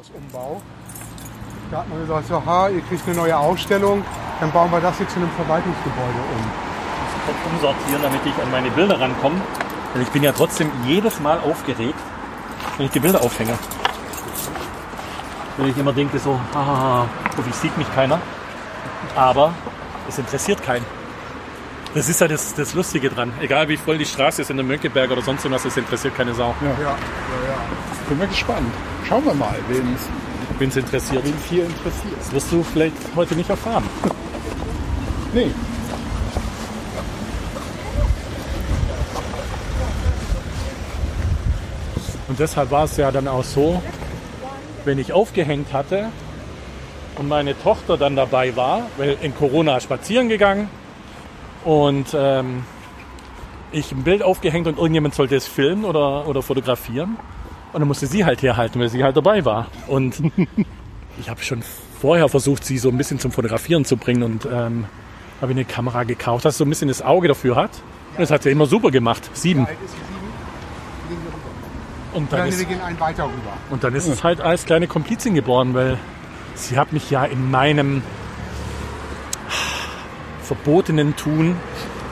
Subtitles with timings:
[0.00, 0.62] Krankenhausumbau.
[1.70, 4.02] Da hat man gesagt, so, ha, ihr kriegt eine neue Ausstellung,
[4.40, 6.70] dann bauen wir das hier zu einem Verwaltungsgebäude um.
[7.26, 9.40] Kopf umsortieren, damit ich an meine Bilder rankomme.
[9.94, 11.98] Denn ich bin ja trotzdem jedes Mal aufgeregt,
[12.76, 13.58] wenn ich die Bilder aufhänge.
[15.58, 18.18] Wenn ich immer denke so, haha, hoffentlich sieht mich keiner.
[19.14, 19.52] Aber
[20.08, 20.84] es interessiert keinen.
[21.94, 23.32] Das ist ja das, das Lustige dran.
[23.40, 26.32] Egal wie voll die Straße ist in der Mönckeberg oder sonst irgendwas, es interessiert keine
[26.34, 26.54] Sau.
[26.60, 26.96] Ja, ja, ja.
[28.10, 28.74] Bin mal gespannt.
[29.08, 31.22] Schauen wir mal, wen es interessiert.
[31.24, 32.16] es hier interessiert.
[32.18, 33.84] Das wirst du vielleicht heute nicht erfahren.
[35.32, 35.48] Nee.
[42.26, 43.80] Und deshalb war es ja dann auch so,
[44.84, 46.08] wenn ich aufgehängt hatte
[47.16, 50.68] und meine Tochter dann dabei war, weil in Corona spazieren gegangen
[51.64, 52.64] und ähm,
[53.70, 57.16] ich ein Bild aufgehängt und irgendjemand sollte es filmen oder, oder fotografieren.
[57.72, 59.68] Und dann musste sie halt herhalten, weil sie halt dabei war.
[59.86, 60.20] Und
[61.20, 61.62] ich habe schon
[62.00, 64.86] vorher versucht, sie so ein bisschen zum Fotografieren zu bringen und ähm,
[65.40, 67.70] habe eine Kamera gekauft, dass sie so ein bisschen das Auge dafür hat.
[68.12, 69.30] Und das hat sie immer super gemacht.
[69.34, 69.66] Sieben.
[72.12, 72.66] Und dann ist,
[73.70, 75.96] und dann ist es halt als kleine Komplizin geboren, weil
[76.56, 78.02] sie hat mich ja in meinem
[80.42, 81.54] verbotenen Tun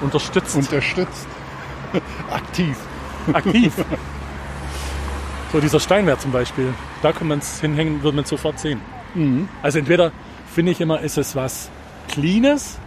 [0.01, 0.55] unterstützt.
[0.55, 1.27] Unterstützt.
[2.31, 2.77] Aktiv.
[3.33, 3.73] aktiv.
[5.53, 8.81] So dieser Steinwert zum Beispiel, da kann man es hinhängen, wird man es sofort sehen.
[9.63, 10.13] Also entweder
[10.53, 11.71] finde ich immer, ist es was
[12.09, 12.79] Cleanes,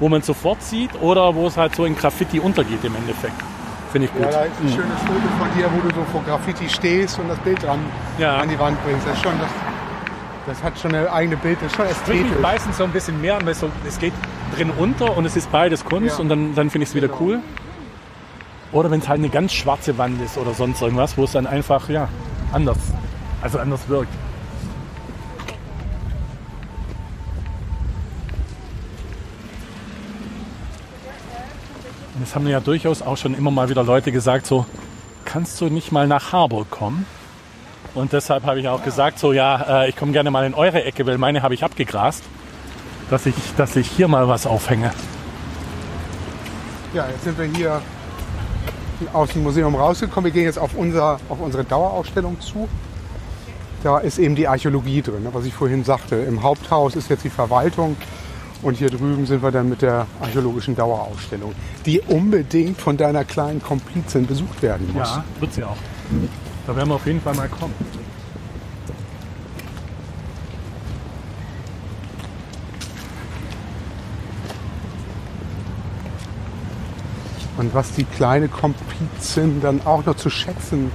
[0.00, 3.34] wo man sofort sieht, oder wo es halt so in Graffiti untergeht im Endeffekt.
[3.92, 4.34] Finde ich Ja, gut.
[4.34, 7.38] da ist ein schönes Foto von dir, wo du so vor Graffiti stehst und das
[7.40, 7.78] Bild dran
[8.18, 8.38] Ja.
[8.38, 9.06] an die Wand bringst.
[9.06, 9.50] Das, ist schon, das,
[10.46, 12.40] das hat schon eine eigene Bild, das ist schon mich ästhetisch.
[12.42, 14.12] meistens so ein bisschen mehr, weil so, es geht
[14.56, 16.22] drin unter und es ist beides Kunst Ja.
[16.22, 17.20] und dann, dann finde ich es wieder Genau.
[17.20, 17.40] cool.
[18.74, 21.46] Oder wenn es halt eine ganz schwarze Wand ist oder sonst irgendwas, wo es dann
[21.46, 22.08] einfach ja
[22.52, 22.76] anders,
[23.40, 24.12] also anders wirkt.
[32.20, 34.66] Es haben ja durchaus auch schon immer mal wieder Leute gesagt, so,
[35.24, 37.06] kannst du nicht mal nach Harburg kommen?
[37.94, 40.82] Und deshalb habe ich auch gesagt, so ja, äh, ich komme gerne mal in eure
[40.82, 42.24] Ecke, weil meine habe ich abgegrast,
[43.08, 44.90] dass ich, dass ich hier mal was aufhänge.
[46.92, 47.80] Ja, jetzt sind wir hier
[49.12, 50.26] aus dem Museum rausgekommen.
[50.26, 52.68] Wir gehen jetzt auf, unser, auf unsere Dauerausstellung zu.
[53.82, 56.16] Da ist eben die Archäologie drin, ne, was ich vorhin sagte.
[56.16, 57.96] Im Haupthaus ist jetzt die Verwaltung
[58.62, 61.54] und hier drüben sind wir dann mit der archäologischen Dauerausstellung,
[61.84, 65.08] die unbedingt von deiner kleinen Komplizin besucht werden muss.
[65.08, 65.76] Ja, wird sie auch.
[66.66, 67.74] Da werden wir auf jeden Fall mal kommen.
[77.56, 80.90] Und was die kleine Komplizin dann auch noch zu schätzen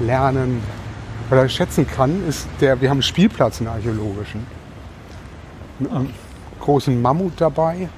[0.00, 0.62] lernen
[1.30, 4.46] oder schätzen kann, ist der, wir haben einen Spielplatz, einen archäologischen.
[5.78, 6.10] Mit einem
[6.60, 7.80] großen Mammut dabei.
[7.80, 7.88] Ja,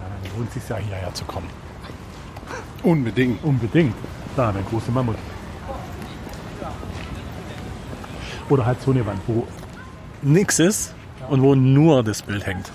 [0.00, 1.48] dann lohnt es sich ja hierher zu kommen.
[2.82, 3.42] Unbedingt.
[3.44, 3.94] Unbedingt.
[4.36, 5.16] Da, der große Mammut.
[8.48, 9.46] Oder halt so eine Wand, wo
[10.20, 10.94] nichts ist
[11.28, 12.70] und wo nur das Bild hängt.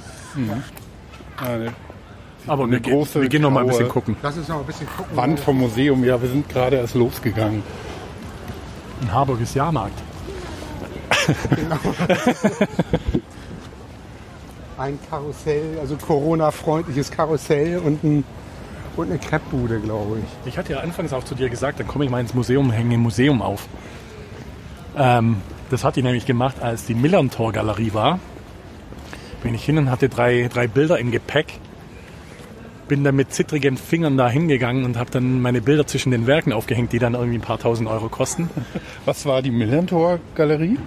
[1.37, 1.73] Eine
[2.47, 4.15] Aber Eine wir, gehen- große, wir gehen noch mal ein bisschen gucken.
[4.23, 5.15] Lass uns noch ein bisschen gucken.
[5.15, 6.03] Wand vom Museum.
[6.03, 7.61] Ja, wir sind gerade erst losgegangen.
[9.01, 9.93] In Harburg ist Jahrmarkt.
[14.77, 18.23] Ein Karussell, also Corona-freundliches Karussell und, ein,
[18.95, 20.49] und eine Kreppbude, glaube ich.
[20.53, 22.93] Ich hatte ja anfangs auch zu dir gesagt, dann komme ich mal ins Museum, hänge
[22.95, 23.67] im Museum auf.
[24.95, 25.37] Ähm,
[25.71, 28.19] das hat die nämlich gemacht, als die Millerntor-Galerie war.
[29.41, 31.59] Bin ich hin und hatte drei, drei Bilder im Gepäck.
[32.87, 36.53] Bin dann mit zittrigen Fingern da hingegangen und habe dann meine Bilder zwischen den Werken
[36.53, 38.49] aufgehängt, die dann irgendwie ein paar tausend Euro kosten.
[39.05, 40.77] Was war die Millantor-Galerie?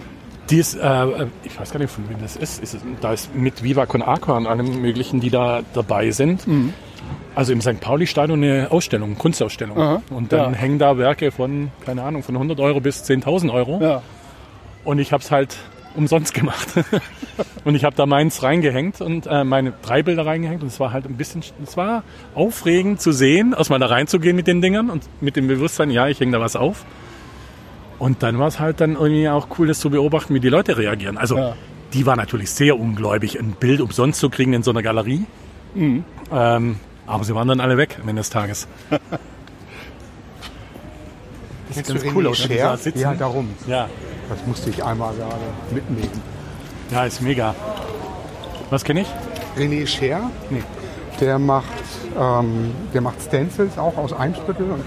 [0.49, 2.61] Die ist, äh, ich weiß gar nicht, von wem das ist.
[2.63, 6.45] ist es, da ist mit Viva Con Aqua und allem Möglichen, die da dabei sind.
[7.37, 7.81] Also im St.
[7.81, 9.79] Pauli-Stadion eine Ausstellung, Kunstausstellung.
[9.79, 10.59] Aha, Und dann ja.
[10.59, 13.81] hängen da Werke von, keine Ahnung, von 100 Euro bis 10.000 Euro.
[13.81, 14.03] Ja.
[14.83, 15.57] Und ich habe es halt
[15.95, 16.69] umsonst gemacht.
[17.65, 20.63] und ich habe da meins reingehängt und äh, meine drei Bilder reingehängt.
[20.63, 22.03] Und es war halt ein bisschen, es war
[22.35, 26.21] aufregend zu sehen, erstmal da reinzugehen mit den Dingern und mit dem Bewusstsein, ja, ich
[26.21, 26.85] hänge da was auf.
[27.99, 30.79] Und dann war es halt dann irgendwie auch cool, das zu beobachten, wie die Leute
[30.79, 31.19] reagieren.
[31.19, 31.55] Also Ja.
[31.93, 35.25] die war natürlich sehr ungläubig, ein Bild umsonst zu kriegen in so einer Galerie.
[35.77, 36.77] Ähm,
[37.07, 38.69] aber sie waren dann alle weg am Ende des Tages.
[41.73, 42.69] Sieht du ganz cool René aus, wenn Scher?
[42.71, 43.01] da sitzen.
[43.01, 43.51] Ja, darum.
[43.67, 43.89] Ja,
[44.29, 45.41] Das musste ich einmal gerade
[45.75, 46.23] mitnehmen.
[46.91, 47.55] ja, ist mega.
[48.71, 49.09] Was kenne ich?
[49.59, 50.63] René Scher, Nee.
[51.21, 51.67] der macht,
[52.19, 54.71] ähm, der macht Stencils auch aus Eimsbüttel.
[54.71, 54.85] Und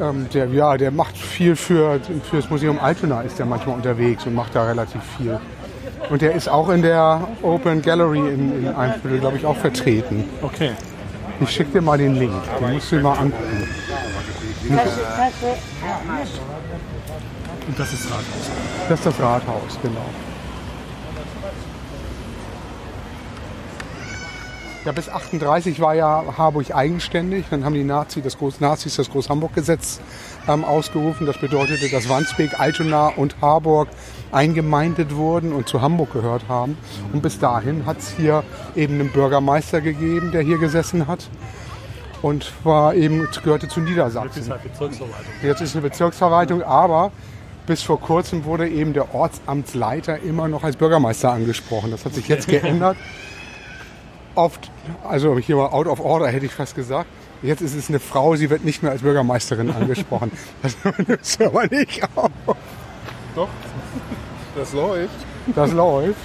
[0.00, 1.98] Ähm, der, ja, der macht viel für,
[2.30, 5.40] für das Museum Altona, ist der manchmal unterwegs und macht da relativ viel.
[6.08, 10.22] Und der ist auch in der Open Gallery in, in Eimsbüttel, glaube ich, auch vertreten.
[10.40, 10.70] Okay.
[11.40, 13.68] Ich schicke dir mal den Link, den musst du dir mal angucken.
[17.66, 18.50] Und das ist Rathaus.
[18.88, 20.04] Das ist das Rathaus, genau.
[24.84, 27.46] Ja, bis 38 war ja Harburg eigenständig.
[27.50, 30.00] Dann haben die Nazi, das Groß Nazis das Groß-Hamburg-Gesetz
[30.48, 31.26] ähm, ausgerufen.
[31.26, 33.88] Das bedeutete, dass Wandsbek, Altona und Harburg
[34.32, 36.78] eingemeindet wurden und zu Hamburg gehört haben.
[37.12, 38.44] Und bis dahin hat es hier
[38.76, 41.28] eben einen Bürgermeister gegeben, der hier gesessen hat.
[42.22, 44.42] Und war eben, gehörte zu Niedersachsen.
[44.42, 45.32] ist halt Bezirksverwaltung.
[45.42, 47.12] Jetzt ist eine Bezirksverwaltung, aber
[47.66, 51.90] bis vor kurzem wurde eben der Ortsamtsleiter immer noch als Bürgermeister angesprochen.
[51.90, 52.96] Das hat sich jetzt geändert.
[54.34, 54.70] Oft,
[55.06, 57.08] also hier mal out of order hätte ich fast gesagt.
[57.42, 60.32] Jetzt ist es eine Frau, sie wird nicht mehr als Bürgermeisterin angesprochen.
[60.62, 60.76] Das
[61.20, 62.30] ist aber nicht auf.
[63.36, 63.48] Doch,
[64.56, 65.14] das läuft.
[65.54, 66.16] Das läuft.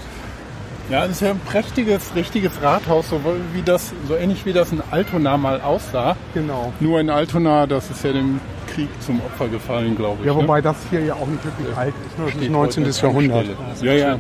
[0.90, 3.20] Ja, das ist ja ein prächtiges, richtiges Rathaus, so
[3.54, 6.16] wie das, so ähnlich wie das in Altona mal aussah.
[6.34, 6.74] Genau.
[6.80, 10.28] Nur in Altona, das ist ja dem Krieg zum Opfer gefallen, glaube ich.
[10.28, 10.42] Ja, ne?
[10.42, 12.20] wobei das hier ja auch nicht wirklich alt ist.
[12.20, 12.26] ne?
[12.26, 12.86] Das ist Steht 19.
[12.86, 13.48] heute Jahrhundert.
[13.82, 14.20] Ja, ja.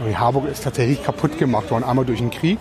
[0.00, 1.84] Und Harburg ist tatsächlich kaputt gemacht worden.
[1.84, 2.58] Einmal durch den Krieg.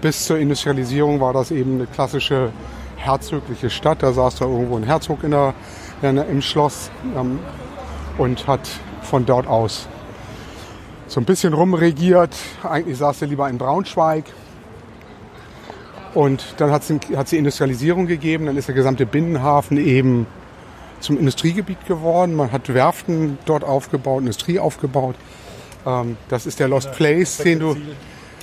[0.00, 2.52] Bis zur Industrialisierung war das eben eine klassische
[2.96, 4.02] herzogliche Stadt.
[4.02, 5.54] Da saß da irgendwo ein Herzog in der,
[6.02, 7.38] in der, im Schloss ähm,
[8.18, 8.60] und hat
[9.02, 9.88] von dort aus
[11.10, 12.34] so ein bisschen rumregiert.
[12.62, 14.24] Eigentlich saß er lieber in Braunschweig.
[16.14, 18.46] Und dann hat es die Industrialisierung gegeben.
[18.46, 20.26] Dann ist der gesamte Binnenhafen eben
[21.00, 22.34] zum Industriegebiet geworden.
[22.34, 25.16] Man hat Werften dort aufgebaut, Industrie aufgebaut.
[25.84, 27.76] Ähm, das ist der Lost Place, den du,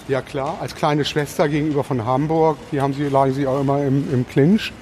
[0.08, 3.84] ja klar, als kleine Schwester gegenüber von Hamburg, die haben sie, lagen sie auch immer
[3.84, 4.74] im, im Clinch.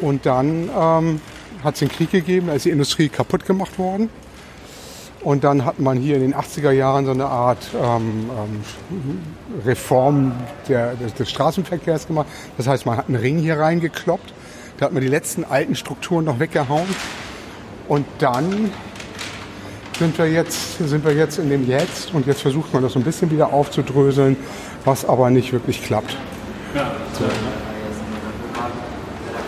[0.00, 1.20] Und dann ähm,
[1.62, 4.10] hat es den Krieg gegeben, da ist die Industrie kaputt gemacht worden.
[5.22, 8.28] Und dann hat man hier in den 80er Jahren so eine Art ähm,
[8.90, 9.20] ähm,
[9.64, 10.32] Reform
[10.68, 12.26] der, des, des Straßenverkehrs gemacht.
[12.56, 14.34] Das heißt, man hat einen Ring hier reingekloppt.
[14.78, 16.88] Da hat man die letzten alten Strukturen noch weggehauen.
[17.86, 18.70] Und dann
[19.98, 22.98] sind wir jetzt, sind wir jetzt in dem Jetzt und jetzt versucht man das so
[22.98, 24.36] ein bisschen wieder aufzudröseln,
[24.84, 26.16] was aber nicht wirklich klappt.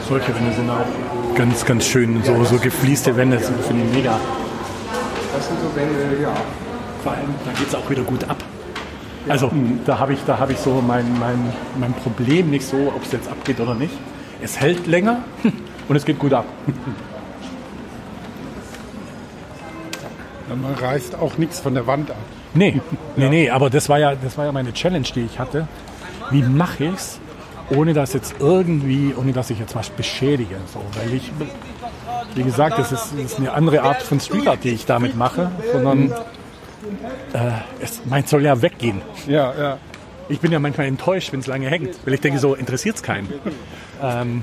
[0.08, 2.22] Solche Wände sind auch ganz, ganz schön.
[2.22, 4.20] So, so gefließte Wände, das finde ich mega.
[5.34, 6.34] Das sind so Wände, ja.
[7.02, 8.36] Vor allem, da geht es auch wieder gut ab.
[9.28, 9.50] Also
[9.86, 13.12] da habe ich, da hab ich so mein, mein, mein Problem nicht so, ob es
[13.12, 13.94] jetzt abgeht oder nicht.
[14.42, 15.20] Es hält länger
[15.88, 16.44] und es geht gut ab.
[20.48, 22.16] Ja, Man reißt auch nichts von der Wand ab.
[22.52, 22.80] Nee,
[23.16, 25.66] nee, nee, aber das war ja, das war ja meine Challenge, die ich hatte.
[26.30, 27.20] Wie mache ich es,
[27.70, 30.56] ohne dass jetzt irgendwie, ohne dass ich jetzt was beschädige.
[30.72, 31.32] So, weil ich,
[32.34, 35.50] wie gesagt, das ist, ist eine andere Art von Street Art, die ich damit mache,
[35.72, 36.10] sondern
[37.32, 37.50] äh,
[37.80, 39.00] es, meins soll ja weggehen.
[39.26, 39.78] Ja, ja.
[40.28, 43.02] Ich bin ja manchmal enttäuscht, wenn es lange hängt, weil ich denke, so interessiert es
[43.02, 43.28] keinen.
[44.02, 44.42] Ähm,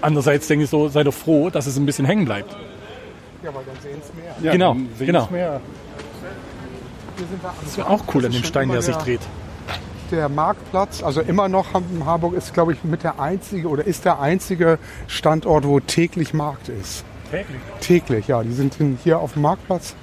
[0.00, 2.50] andererseits denke ich so, sei doch froh, dass es ein bisschen hängen bleibt.
[3.42, 4.34] Ja, weil dann sehen es mehr.
[4.42, 5.28] ja Genau, genau.
[5.30, 5.60] Mehr.
[7.64, 9.20] Das wäre auch cool an dem Stein, der sich dreht.
[10.10, 14.04] Der Marktplatz, also immer noch Ham- Harburg ist, glaube ich, mit der einzige oder ist
[14.04, 17.04] der einzige Standort, wo täglich Markt ist.
[17.32, 17.60] Täglich.
[17.80, 18.42] Täglich, ja.
[18.42, 19.94] Die sind hier auf dem Marktplatz.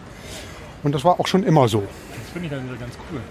[0.83, 1.81] Und das war auch schon immer so.
[1.81, 3.21] Das finde ich dann wieder ganz cool.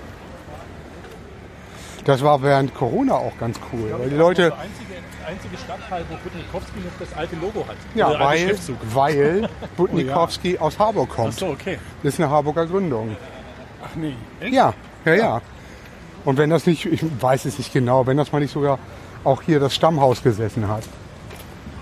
[2.05, 3.95] Das war während Corona auch ganz cool.
[3.99, 4.95] Weil die Leute, Der einzige,
[5.27, 7.77] einzige Stadtteil, wo Budnikowski noch das alte Logo hat.
[7.95, 8.77] ja, alte weil, Schriftzug.
[8.95, 11.35] weil Budnikowski aus Harburg Ach kommt.
[11.35, 11.79] so, okay.
[12.03, 13.17] Das ist eine Harburger Gründung.
[13.85, 14.15] Ach nee.
[14.51, 14.73] Ja,
[15.05, 15.43] ja, ja.
[16.25, 18.79] Und wenn das nicht, ich weiß es nicht genau, wenn das mal nicht sogar
[19.25, 20.85] auch hier das Stammhaus gesessen hat.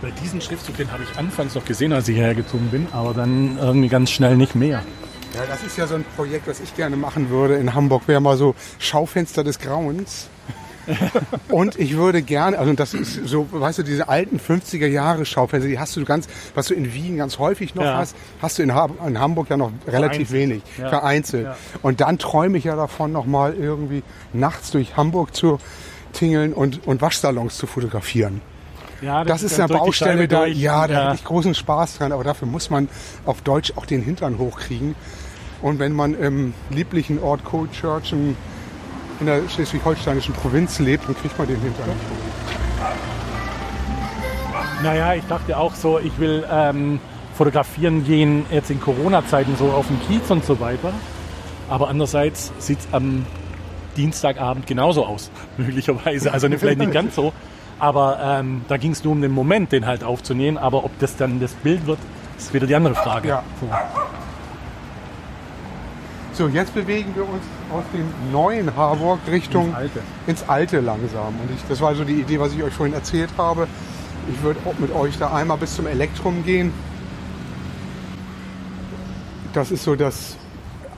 [0.02, 3.14] Bei diesem Schriftzug, den habe ich anfangs noch gesehen, als ich hierher gezogen bin, aber
[3.14, 4.82] dann irgendwie ganz schnell nicht mehr.
[5.34, 8.20] Ja, das ist ja so ein Projekt, was ich gerne machen würde in Hamburg, wäre
[8.20, 10.28] mal so Schaufenster des Grauens.
[11.48, 15.68] Und ich würde gerne, also das ist so, weißt du, diese alten 50er Jahre Schaufenster,
[15.68, 17.96] die hast du ganz, was du in Wien ganz häufig noch Ja.
[17.96, 20.32] hast, hast du in, Har- in Hamburg ja noch relativ Vereinzelt.
[20.50, 20.88] wenig, Ja.
[20.90, 21.44] vereinzelt.
[21.46, 21.56] Ja.
[21.82, 25.58] Und dann träume ich ja davon, noch mal irgendwie nachts durch Hamburg zu
[26.12, 28.40] tingeln und, und Waschsalons zu fotografieren.
[29.02, 30.44] Ja, Das ist dann eine Baustelle da.
[30.44, 30.56] durch.
[30.56, 32.88] Ja, da hätte ich großen Spaß dran, aber dafür muss man
[33.24, 34.94] auf Deutsch auch den Hintern hochkriegen.
[35.62, 38.36] Und wenn man im lieblichen Ort Coldchurchen
[39.20, 42.36] in der schleswig-holsteinischen Provinz lebt, dann kriegt man den Hintern nicht hoch.
[44.82, 47.00] Naja, ich dachte auch so, ich will ähm,
[47.34, 50.92] fotografieren gehen jetzt in Corona-Zeiten so auf dem Kiez und so weiter.
[51.68, 53.24] Aber andererseits sieht es am
[53.96, 56.32] Dienstagabend genauso aus, möglicherweise.
[56.32, 57.32] Also vielleicht nicht ganz so.
[57.78, 60.56] Aber ähm, da ging es nur um den Moment, den halt aufzunehmen.
[60.56, 61.98] Aber ob das dann das Bild wird,
[62.38, 63.28] ist wieder die andere Frage.
[63.28, 63.42] Ja.
[63.60, 63.68] So.
[66.32, 67.42] So, jetzt bewegen wir uns
[67.72, 70.00] aus dem neuen Harburg Richtung Ins Alte.
[70.26, 71.28] ins Alte langsam.
[71.28, 73.66] Und ich, das war so die Idee, was ich euch vorhin erzählt habe.
[74.30, 76.72] Ich würde auch mit euch da einmal bis zum Elektrum gehen.
[79.54, 80.36] Das ist so das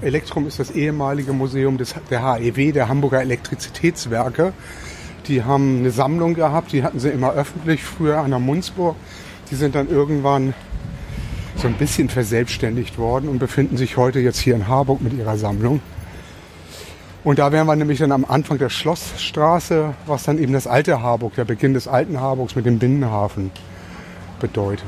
[0.00, 4.52] Elektrum ist das ehemalige Museum des, der HEW, der Hamburger Elektrizitätswerke.
[5.28, 8.96] Die haben eine Sammlung gehabt, die hatten sie immer öffentlich, früher an der Munzburg.
[9.50, 10.54] Die sind dann irgendwann
[11.56, 15.36] so ein bisschen verselbstständigt worden und befinden sich heute jetzt hier in Harburg mit ihrer
[15.36, 15.80] Sammlung.
[17.24, 21.02] Und da wären wir nämlich dann am Anfang der Schlossstraße, was dann eben das alte
[21.02, 23.50] Harburg, der Beginn des alten Harburgs mit dem Binnenhafen
[24.40, 24.86] bedeutet.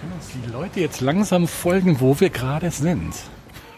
[0.00, 3.12] Können uns die Leute jetzt langsam folgen, wo wir gerade sind.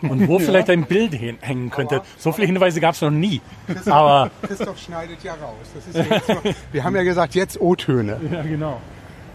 [0.03, 2.03] Und wo vielleicht ein Bild hängen könnte.
[2.19, 3.41] So viele Hinweise gab es noch nie.
[3.87, 5.55] Aber Christoph schneidet ja raus.
[5.75, 8.21] Das ist ja jetzt noch, wir haben ja gesagt, jetzt O-Töne.
[8.33, 8.81] ja, genau.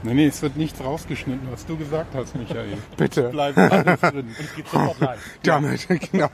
[0.03, 2.77] Nee, nee, es wird nichts rausgeschnitten, was du gesagt hast, Michael.
[2.97, 3.29] Bitte.
[3.29, 4.27] Bleibt alles drin.
[4.27, 5.19] Und es geht sofort live.
[5.43, 6.29] Damit, genau.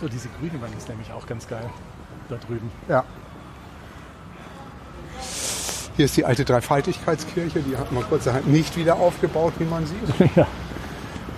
[0.00, 1.68] So, diese grüne Wand ist nämlich auch ganz geil.
[2.28, 2.70] Da drüben.
[2.88, 3.04] Ja.
[5.96, 10.36] Hier ist die alte Dreifaltigkeitskirche, die hat man kurzerhand nicht wieder aufgebaut, wie man sieht.
[10.36, 10.46] Ja.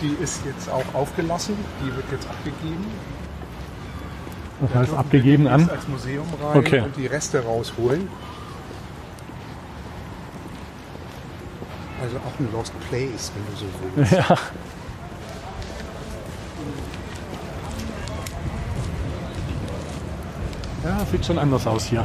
[0.04, 2.84] Die ist jetzt auch aufgelassen, die wird jetzt abgegeben.
[4.60, 5.70] Das heißt abgegeben an.
[5.70, 6.80] als Museum rein Okay.
[6.80, 8.06] und die Reste rausholen.
[12.02, 14.12] Also auch ein Lost Place, wenn du so willst.
[14.28, 14.36] Ja.
[20.84, 22.04] Ja, sieht schon anders aus hier.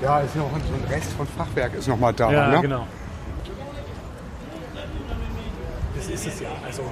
[0.00, 2.30] Ja, ist noch so ein Rest von Fachwerk ist noch mal da.
[2.30, 2.60] Ja, ne?
[2.60, 2.86] genau.
[5.96, 6.50] Das ist es ja.
[6.64, 6.82] Also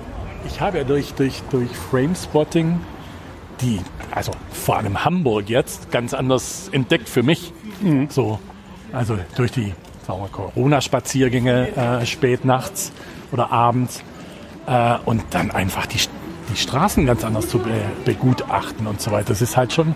[0.46, 2.80] ich habe ja durch, durch, durch Framespotting
[3.60, 7.52] die, also vor allem Hamburg jetzt, ganz anders entdeckt für mich.
[8.08, 8.38] So,
[8.92, 9.72] also durch die
[10.06, 12.92] Corona-Spaziergänge äh, spät nachts
[13.32, 14.02] oder abends
[14.66, 15.98] äh, und dann einfach die,
[16.52, 17.72] die Straßen ganz anders zu be
[18.04, 19.28] begutachten und so weiter.
[19.28, 19.94] Das ist halt schon,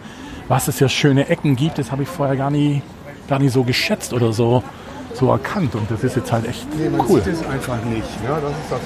[0.48, 2.82] was es ja schöne Ecken gibt, das habe ich vorher gar nie,
[3.28, 4.62] gar nie so geschätzt oder so,
[5.14, 5.74] so erkannt.
[5.74, 7.22] Und das ist jetzt halt echt Nee, man cool.
[7.22, 8.22] sieht es einfach nicht.
[8.22, 8.38] Ne?
[8.42, 8.80] Das ist das.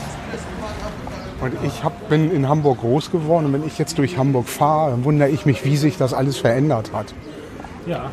[1.44, 4.92] Und ich hab, bin in Hamburg groß geworden und wenn ich jetzt durch Hamburg fahre,
[4.92, 7.12] dann wundere ich mich, wie sich das alles verändert hat.
[7.86, 8.10] Ja.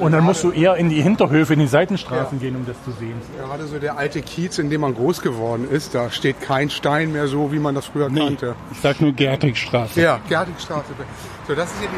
[0.00, 2.90] Und dann musst du eher in die Hinterhöfe, in die Seitenstraßen gehen, um das zu
[2.98, 3.14] sehen.
[3.38, 7.12] Gerade so der alte Kiez, in dem man groß geworden ist, da steht kein Stein
[7.12, 8.56] mehr so, wie man das früher Nee, kannte.
[8.72, 10.00] ich sag nur Gertrigstraße.
[10.00, 10.86] Ja, Gertigstraße.
[11.46, 11.94] So, das ist ja die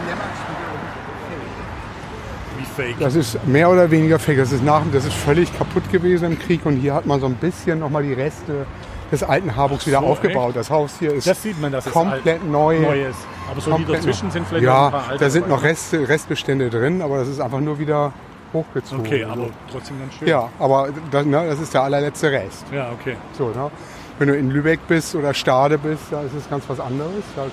[2.60, 3.00] Wie fake.
[3.00, 4.36] Das ist mehr oder weniger fake.
[4.36, 7.26] Das ist, nach, das ist völlig kaputt gewesen im Krieg und hier hat man so
[7.26, 8.66] ein bisschen nochmal die Reste
[9.12, 10.56] des alten Harburgs wieder so, aufgebaut.
[10.56, 12.78] Das Haus hier ist Das sieht man, dass komplett alt, neu.
[12.80, 13.18] neu ist.
[13.50, 16.08] Aber so die dazwischen sind vielleicht noch ein Ja, paar alte da sind noch Reste,
[16.08, 18.12] Restbestände drin, aber das ist einfach nur wieder
[18.52, 19.04] hochgezogen.
[19.06, 20.28] Okay, aber trotzdem ganz schön.
[20.28, 22.64] Ja, aber das, ne, das ist der allerletzte Rest.
[22.72, 23.16] Ja, okay.
[23.36, 23.70] So, ne?
[24.18, 27.22] Wenn du in Lübeck bist oder Stade bist, da ist es ganz was anderes.
[27.36, 27.46] Da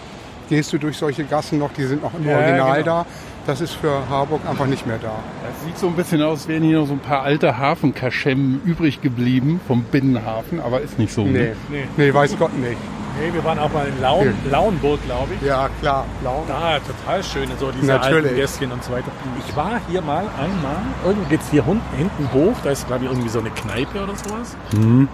[0.49, 3.03] gehst du durch solche Gassen noch, die sind noch im Ja, Original genau.
[3.03, 3.05] da.
[3.45, 5.11] Das ist für Harburg einfach nicht mehr da.
[5.45, 9.01] Das sieht so ein bisschen aus, wären hier noch so ein paar alte Hafenkaschemmen übrig
[9.01, 11.23] geblieben vom Binnenhafen, aber ist nicht so.
[11.23, 11.55] Nee, Ne?
[11.69, 11.83] Nee.
[11.97, 12.13] nee.
[12.13, 12.77] weiß Gott nicht.
[13.19, 15.45] Nee, wir waren auch mal in Laun, Lauenburg, glaube ich.
[15.47, 16.45] Ja, klar, blau.
[16.47, 18.23] Da, total schön, so diese Natürlich.
[18.25, 19.11] alten Gässchen und so weiter.
[19.47, 23.11] Ich war hier mal einmal, irgendwo geht's hier hun- hinten hoch, da ist glaube ich
[23.11, 24.55] irgendwie so eine Kneipe oder sowas.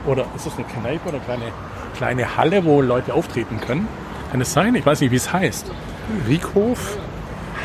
[0.06, 1.52] Oder ist das eine Kneipe oder eine kleine,
[1.98, 3.88] kleine Halle, wo Leute auftreten können?
[4.32, 4.76] Kann es sein?
[4.76, 5.66] Ich weiß nicht, wie es heißt.
[6.28, 6.96] Riekhof.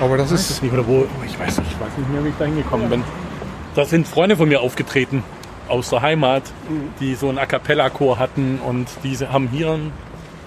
[0.01, 1.07] Aber das Ist es nicht, oder wo?
[1.25, 3.05] Ich weiß nicht, ich weiß nicht mehr, wie ich da hingekommen bin.
[3.75, 5.23] Da sind Freunde von mir aufgetreten
[5.69, 6.43] aus der Heimat,
[7.01, 9.93] die so einen A Cappella-Chor hatten und diese haben hier einen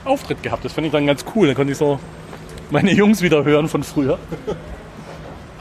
[0.06, 0.64] Auftritt gehabt.
[0.64, 1.48] Das fand ich dann ganz cool.
[1.48, 2.00] Da konnte ich so
[2.70, 4.20] meine Jungs wieder hören von früher.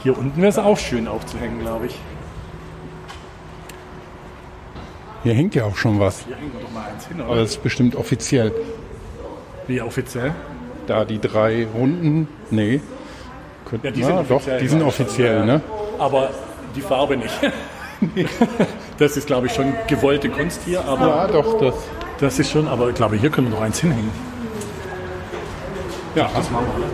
[0.03, 1.95] Hier unten wäre es auch schön aufzuhängen, glaube ich.
[5.23, 6.25] Hier hängt ja auch schon was.
[6.25, 7.41] Hier hängen wir doch mal eins hin, Aber oder?
[7.41, 8.53] das ist bestimmt offiziell.
[9.65, 10.33] Wie offiziell?
[10.85, 12.79] Da die drei Runden, nee.
[13.69, 15.61] Könnt- Ja, die Na, sind doch, offiziell, die sind offiziell, ne?
[15.99, 16.29] Aber
[16.75, 17.33] die Farbe nicht.
[18.97, 21.73] das ist, glaube ich, schon gewollte Kunst hier, aber Ja, doch, das.
[22.19, 24.11] das ist schon, aber ich glaube, hier können wir doch eins hinhängen.
[26.15, 26.85] Ja, Das machen wir.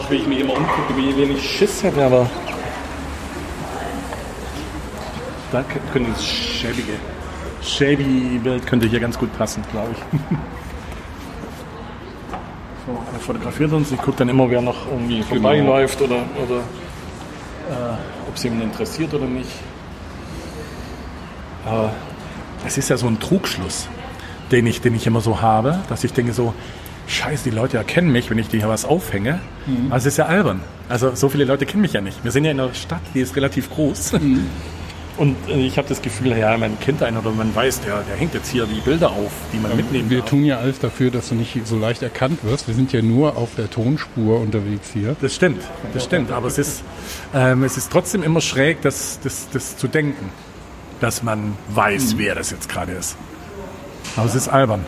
[0.00, 2.28] Ach, wie ich mich immer umgucke, wie wenig Schiss hätte, aber.
[5.50, 6.92] Da kö- könnte das schäbige.
[7.62, 9.98] Shabby Bild könnte hier ganz gut passen, glaube ich.
[13.22, 13.92] Er fotografiert uns.
[13.92, 19.14] Ich gucke dann immer, wer noch irgendwie vorbeiläuft oder, oder äh, ob es jemand interessiert
[19.14, 19.48] oder nicht.
[21.64, 21.92] Aber
[22.66, 23.88] es ist ja so ein Trugschluss,
[24.50, 26.52] den ich, den ich immer so habe, dass ich denke so,
[27.06, 29.38] scheiße, die Leute erkennen mich, wenn ich dir hier was aufhänge.
[29.90, 30.60] Also es ist ja albern.
[30.88, 32.24] Also so viele Leute kennen mich ja nicht.
[32.24, 34.14] Wir sind ja in einer Stadt, die ist relativ groß.
[35.16, 38.16] Und äh, ich habe das Gefühl, ja, man kennt einen oder man weiß, der, der
[38.16, 40.30] hängt jetzt hier die Bilder auf, die man mitnehmen Wir darf.
[40.30, 42.66] tun ja alles dafür, dass du nicht so leicht erkannt wirst.
[42.66, 45.14] Wir sind ja nur auf der Tonspur unterwegs hier.
[45.20, 46.30] Das stimmt, das stimmt.
[46.30, 46.82] Aber es ist,
[47.34, 50.30] ähm, es ist trotzdem immer schräg, das, das, das zu denken,
[51.00, 53.16] dass man weiß, wer das jetzt gerade ist.
[54.16, 54.84] Aber es ist albern.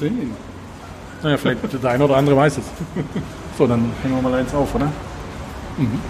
[0.00, 0.32] Sehen.
[1.22, 2.64] Naja, vielleicht der eine oder andere weiß es.
[3.56, 4.86] So, dann hängen wir mal eins auf, oder?
[5.78, 6.00] Mhm.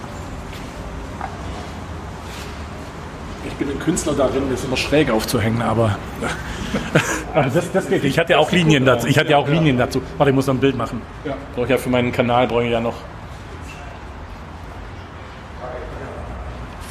[3.64, 5.96] Bin ein Künstler darin, das immer schräg aufzuhängen, aber
[7.34, 8.04] Also das, das geht.
[8.04, 9.06] Ich hatte ja auch Linien dazu.
[9.06, 10.00] Ich hatte ja auch Linien dazu.
[10.16, 11.02] Warte, ich muss noch ein Bild machen.
[11.24, 11.36] Ja.
[11.54, 12.94] Brauche ich ja für meinen Kanal brauche ich ja noch.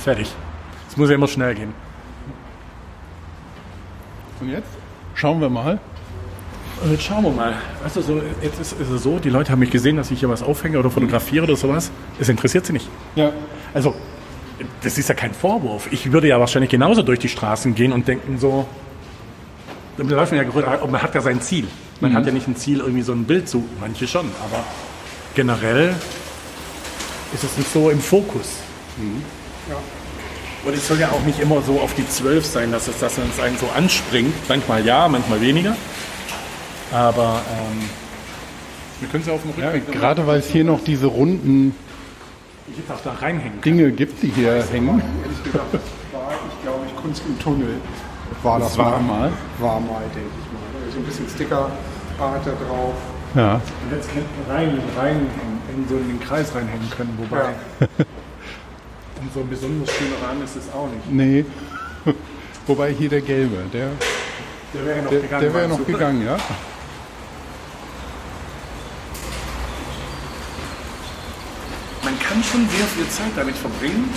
[0.04, 0.34] Fertig.
[0.90, 1.74] Es muss ja immer schnell gehen.
[4.42, 4.68] Und jetzt
[5.16, 5.80] schauen wir mal.
[6.84, 7.54] Und jetzt schauen wir mal.
[7.82, 10.20] Weißt du, so, jetzt ist, ist es so, die Leute haben mich gesehen, dass ich
[10.20, 11.90] hier was aufhänge oder fotografiere oder sowas.
[12.20, 12.90] Es interessiert sie nicht.
[13.16, 13.32] Ja.
[13.74, 13.96] Also,
[14.82, 15.88] das ist ja kein Vorwurf.
[15.92, 18.68] Ich würde ja wahrscheinlich genauso durch die Straßen gehen und denken so,
[19.98, 20.44] ja,
[20.88, 21.68] man hat ja sein Ziel.
[22.00, 24.64] Man hat ja nicht ein Ziel, irgendwie so ein Bild zu, manche schon, aber
[25.36, 25.96] generell
[27.34, 28.58] ist es nicht so im Fokus.
[30.66, 33.18] Und es soll ja auch nicht immer so auf die 12 sein, dass es dass
[33.18, 34.34] es einen so anspringt.
[34.48, 35.76] Manchmal ja, manchmal weniger.
[36.92, 37.90] Aber ähm,
[39.00, 41.76] wir können es ja auf dem Ja, Rückweg gerade weil es hier noch diese runden
[42.68, 43.62] jetzt auch da reinhängen kann.
[43.62, 45.02] Dinge gibt, die hier hängen.
[45.24, 47.76] Ehrlich gesagt, war ich glaube ich Kunst im Tunnel.
[48.42, 49.32] War das, war mal.
[49.60, 50.92] War mal, denke ich mal.
[50.92, 51.70] So ein bisschen Sticker
[52.18, 52.94] da drauf.
[53.36, 53.56] Ja.
[53.56, 54.10] Und jetzt
[54.50, 55.28] rein, rein
[55.76, 57.50] in, so in den Kreis reinhängen können, wobei.
[59.22, 61.10] Und so ein besonders schöner Rahmen ist es auch nicht.
[61.10, 61.46] Nee.
[62.68, 63.88] Wobei hier der gelbe, der,
[64.74, 65.42] Der wäre noch der, gegangen.
[65.42, 66.38] der wäre noch gegangen, ja.
[72.44, 74.10] Man kann schon sehr viel Zeit damit verbringen,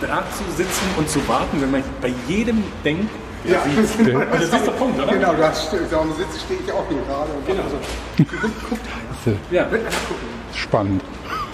[0.00, 3.10] da zu sitzen und zu warten, wenn man bei jedem denkt,
[3.44, 3.96] Ja, das,
[4.32, 5.12] das ist der Punkt, oder?
[5.12, 7.32] Genau, da sitze stehe ich auch hier gerade.
[7.32, 7.62] Und genau.
[9.24, 9.66] so, Ja,
[10.54, 11.02] Spannend.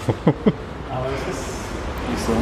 [0.07, 1.45] aber das ist
[2.11, 2.33] nicht so.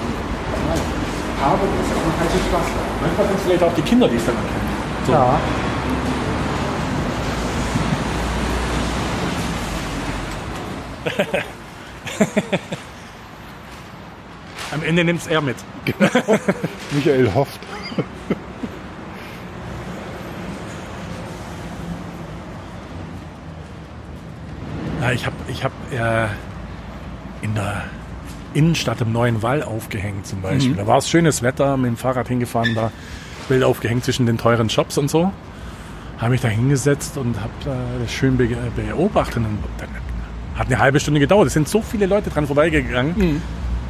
[1.43, 2.83] Aber das ist auch ein heißes Pflaster.
[3.01, 4.69] Manchmal sind es vielleicht auch die Kinder, die es dann erkennen.
[5.07, 5.13] So.
[5.13, 5.41] Ja.
[14.73, 15.57] Am Ende nimmt es er mit.
[16.93, 17.61] Michael hofft.
[25.01, 26.27] Ja, ich habe ich hab, äh,
[27.43, 27.85] in der
[28.55, 30.75] Innenstadt im Neuen Wall aufgehängt zum Beispiel.
[30.75, 32.93] Da war es schönes Wetter, mit dem Fahrrad hingefahren, da
[33.49, 35.33] Bild aufgehängt zwischen den teuren Shops und so.
[36.19, 39.39] Habe mich da hingesetzt und habe äh, das schön be beobachtet.
[39.39, 39.89] Und dann
[40.55, 41.49] hat eine halbe Stunde gedauert.
[41.49, 43.43] Es sind so viele Leute dran vorbeigegangen,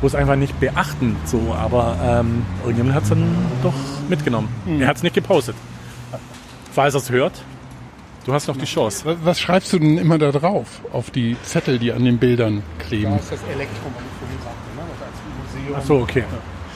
[0.02, 1.16] wo es einfach nicht beachten.
[1.24, 1.54] So.
[1.58, 3.24] Aber ähm, irgendjemand hat es dann
[3.62, 3.72] doch
[4.08, 4.48] mitgenommen.
[4.78, 5.56] Er hat es nicht gepostet.
[6.72, 7.42] Falls er es hört,
[8.26, 9.16] du hast noch die Chance.
[9.22, 10.80] Was, schreibst du denn immer da drauf?
[10.92, 13.16] Auf die Zettel, die an den Bildern Da kleben?
[13.16, 14.82] ist das Elektrum, was ich vorhin sagte, ne?
[14.98, 15.16] das als
[15.54, 15.76] Museum.
[15.78, 16.24] Ach so, okay.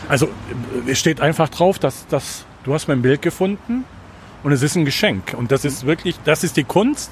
[0.08, 3.84] Also äh, es steht einfach drauf, dass, dass du hast mein Bild gefunden
[4.44, 5.34] und es ist ein Geschenk.
[5.36, 7.10] Und das ist wirklich, das ist die Kunst,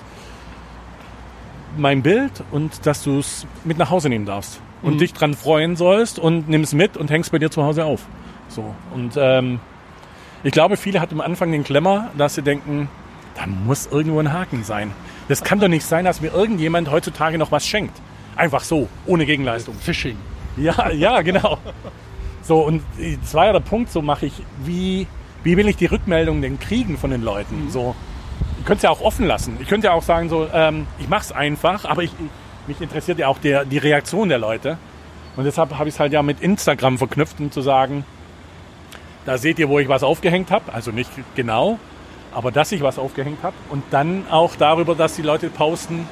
[1.77, 4.61] mein Bild und dass du es mit nach Hause nehmen darfst.
[4.85, 7.85] Und dich dran freuen sollst und nimm es mit und hängst bei dir zu Hause
[7.85, 8.03] auf.
[8.49, 8.75] So.
[8.95, 9.61] Und ähm,
[10.43, 12.89] ich glaube, viele hatten am Anfang den Klemmer, dass sie denken,
[13.35, 14.93] da muss irgendwo ein Haken sein.
[15.29, 17.97] Das kann doch nicht sein, dass mir irgendjemand heutzutage noch was schenkt.
[18.37, 19.75] Einfach so, ohne Gegenleistung.
[19.75, 20.17] Phishing.
[20.57, 21.59] Ja, ja, genau.
[22.43, 22.83] So, und
[23.33, 25.07] war ja Punkt, so mache ich, wie,
[25.43, 27.71] wie will ich die Rückmeldung denn kriegen von den Leuten?
[27.71, 27.97] So,
[28.59, 29.57] ich könnte es ja auch offen lassen.
[29.61, 32.13] Ich könnte ja auch sagen, so, ähm, ich mache es einfach, aber ich,
[32.69, 34.79] mich interessiert ja auch der, die Reaktion der Leute.
[35.37, 38.05] Und deshalb habe ich es halt ja mit Instagram verknüpft, um zu sagen,
[39.27, 40.73] da seht ihr, wo ich was aufgehängt habe.
[40.73, 41.79] Also nicht genau,
[42.33, 43.57] aber dass ich was aufgehängt habe.
[43.71, 46.07] Und dann auch darüber, dass die Leute posten,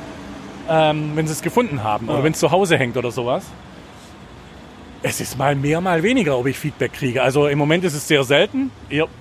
[0.68, 3.44] ähm, wenn sie es gefunden haben oder wenn es zu Hause hängt oder sowas.
[5.04, 7.22] Es ist mal mehr, mal weniger, ob ich Feedback kriege.
[7.22, 8.70] Also im Moment ist es sehr selten.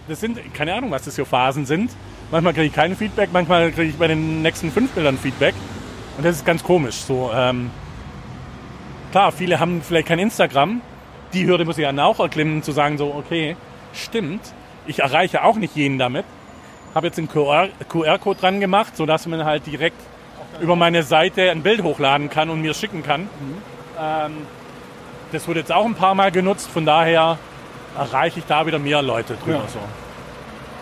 [0.08, 1.92] Das sind, keine Ahnung, was das für Phasen sind.
[2.30, 5.56] Manchmal kriege ich kein Feedback, manchmal kriege ich bei den nächsten fünf Bildern Feedback.
[6.18, 6.96] Und das ist ganz komisch.
[6.96, 7.72] So, ähm,
[9.12, 10.82] klar, viele haben vielleicht kein Instagram.
[11.34, 13.56] Die Hürde muss ich dann auch erklimmen, zu sagen so, okay,
[13.94, 14.42] stimmt.
[14.86, 16.26] Ich erreiche auch nicht jeden damit.
[16.94, 20.02] Habe jetzt einen QR QR-Code dran gemacht, sodass man halt direkt
[20.60, 23.30] über meine Seite ein Bild hochladen kann und mir schicken kann.
[24.00, 24.34] Ähm,
[25.32, 27.38] das wurde jetzt auch ein paar Mal genutzt, von daher
[27.98, 29.60] erreiche ich da wieder mehr Leute drüber.
[29.60, 29.68] Ja.
[29.68, 29.80] So.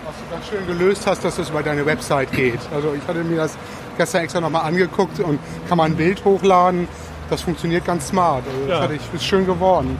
[0.06, 2.60] Was du ganz schön gelöst hast, dass es über deine Website geht.
[2.74, 3.58] Also ich hatte mir das
[4.00, 6.88] gestern extra nochmal angeguckt und kann man ein Bild hochladen.
[7.30, 8.44] Das funktioniert ganz smart.
[8.48, 8.96] Also das Ja.
[8.96, 9.98] ich, ist schön geworden.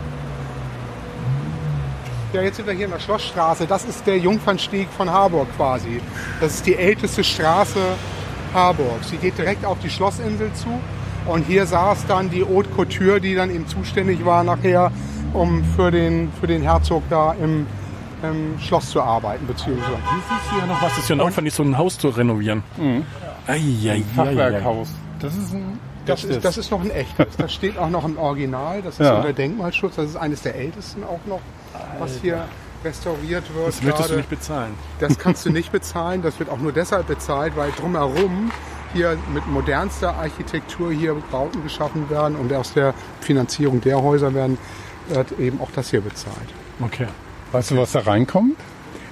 [2.32, 3.66] Ja, jetzt sind wir hier in der Schlossstraße.
[3.68, 6.00] Das ist der Jungfernstieg von Harburg quasi.
[6.40, 7.80] Das ist die älteste Straße
[8.54, 9.10] Harburgs.
[9.10, 10.68] Sie geht direkt auf die Schlossinsel zu.
[11.26, 14.92] Und hier saß dann die Haute Couture, die dann eben zuständig war nachher,
[15.34, 17.68] um für den, für den Herzog da im,
[18.24, 19.46] im Schloss zu arbeiten.
[19.46, 19.90] Beziehungsweise.
[19.92, 20.90] Hier ist hier noch was.
[20.94, 22.64] Das ist ja ein Aufwand, so ein Haus zu renovieren.
[22.78, 23.06] Mhm.
[23.50, 24.90] Ei, Fachwerkhaus.
[25.20, 27.28] Das ist ein Das ist, das ist noch ein echtes.
[27.38, 28.82] Das steht auch noch im Original.
[28.82, 29.18] Das ist Ja.
[29.18, 29.96] unter Denkmalschutz.
[29.96, 31.42] Das ist eines der ältesten auch noch,
[32.00, 32.46] was hier
[32.84, 33.68] restauriert wird.
[33.68, 34.18] Das möchtest du gerade.
[34.18, 34.74] nicht bezahlen.
[35.00, 36.22] Das kannst du nicht bezahlen.
[36.22, 38.52] Das wird auch nur deshalb bezahlt, weil drumherum
[38.94, 44.58] hier mit modernster Architektur hier Bauten geschaffen werden und aus der Finanzierung der Häuser werden
[45.10, 46.38] wird eben auch das hier bezahlt.
[46.82, 47.08] Okay.
[47.52, 48.56] weißt du, was da reinkommt?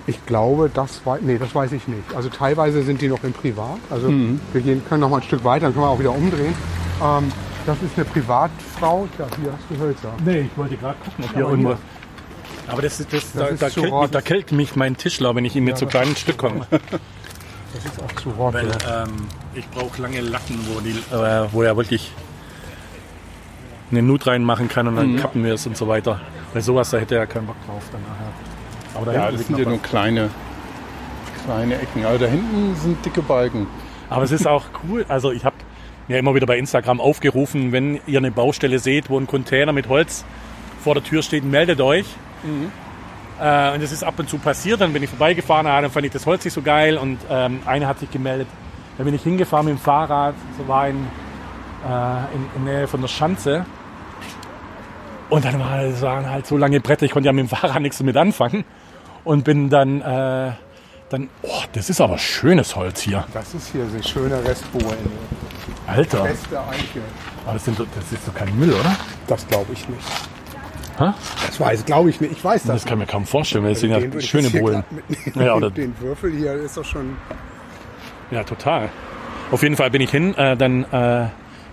[0.08, 2.16] Ich glaube, das weiß, nee, das weiß ich nicht.
[2.16, 3.78] Also teilweise sind die noch im Privat.
[3.90, 6.54] Also wir gehen, können noch mal ein Stück weiter, dann können wir auch wieder umdrehen.
[7.04, 7.32] Ähm,
[7.66, 9.08] das ist eine Privatfrau.
[9.20, 10.14] Ja, hier hast du Hölzer.
[10.24, 11.78] Nee, ich wollte gerade gucken, ob hier hier.
[12.70, 15.36] Aber das, ist- das, da, ist da, zu killt mich, da killt mich mein Tischler,
[15.36, 16.66] wenn ich ihm mit so kleinen Stück komme.
[16.70, 18.54] Das ist auch zu rot.
[18.54, 19.04] Weil ja.
[19.04, 22.12] ähm, ich brauche lange Latten, wo, die, äh, wo er wirklich
[23.92, 26.22] eine Nut reinmachen kann und dann kappen wir es und so weiter.
[26.54, 28.47] Weil sowas, da hätte er keinen Bock drauf dann nachher.
[28.98, 30.30] Aber da Ja, das sind ja nur kleine,
[31.46, 32.06] kleine Ecken.
[32.06, 33.68] Aber da hinten sind dicke Balken.
[34.10, 35.06] Aber es ist auch cool.
[35.08, 35.56] Also ich habe
[36.08, 39.90] ja immer wieder bei Instagram aufgerufen, wenn ihr eine Baustelle seht, wo ein Container mit
[39.90, 40.26] Holz
[40.84, 42.06] vor der Tür steht, meldet euch.
[43.40, 44.82] Äh, und das ist ab und zu passiert.
[44.82, 46.98] Dann bin ich vorbeigefahren, ah, dann fand ich das Holz nicht so geil.
[46.98, 48.48] Und ähm, eine hat sich gemeldet.
[48.98, 53.02] Dann bin ich hingefahren mit dem Fahrrad, so war in, äh, in, in Nähe von
[53.02, 53.66] der Schanze.
[55.30, 58.18] Und dann waren halt so lange Bretter, ich konnte ja mit dem Fahrrad nichts damit
[58.18, 58.64] anfangen.
[59.28, 60.52] Und bin dann, äh,
[61.10, 63.26] dann, oh, das ist aber schönes Holz hier.
[63.34, 64.98] Das ist hier so schöne Restbohlen.
[65.86, 67.02] Alter, Beste Eiche.
[67.44, 68.96] aber das, sind, das ist doch kein Müll, oder?
[69.28, 70.02] Das glaube ich nicht.
[70.98, 71.12] Hä?
[71.46, 72.32] Das weiß, glaube ich nicht.
[72.32, 72.72] Ich weiß das.
[72.72, 74.84] Das kann ich mir kaum vorstellen, weil das sind Den ja schöne Bohlen.
[75.36, 77.18] Ja, oder- den Würfel hier ist doch schon.
[78.32, 78.90] Ja, total.
[79.52, 81.30] Auf jeden Fall bin ich hin, äh, dann äh, habe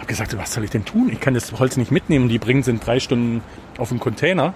[0.09, 1.09] gesagt, was soll ich denn tun?
[1.13, 2.29] Ich kann das Holz nicht mitnehmen.
[2.29, 3.43] Die bringen sind drei Stunden
[3.79, 4.55] auf dem Container.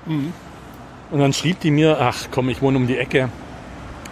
[1.11, 3.31] Und dann schrieb die mir, ach komm, ich wohne um die Ecke,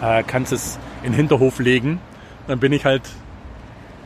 [0.01, 1.99] äh, kannst es in den Hinterhof legen.
[2.47, 3.03] Dann bin ich halt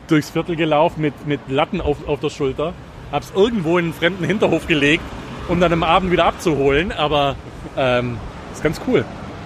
[0.08, 2.74] durchs Viertel gelaufen mit, mit Latten auf, auf der Schulter,
[3.10, 5.04] hab's irgendwo in einen fremden Hinterhof gelegt,
[5.48, 6.92] um dann am Abend wieder abzuholen.
[6.92, 7.36] Aber
[7.76, 8.18] ähm,
[8.52, 9.04] ist ganz cool.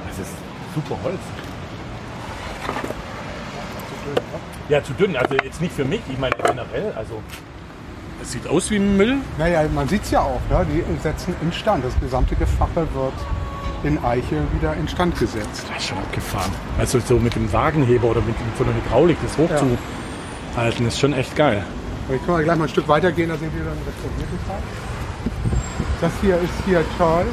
[0.08, 0.34] Das ist
[0.74, 1.20] super Holz.
[4.68, 5.16] Ja, zu dünn.
[5.16, 6.92] Also jetzt nicht für mich, ich meine generell.
[6.96, 7.22] Also
[8.26, 9.18] es sieht aus wie Müll.
[9.38, 10.40] Naja, man sieht es ja auch.
[10.50, 10.66] Ne?
[10.70, 11.84] Die setzen instand.
[11.84, 13.12] Das gesamte Gefache wird
[13.84, 15.64] in Eiche wieder instand gesetzt.
[15.68, 16.50] Das ist schon abgefahren.
[16.78, 21.12] Also so mit dem Wagenheber oder mit dem- von der Hydraulik das hochzuhalten, ist schon
[21.12, 21.62] echt geil.
[22.12, 23.74] Ich kann mal gleich mal ein Stück weitergehen, da sehen wir dann
[24.46, 24.56] Teil.
[26.00, 27.28] Das hier ist hier Charles.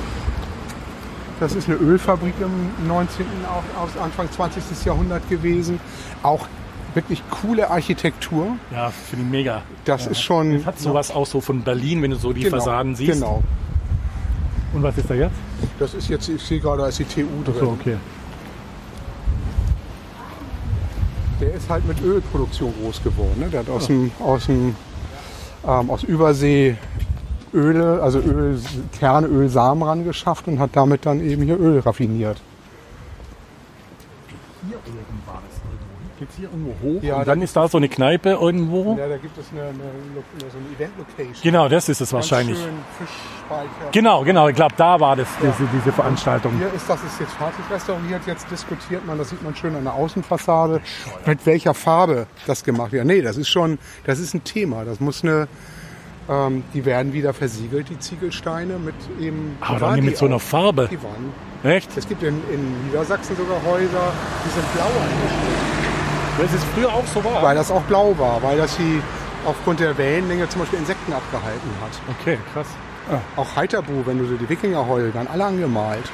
[1.40, 3.26] Das ist eine Ölfabrik im 19.
[3.50, 4.64] Auf, aus Anfang 20.
[4.86, 5.80] Jahrhundert gewesen.
[6.22, 6.48] Auch
[6.96, 8.58] wirklich coole Architektur.
[8.72, 9.62] Ja, finde ich mega.
[9.86, 10.54] Das ist schon.
[10.54, 13.14] Es hat sowas auch so von Berlin, wenn du so die genau, Fassaden siehst.
[13.14, 13.44] Genau.
[14.74, 15.36] Und was ist da jetzt?
[15.80, 17.68] Das ist jetzt, ich sehe gerade, da ist die TU drin.
[17.68, 17.98] okay.
[21.40, 23.40] Der ist halt mit Ölproduktion groß geworden.
[23.40, 23.50] Ne?
[23.50, 24.76] Der hat aus, dem, aus, dem,
[25.68, 26.78] ähm, aus Übersee
[27.54, 28.60] Öle, also Öl,
[28.98, 32.42] Kernöl, Samen rangeschafft und hat damit dann eben hier Öl raffiniert.
[34.68, 35.60] Hier oben war das
[36.24, 36.26] irgendwo.
[36.26, 37.04] Geht's hier irgendwo hoch?
[37.04, 38.98] Ja, und dann da- ist da so eine Kneipe irgendwo.
[38.98, 39.72] Ja, da gibt es eine, eine,
[40.16, 41.42] Lo- so eine Event-Location.
[41.44, 42.58] Genau, das ist es Ganz wahrscheinlich.
[42.58, 43.92] Schön Fischspeicher.
[43.92, 44.48] Genau, genau.
[44.48, 46.54] Ich glaube, da war das, diese, diese Veranstaltung.
[46.58, 48.22] Hier ist das ist jetzt fertig restauriert.
[48.26, 50.82] Jetzt diskutiert man, das sieht man schön an der Außenfassade,
[51.26, 53.06] mit welcher Farbe das gemacht wird.
[53.06, 54.86] Nee, das ist schon, das ist ein Thema.
[54.86, 55.48] Das muss eine,
[56.30, 59.58] ähm, die werden wieder versiegelt, die Ziegelsteine mit eben.
[59.62, 60.40] Aber dann die mit so einer.
[60.40, 60.88] Farbe.
[60.90, 61.34] Die waren.
[61.64, 61.90] Echt?
[61.98, 64.12] Es gibt in, in Niedersachsen sogar Häuser,
[64.46, 65.83] die sind blau angestrichen,
[66.40, 67.44] Das ist früher auch so war.
[67.44, 69.02] weil das auch blau war, weil das sie
[69.46, 72.18] aufgrund der Wellenlänge zum Beispiel Insekten abgehalten hat.
[72.20, 72.68] Okay, krass.
[73.36, 76.06] Auch Heiterbu, wenn du so die Wikingerheule, waren alle angemalt.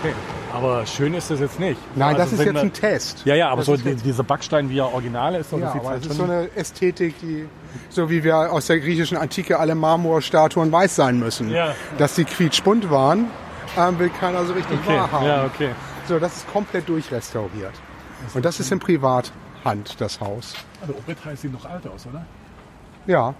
[0.00, 0.14] Okay.
[0.52, 1.78] Aber schön ist das jetzt nicht.
[1.94, 3.22] Nein, Also das ist jetzt ein Test.
[3.26, 5.74] Ja, ja, aber Das so die, dieser Backstein, wie er original ist, so, Ja, das
[5.74, 7.46] aber halt es ist so eine Ästhetik, die,
[7.90, 11.50] so wie wir aus der griechischen Antike alle Marmorstatuen weiß sein müssen.
[11.50, 11.74] Ja.
[11.98, 13.26] Dass die quietschbunt waren,
[13.76, 14.96] ähm, will keiner so richtig okay.
[14.96, 15.26] wahrhaben.
[15.26, 15.70] Ja, okay.
[16.08, 17.74] So, das ist komplett durchrestauriert.
[18.32, 18.80] Und das ist in
[19.62, 20.54] Privathand, das Haus.
[20.80, 22.24] Also Obetheil sieht noch alt aus, oder?
[23.06, 23.34] Ja.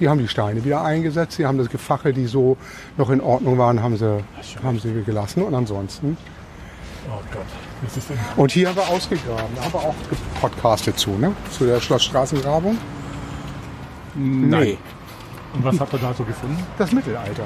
[0.00, 2.56] Die haben die Steine wieder eingesetzt, sie haben das Gefache, die so
[2.96, 4.24] noch in Ordnung waren, haben sie,
[4.62, 5.42] haben sie gelassen.
[5.44, 6.16] Und ansonsten
[7.08, 7.42] Oh Gott.
[7.82, 9.54] Das ist Und hier haben wir ausgegraben.
[9.56, 11.32] Da haben wir auch gepodcastet zu, ne?
[11.50, 12.78] Zu der Schlossstraßengrabung.
[14.14, 14.78] Nein.
[15.52, 16.64] Und was habt ihr da so gefunden?
[16.78, 17.44] Das Mittelalter.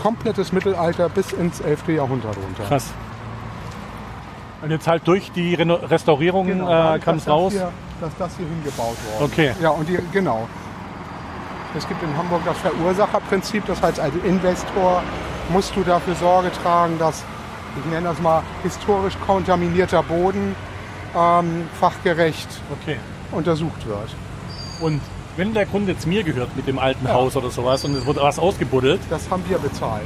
[0.00, 1.88] Komplettes Mittelalter bis ins 11.
[1.88, 2.64] Jahrhundert runter.
[2.64, 2.92] Krass.
[4.62, 7.52] Und jetzt halt durch die Reno Restaurierung äh, dadurch, kam es raus.
[7.52, 9.52] Das hier, dass das hier hingebaut worden Okay.
[9.60, 10.48] Ja, und die, genau.
[11.76, 13.64] Es gibt in Hamburg das Verursacherprinzip.
[13.66, 15.02] Das heißt, als Investor
[15.48, 17.24] musst du dafür Sorge tragen, dass,
[17.78, 20.54] ich nenne das mal, historisch kontaminierter Boden
[21.16, 22.48] ähm, fachgerecht
[22.80, 22.98] Okay.
[23.32, 24.14] untersucht wird.
[24.80, 25.00] Und
[25.36, 28.18] wenn der Grund jetzt mir gehört mit dem alten Haus oder sowas und es wird
[28.18, 30.02] was ausgebuddelt, Das haben wir bezahlt.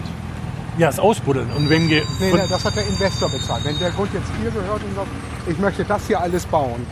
[0.79, 1.51] Ja, das Ausbuddeln.
[1.57, 3.65] Und wenn ge Nee, nee, das hat der Investor bezahlt.
[3.65, 5.09] Wenn der Grund jetzt hier gehört und sagt,
[5.47, 6.87] ich möchte das hier alles bauen,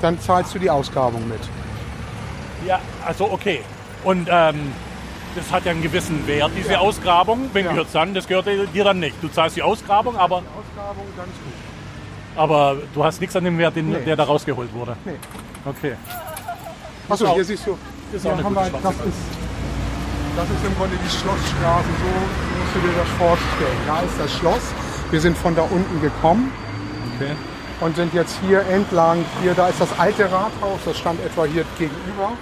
[0.00, 1.40] dann zahlst du die Ausgrabung mit.
[2.66, 3.60] ja, also okay.
[4.04, 4.72] Und ähm,
[5.36, 7.50] das hat ja einen gewissen Wert, diese Ausgrabung.
[7.52, 7.72] Wenn Ja.
[7.72, 9.16] gehört dann, das gehört dir dann nicht.
[9.22, 11.52] Du zahlst die Ausgrabung, aber, Ausgrabung, dann ist gut.
[12.36, 13.98] aber du hast nichts an dem Wert, den, Nee.
[14.06, 14.96] der da rausgeholt wurde.
[15.04, 15.12] Nee.
[15.66, 15.94] Okay.
[17.08, 17.76] Achso, hier siehst du,
[18.12, 19.02] ist auch eine gute wir, das, ist,
[20.36, 23.78] das ist im Grunde die Schlossstraße, so musst du dir das vorstellen.
[23.86, 24.60] Da ist das Schloss,
[25.10, 26.52] wir sind von da unten gekommen
[27.16, 27.32] okay.
[27.80, 31.64] und sind jetzt hier entlang, hier, da ist das alte Rathaus, das stand etwa hier
[31.78, 32.32] gegenüber.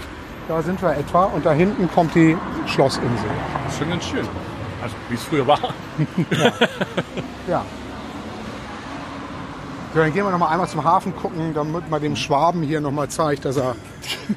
[0.49, 2.37] Da sind wir etwa und da hinten kommt die
[2.67, 3.29] Schlossinsel.
[3.65, 4.29] Das ist schon ganz schön.
[4.83, 5.61] Also wie es früher war.
[7.49, 7.65] Ja.
[9.95, 12.83] So, dann gehen wir noch mal einmal zum Hafen gucken, damit man dem Schwaben hier
[12.83, 13.75] noch mal zeigt, dass, er,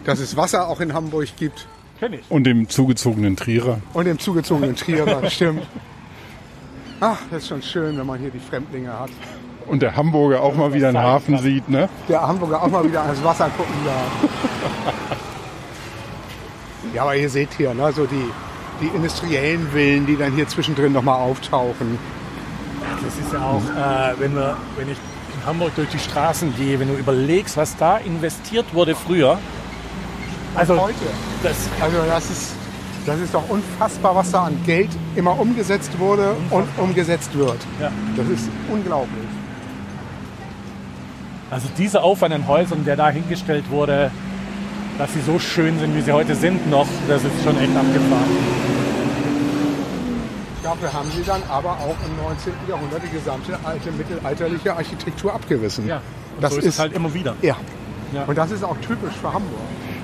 [0.06, 1.68] dass es Wasser auch in Hamburg gibt.
[2.02, 2.22] Kenn ich.
[2.30, 3.80] Und dem zugezogenen Trierer.
[3.94, 5.68] Und dem zugezogenen Trierer, stimmt.
[7.00, 9.12] Ach, das ist schon schön, wenn man hier die Fremdlinge hat.
[9.68, 11.44] Und der Hamburger auch mal wieder einen Hafen kann.
[11.44, 11.90] sieht, ne?
[12.10, 14.32] Der Hamburger auch mal wieder ans Wasser gucken darf.
[16.96, 18.26] Ja, aber ihr seht hier, ne, so die,
[18.82, 21.98] die industriellen Villen, die dann hier zwischendrin noch mal auftauchen.
[23.02, 26.82] Das ist ja auch, äh, wenn, wir, wenn ich in Hamburg durch die Straßen gehe,
[26.82, 29.40] wenn du überlegst, was da investiert wurde früher.
[30.56, 30.96] Also Heute.
[31.44, 32.54] das, Also das ist,
[33.06, 37.58] das ist doch unfassbar, was da an Geld immer umgesetzt wurde und umgesetzt wird.
[37.80, 37.92] ja.
[38.16, 39.24] Das ist unglaublich.
[41.50, 44.12] also dieser Aufwand an Häusern, der da hingestellt wurde,
[44.98, 48.30] dass sie so schön sind, wie sie heute sind noch, das ist schon echt abgefahren.
[50.64, 52.54] Dafür haben sie dann aber auch im 19.
[52.70, 55.88] Jahrhundert die gesamte alte mittelalterliche Architektur abgerissen.
[55.88, 56.02] Ja,
[56.40, 57.36] das so ist, es halt immer wieder.
[57.42, 57.56] Ja.
[58.14, 58.26] Ja.
[58.28, 59.60] Und das ist auch typisch für Hamburg.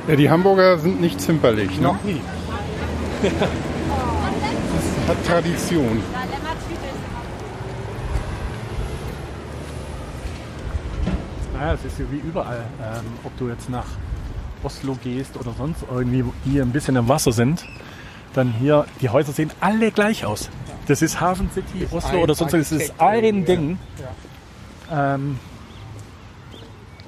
[0.07, 1.87] Ja, die Hamburger sind nicht zimperlich, ne?
[1.87, 2.21] Noch nie.
[5.07, 6.01] Hat Tradition.
[11.53, 12.63] Naja, es ist ja wie überall.
[12.81, 13.85] Ähm, ob du jetzt nach
[14.63, 17.65] Oslo gehst oder sonst irgendwie, die ein bisschen im Wasser sind,
[18.33, 20.49] dann hier, die Häuser sehen alle gleich aus.
[20.87, 22.71] Das ist Hafen City, Oslo ein oder sonst was.
[22.71, 23.45] Es ist ein ja.
[23.45, 23.77] Ding.
[24.89, 25.39] Ähm,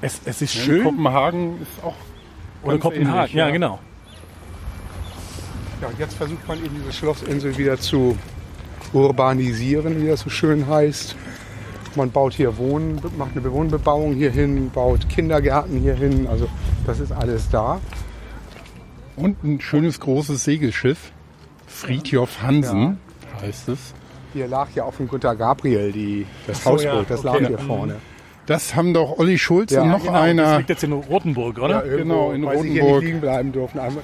[0.02, 0.84] es, es ist In schön.
[0.84, 1.94] Kopenhagen ist auch
[2.62, 3.52] Oder ganz Kopenhagen, ähnlich, ja, ja.
[3.52, 3.78] genau.
[5.80, 8.16] Ja, und jetzt versucht man eben diese Schlossinsel wieder zu
[8.92, 11.16] urbanisieren, wie das so schön heißt.
[11.96, 16.26] Man baut hier Wohnen, macht eine Wohnbebauung hier hin, baut Kindergärten hier hin.
[16.28, 16.48] Also
[16.86, 17.80] das ist alles da.
[19.16, 21.12] Und ein schönes großes Segelschiff.
[21.66, 22.98] Friedjof Hansen
[23.40, 23.94] heißt es.
[24.32, 27.40] Hier lag ja auch von Günter Gabriel die, das so, Hausboot, ja, das okay.
[27.40, 27.66] lag hier Mhm.
[27.66, 27.96] vorne.
[28.50, 30.56] Das haben doch Olli Schulz Ja, und noch Genau, Das einer.
[30.58, 31.82] liegt jetzt in Rotenburg, oder?
[31.82, 33.00] genau, in weil sie hier Rotenburg.
[33.02, 33.78] nicht liegen bleiben durften.
[33.78, 34.02] Einmal-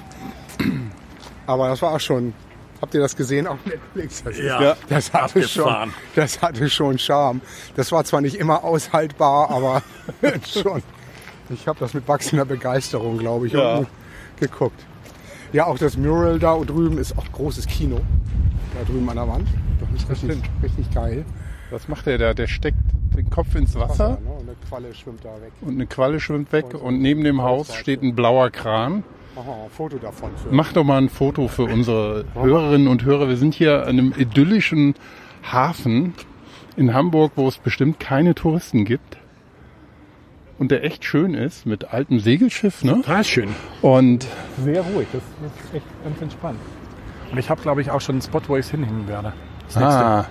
[1.47, 2.33] Aber das war auch schon.
[2.81, 4.23] Habt ihr das gesehen auf Netflix?
[4.23, 4.75] Das, ist- Ja.
[4.87, 5.93] das hatte schon, Abgefahren.
[6.15, 7.41] das hatte schon Charme.
[7.75, 9.81] Das war zwar nicht immer aushaltbar, aber
[10.47, 10.81] schon.
[11.49, 13.79] Ich habe das mit wachsender Begeisterung, glaube ich, Ja.
[13.79, 13.87] unten
[14.39, 14.79] geguckt.
[15.51, 17.99] Ja, auch das Mural da drüben ist auch großes Kino.
[18.77, 19.47] Da drüben an der Wand.
[19.81, 21.25] Das ist richtig, richtig geil.
[21.69, 22.33] Was macht der da?
[22.33, 22.77] Der steckt
[23.15, 24.17] den Kopf ins Wasser ne?
[24.29, 25.51] Und eine Qualle schwimmt da weg.
[25.61, 29.03] und eine Qualle schwimmt weg Und und neben dem Haus steht ein blauer Kran.
[29.35, 30.31] Machen wir mal ein Foto davon.
[30.35, 33.27] Für Mach doch mal ein Foto für unsere Hörerinnen und Hörer.
[33.27, 34.95] Wir sind hier an einem idyllischen
[35.43, 36.13] Hafen
[36.75, 39.17] in Hamburg, wo es bestimmt keine Touristen gibt.
[40.57, 42.93] Und der echt schön ist, mit altem Segelschiff, ne?
[42.93, 43.49] Total schön.
[43.83, 44.25] Und
[44.63, 46.59] Sehr ruhig, das ist echt ganz entspannt.
[47.31, 49.33] Und ich habe, glaube ich, auch schon einen Spot, wo ich hinhängen werde.
[49.67, 50.05] Das nächste.
[50.05, 50.25] ah,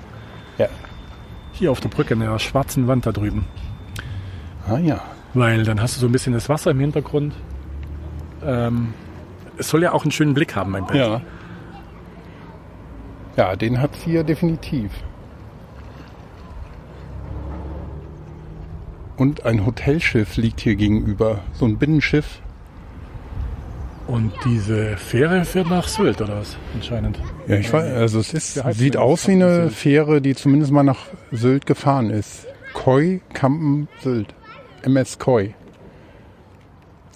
[1.59, 3.47] Hier auf der Brücke, in der schwarzen Wand da drüben.
[4.69, 5.01] ah ja.
[5.33, 7.35] Weil dann hast du so ein bisschen das Wasser im Hintergrund.
[8.45, 8.93] Ähm,
[9.57, 10.99] es soll ja auch einen schönen Blick haben, mein Bild.
[10.99, 11.23] Ja.
[13.37, 14.91] Ja, den hat's hier definitiv.
[19.17, 21.41] Und ein Hotelschiff liegt hier gegenüber.
[21.55, 22.41] So ein Binnenschiff.
[24.07, 26.57] Und diese Fähre führt nach Sylt, oder was?
[26.75, 27.19] Anscheinend.
[27.49, 31.07] Ja, ich weiß, also es ist, sieht aus wie eine Fähre, die zumindest mal nach
[31.33, 32.47] Sylt gefahren ist.
[32.73, 34.35] Koi Kampen Sylt.
[34.83, 35.55] MS Koi.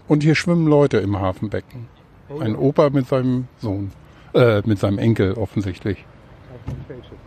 [0.08, 1.86] Und hier schwimmen Leute im Hafenbecken.
[2.40, 3.92] Ein Opa mit seinem Sohn.
[4.34, 6.04] Äh, mit seinem Enkel offensichtlich.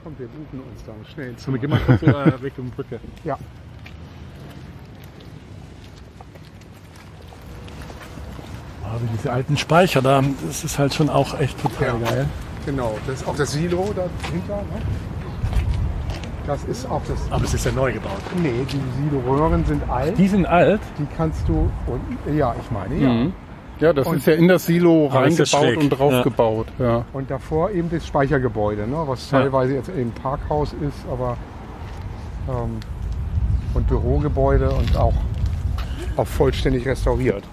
[0.03, 2.01] Komm, wir buchen uns da schnell So, wir gehen mal kurz
[2.43, 2.99] Richtung Brücke.
[3.23, 3.37] Ja.
[8.83, 12.09] Also diese alten Speicher da, das ist halt schon auch echt total Ja.
[12.09, 12.25] geil.
[12.65, 14.55] Genau, das ist auch das Silo dahinter.
[14.57, 14.81] Ne?
[16.45, 17.17] Das ist auch das.
[17.31, 18.19] Aber es ist ja neu gebaut.
[18.41, 20.17] Nee, die Silo-Röhren sind alt.
[20.17, 20.81] Die sind alt.
[20.99, 21.69] Die kannst du.
[21.87, 23.09] Und, ja, ich meine, ja.
[23.09, 23.33] Mhm.
[23.79, 26.67] Ja, das Und- ist ja in das Silo ja reingebaut und draufgebaut.
[26.79, 27.05] Ja.
[27.13, 28.97] Und davor eben das Speichergebäude, ne?
[29.07, 29.39] was Ja.
[29.39, 31.37] teilweise jetzt eben Parkhaus ist, aber.
[32.49, 32.77] Ähm,
[33.73, 35.13] und Bürogebäude und auch,
[36.17, 37.43] auch vollständig restauriert.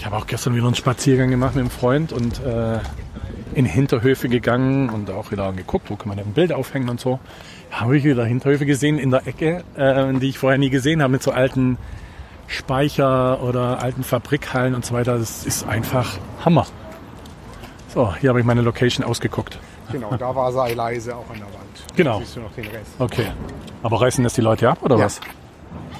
[0.00, 2.78] Ich habe auch gestern wieder einen Spaziergang gemacht mit einem Freund und äh,
[3.54, 6.98] in Hinterhöfe gegangen und auch wieder geguckt, wo kann man denn ein Bild aufhängen und
[6.98, 7.20] so.
[7.70, 11.02] Da habe ich wieder Hinterhöfe gesehen in der Ecke, äh, die ich vorher nie gesehen
[11.02, 11.76] habe, mit so alten
[12.46, 15.18] Speicher oder alten Fabrikhallen und so weiter.
[15.18, 16.66] Das ist einfach Hammer.
[17.92, 19.58] So, hier habe ich meine Location ausgeguckt.
[19.92, 21.94] Genau, da war sei leise auch an der Wand.
[21.94, 22.20] Genau.
[22.20, 22.92] Da siehst du noch den Rest.
[22.98, 23.26] Okay.
[23.82, 25.04] Aber reißen das die Leute ab oder Ja.
[25.04, 25.20] was?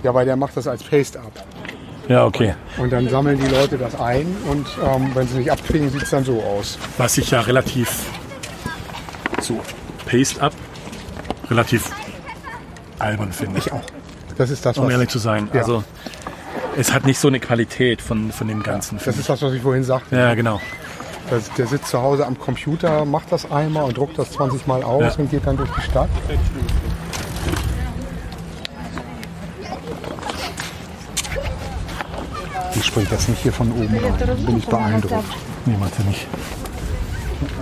[0.02, 1.32] Ja, weil der macht das als Paste ab.
[2.10, 2.54] Ja, okay.
[2.76, 6.10] Und dann sammeln die Leute das ein und ähm, wenn sie nicht abkriegen, sieht es
[6.10, 6.76] dann so aus.
[6.98, 7.88] Was ich ja relativ
[9.40, 9.60] so
[10.06, 10.52] Paste up
[11.48, 11.88] relativ
[12.98, 13.58] albern finde.
[13.60, 13.84] Ich auch.
[14.36, 15.48] Das ist das, um was, ehrlich zu sein.
[15.52, 15.60] Ja.
[15.60, 15.84] Also
[16.76, 18.98] es hat nicht so eine Qualität von, von dem Ganzen.
[19.04, 20.16] das ist das, was ich vorhin sagte.
[20.16, 20.60] ja, genau.
[21.30, 24.82] Das, der sitzt zu Hause am Computer, macht das einmal und druckt das 20 Mal
[24.82, 25.22] aus Ja.
[25.22, 26.08] und geht dann durch die Stadt.
[32.82, 34.36] Springe jetzt nicht hier von oben rein.
[34.46, 35.24] Bin ich beeindruckt.
[35.66, 36.26] Niemand ja nicht.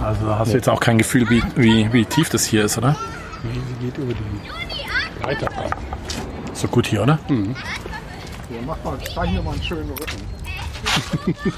[0.02, 2.78] Also da hast du jetzt auch kein Gefühl, wie, wie, wie tief das hier ist,
[2.78, 2.96] oder?
[3.42, 5.48] Sie geht über die Leiter.
[6.52, 7.18] So gut hier, oder?
[7.28, 7.36] Ja,
[8.66, 11.52] mach mal, zeichne mal einen schönen Rücken.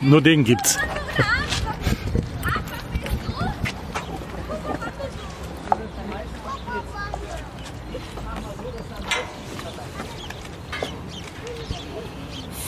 [0.00, 0.78] Nur den gibt's.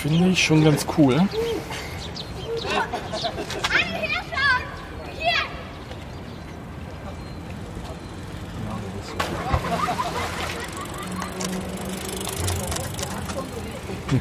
[0.08, 1.20] Finde ich schon ganz cool.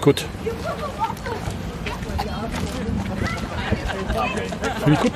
[0.01, 0.25] Gut.
[4.83, 5.11] Finde ich gut.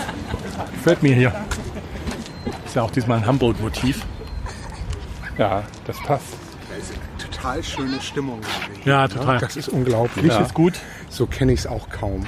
[0.73, 1.34] Gefällt mir hier.
[2.65, 4.05] Ist ja auch diesmal ein Hamburg-Motiv.
[5.38, 6.48] ja, das passt.
[7.41, 8.41] Total schöne Stimmung.
[8.84, 9.39] Ja, total.
[9.39, 10.25] Das ist unglaublich.
[10.25, 10.73] Licht ist gut.
[11.10, 12.25] So kenne ich es auch kaum.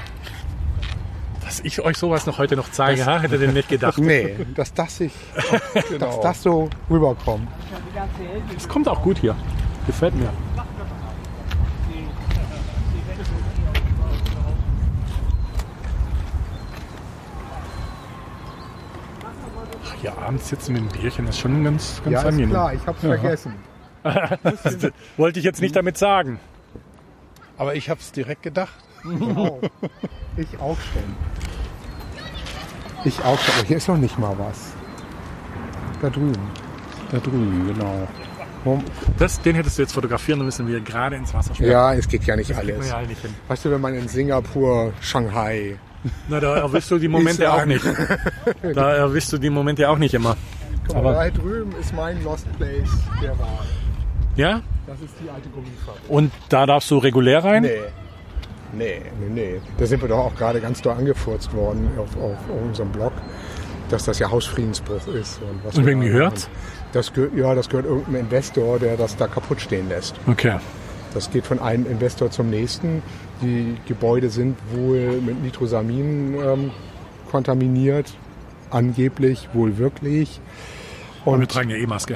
[1.43, 3.19] Dass ich euch sowas noch heute noch zeige, ha?
[3.19, 3.97] hätte ihr nicht gedacht.
[4.01, 5.11] Nee, dass das sich,
[5.99, 7.45] dass das so rüberkommt.
[8.55, 9.35] Es kommt auch gut hier.
[9.85, 10.29] Gefällt mir.
[19.83, 22.49] Ach, Hier abends sitzen mit einem Bierchen ist schon ganz, ganz Ja, ist angenehm.
[22.51, 23.55] klar, ich hab's vergessen.
[25.17, 26.39] Wollte ich jetzt nicht damit sagen.
[27.57, 28.73] Aber ich habe es direkt gedacht.
[29.03, 29.59] Genau.
[30.37, 31.03] Ich auch schon.
[33.05, 33.55] Ich auch schon.
[33.55, 34.73] Aber hier ist noch nicht mal was.
[36.01, 36.33] Da drüben.
[37.11, 38.07] Da drüben, genau.
[39.17, 41.71] Das, den hättest du jetzt fotografieren müssen, wie er gerade ins Wasser springt.
[41.71, 42.89] Ja, es geht ja nicht man alles.
[42.89, 43.33] ja nicht hin.
[43.47, 45.77] Weißt du, wenn man in Singapur, Shanghai,
[46.29, 47.83] Na, da erwischst du die Momente auch nicht.
[48.73, 50.37] Da erwischst du die Momente auch nicht immer.
[50.89, 52.89] aber Aber- da drüben ist mein Lost Place
[53.21, 53.59] der Wahl.
[54.41, 54.61] Ja?
[54.87, 56.09] Das ist die alte Gummifabrik.
[56.09, 57.63] Und da darfst du regulär rein?
[57.63, 57.79] Nee.
[58.73, 59.61] Nee, nee, nee.
[59.77, 63.11] Da sind wir doch auch gerade ganz doll angefurzt worden auf, auf unserem Blog,
[63.89, 65.41] dass das ja Hausfriedensbruch ist.
[65.41, 66.49] Und, was Und wir wem gehört's?
[66.93, 70.15] Das gehört, ja, das gehört irgendeinem Investor, der das da kaputt stehen lässt.
[70.27, 70.57] Okay.
[71.13, 73.03] Das geht von einem Investor zum nächsten.
[73.41, 76.71] Die Gebäude sind wohl mit Nitrosamin ähm,
[77.29, 78.13] kontaminiert,
[78.69, 80.39] angeblich, wohl wirklich.
[81.25, 82.15] Und wir Und tragen ja eh Maske.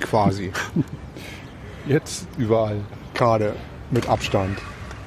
[0.00, 0.50] quasi,
[1.86, 2.80] Jetzt überall.
[3.14, 3.54] gerade
[3.90, 4.58] mit Abstand.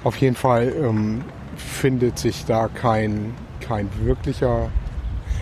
[0.04, 1.24] Auf jeden Fall ähm,
[1.58, 4.70] findet sich da kein, kein wirklicher.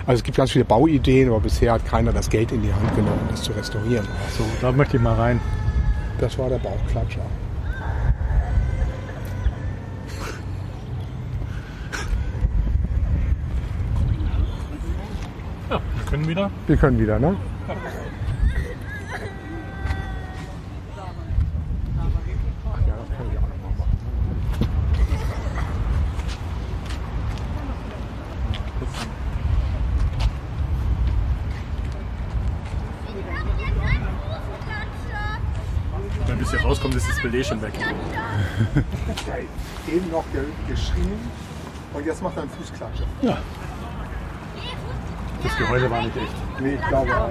[0.08, 2.96] Also es gibt ganz viele Bauideen, aber bisher hat keiner das Geld in die Hand
[2.96, 4.08] genommen, das zu restaurieren.
[4.38, 5.40] So, da möchte ich mal rein.
[6.20, 7.22] Das war der Bauchklatscher.
[15.70, 16.52] Ja, wir können wieder.
[16.68, 17.36] Wir können wieder, ne?
[22.72, 23.98] Ach ja, das kann ich auch noch mal machen.
[36.28, 36.40] Wenn
[37.32, 37.74] Bild eh schon weg.
[39.88, 41.20] Eben noch ge geschrien
[41.94, 43.04] und jetzt macht er einen Fußklatsche.
[43.24, 43.38] Ja.
[45.42, 46.36] Das Geheule war nicht echt.
[46.60, 47.30] Nee, ich glaube auch.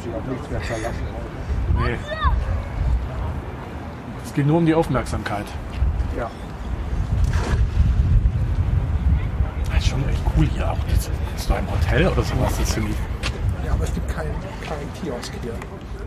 [0.00, 1.06] Ich habe nichts mehr verlassen.
[1.78, 1.98] Nee.
[4.24, 5.46] Es geht nur um die Aufmerksamkeit.
[6.16, 6.28] Ja.
[9.66, 10.78] Das ist schon echt cool hier auch.
[10.88, 12.58] Das ist doch ein Hotel oder sowas.
[12.58, 14.34] Das ja, aber es gibt keinen
[14.66, 15.54] kein Kiosk hier.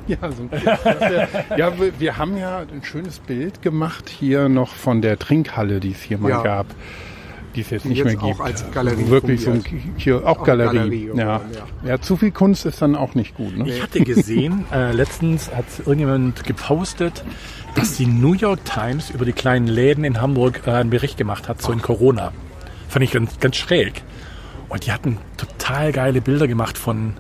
[0.22, 1.28] Ja, so wär,
[1.58, 5.92] ja, wir, wir haben ja ein schönes Bild gemacht hier noch von der Trinkhalle, die
[5.92, 6.44] es hier mal Ja.
[6.44, 6.68] gab,
[7.56, 8.42] die es jetzt Die nicht jetzt mehr auch gibt.
[8.42, 9.64] als Galerie Wirklich so ein
[9.98, 10.78] hier auch, Auch Galerie.
[10.78, 11.38] Galerie ja.
[11.40, 11.52] geworden,
[11.86, 13.58] ja, zu viel Kunst ist dann auch nicht gut.
[13.58, 13.68] Ne?
[13.70, 17.24] Ich hatte gesehen, äh, letztens hat irgendjemand gepostet,
[17.76, 21.50] dass die New York Times über die kleinen Läden in Hamburg äh, einen Bericht gemacht
[21.50, 22.32] hat, so in Corona.
[22.90, 24.04] Fand ich ganz, ganz schräg.
[24.70, 27.14] Und die hatten total geile Bilder gemacht von,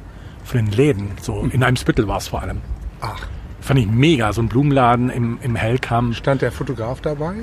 [0.44, 1.12] von den Läden.
[1.22, 2.62] So in einem Spittel war es vor allem.
[3.02, 3.28] Ach,
[3.68, 4.32] Fand ich mega.
[4.32, 6.16] So ein Blumenladen im, im Hellkamp.
[6.16, 7.36] stand der Fotograf dabei?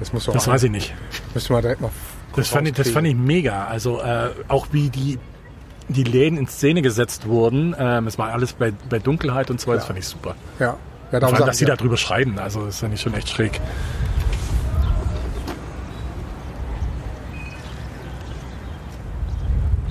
[0.00, 0.92] Das muss Das weiß ich nicht.
[1.34, 1.90] Müssen wir direkt mal
[2.34, 3.66] Das fand, ich, das fand ich mega.
[3.66, 5.20] Also äh, auch wie die,
[5.88, 7.76] die Läden in Szene gesetzt wurden.
[7.78, 9.72] Ähm, es war alles bei, bei Dunkelheit und so.
[9.72, 10.34] Das fand ich super.
[10.58, 10.76] Ja, ja
[11.10, 11.76] Vor darum allem, sag dass sie ja.
[11.76, 12.40] darüber schreiben.
[12.40, 13.60] Also das fand ich schon echt schräg.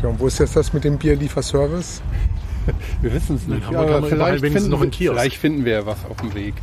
[0.03, 2.01] Ja, und wo ist jetzt das mit dem Bierlieferservice?
[3.01, 5.17] Wir wissen es nicht, Hamburg aber vielleicht finden, noch einen Kiosk.
[5.19, 6.53] vielleicht finden wir ja was auf dem Weg.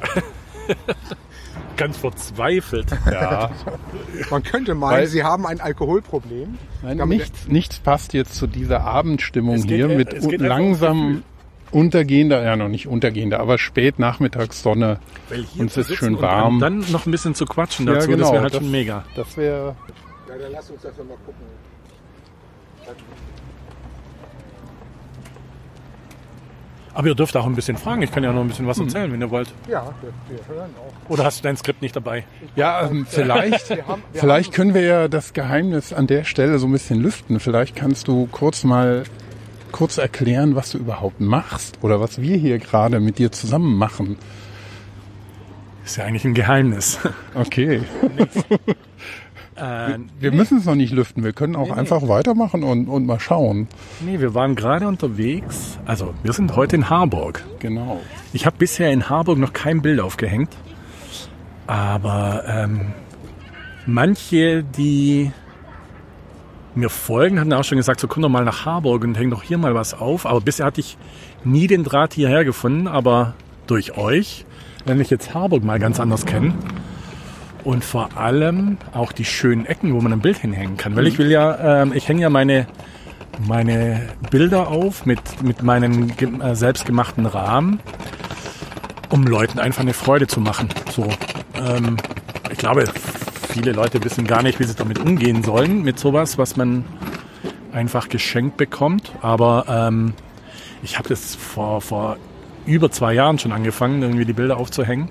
[1.76, 2.86] Ganz verzweifelt.
[3.10, 3.50] Ja,
[4.30, 6.58] Man könnte meinen, Weil- sie haben ein Alkoholproblem.
[6.82, 11.22] Nein, nichts, nichts passt jetzt zu dieser Abendstimmung geht hier mit es geht einfach langsam
[11.70, 14.98] untergehender, ja noch nicht untergehender, aber spät Nachmittagssonne.
[15.58, 16.58] Und es ist schön und warm.
[16.60, 19.04] Dann noch ein bisschen zu quatschen Ja, dazu, das genau, wäre halt das- schon mega.
[19.14, 19.76] Das wäre
[20.28, 21.46] Ja, dann lass uns das mal gucken.
[26.92, 28.02] Aber ihr dürft auch ein bisschen fragen.
[28.02, 29.52] Ich kann ja noch ein bisschen was erzählen, wenn ihr wollt.
[29.68, 31.10] Ja, wir, wir hören auch.
[31.10, 32.24] Oder hast du dein Skript nicht dabei?
[32.56, 33.70] ja ähm, vielleicht.
[33.70, 37.00] Wir haben, wir Vielleicht können wir ja das Geheimnis an der Stelle so ein bisschen
[37.00, 37.38] lüften.
[37.38, 39.04] Vielleicht kannst du kurz mal
[39.70, 44.18] kurz erklären, was du überhaupt machst oder was wir hier gerade mit dir zusammen machen.
[45.84, 46.98] Ist ja eigentlich ein Geheimnis.
[47.34, 47.82] Okay.
[49.60, 51.22] äh, Wir müssen es noch nicht lüften.
[51.22, 51.78] Wir können auch Nee, nee.
[51.78, 53.68] einfach weitermachen und, und mal schauen.
[54.00, 55.78] nee, wir waren gerade unterwegs.
[55.86, 57.44] Also, wir sind heute in Harburg.
[57.58, 58.00] Genau.
[58.32, 60.56] Ich habe bisher in Harburg noch kein Bild aufgehängt.
[61.66, 62.92] Aber ähm,
[63.86, 65.30] manche, die
[66.74, 69.42] mir folgen, hatten auch schon gesagt, so komm doch mal nach Harburg und häng doch
[69.42, 70.26] hier mal was auf.
[70.26, 70.96] Aber bisher hatte ich
[71.44, 72.86] nie den Draht hierher gefunden.
[72.88, 73.34] Aber
[73.66, 74.44] durch euch
[74.84, 76.54] lerne ich jetzt Harburg mal ganz anders kennen.
[77.64, 80.96] Und vor allem auch die schönen Ecken, wo man ein Bild hinhängen kann.
[80.96, 82.66] Weil ich will ja, ähm, ich hänge ja meine,
[83.46, 87.80] meine Bilder auf mit, mit meinen gem- äh, selbstgemachten Rahmen
[89.10, 90.68] um Leuten einfach eine Freude zu machen.
[90.92, 91.08] So,
[91.56, 91.96] ähm,
[92.50, 92.84] ich glaube,
[93.52, 96.84] viele Leute wissen gar nicht, wie sie damit umgehen sollen mit sowas, was man
[97.72, 99.12] einfach geschenkt bekommt.
[99.20, 100.14] Aber ähm,
[100.82, 102.16] ich habe das vor, vor
[102.66, 105.10] über zwei Jahren schon angefangen, irgendwie die Bilder aufzuhängen.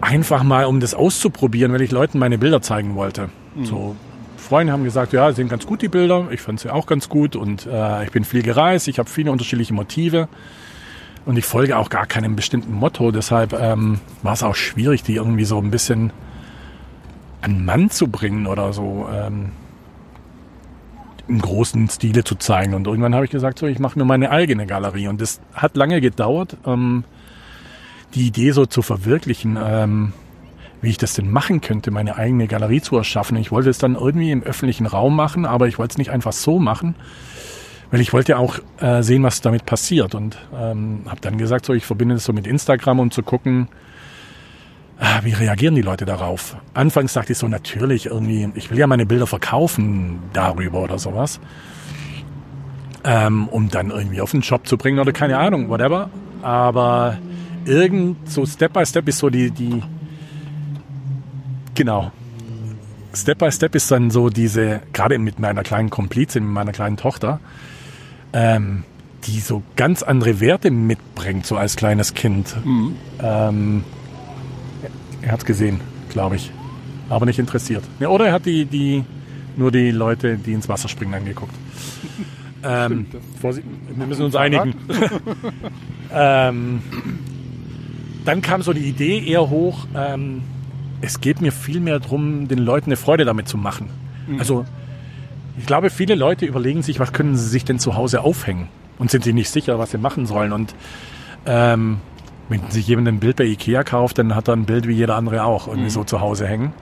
[0.00, 3.30] Einfach mal, um das auszuprobieren, weil ich Leuten meine Bilder zeigen wollte.
[3.62, 3.96] So,
[4.36, 6.28] Freunde haben gesagt, ja, sind ganz gut die Bilder.
[6.30, 8.88] Ich fand sie auch ganz gut und äh, ich bin viel gereist.
[8.88, 10.28] Ich habe viele unterschiedliche Motive.
[11.26, 13.10] Und ich folge auch gar keinem bestimmten Motto.
[13.10, 16.12] Deshalb ähm, war es auch schwierig, die irgendwie so ein bisschen
[17.42, 19.50] an Mann zu bringen oder so ähm,
[21.28, 22.72] im großen Stile zu zeigen.
[22.72, 25.08] Und irgendwann habe ich gesagt, so, ich mache mir meine eigene Galerie.
[25.08, 27.04] Und das hat lange gedauert, ähm,
[28.14, 30.12] die Idee so zu verwirklichen, ähm,
[30.80, 33.36] wie ich das denn machen könnte, meine eigene Galerie zu erschaffen.
[33.36, 36.32] Ich wollte es dann irgendwie im öffentlichen Raum machen, aber ich wollte es nicht einfach
[36.32, 36.94] so machen,
[37.90, 41.66] weil ich wollte ja auch äh, sehen, was damit passiert und ähm, habe dann gesagt,
[41.66, 43.68] so ich verbinde das so mit Instagram, um zu gucken,
[44.98, 46.56] ah, wie reagieren die Leute darauf.
[46.74, 51.40] Anfangs dachte ich so natürlich irgendwie, ich will ja meine Bilder verkaufen darüber oder sowas,
[53.04, 56.10] ähm, um dann irgendwie auf den Shop zu bringen oder keine Ahnung, whatever.
[56.42, 57.18] Aber
[57.68, 59.82] irgend so Step by Step ist so die die
[61.74, 62.10] genau
[63.14, 66.96] Step by Step ist dann so diese, gerade mit meiner kleinen Komplizin, mit meiner kleinen
[66.96, 67.40] Tochter,
[68.32, 68.84] ähm,
[69.24, 72.54] die so ganz andere Werte mitbringt, so als kleines Kind.
[73.20, 73.84] Ähm,
[75.22, 76.52] er hat es gesehen, glaube ich,
[77.08, 77.82] aber nicht interessiert.
[77.98, 79.04] Ja, oder er hat die, die,
[79.56, 81.54] nur die Leute, die ins Wasser springen, angeguckt.
[82.62, 83.06] Ähm,
[83.40, 84.74] Vorsicht, wir müssen uns einigen.
[86.12, 86.82] ähm,
[88.28, 90.42] dann kam so die Idee eher hoch, ähm,
[91.00, 93.88] es geht mir viel mehr darum, den Leuten eine Freude damit zu machen.
[94.38, 94.64] Also
[95.58, 98.68] ich glaube, viele Leute überlegen sich, was können sie sich denn zu Hause aufhängen
[98.98, 100.52] und sind sich nicht sicher, was sie machen sollen.
[100.52, 100.74] Und
[101.46, 101.98] Ähm,
[102.50, 105.16] wenn sich jemand ein Bild bei Ikea kauft, dann hat er ein Bild wie jeder
[105.16, 106.72] andere auch irgendwie so zu Hause hängen.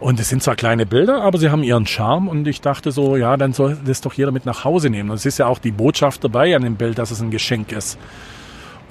[0.00, 3.16] Und es sind zwar kleine Bilder, aber sie haben ihren Charme und ich dachte so,
[3.16, 5.10] ja, dann soll das doch jeder mit nach Hause nehmen.
[5.10, 7.70] Und es ist ja auch die Botschaft dabei an dem Bild, dass es ein Geschenk
[7.70, 7.98] ist.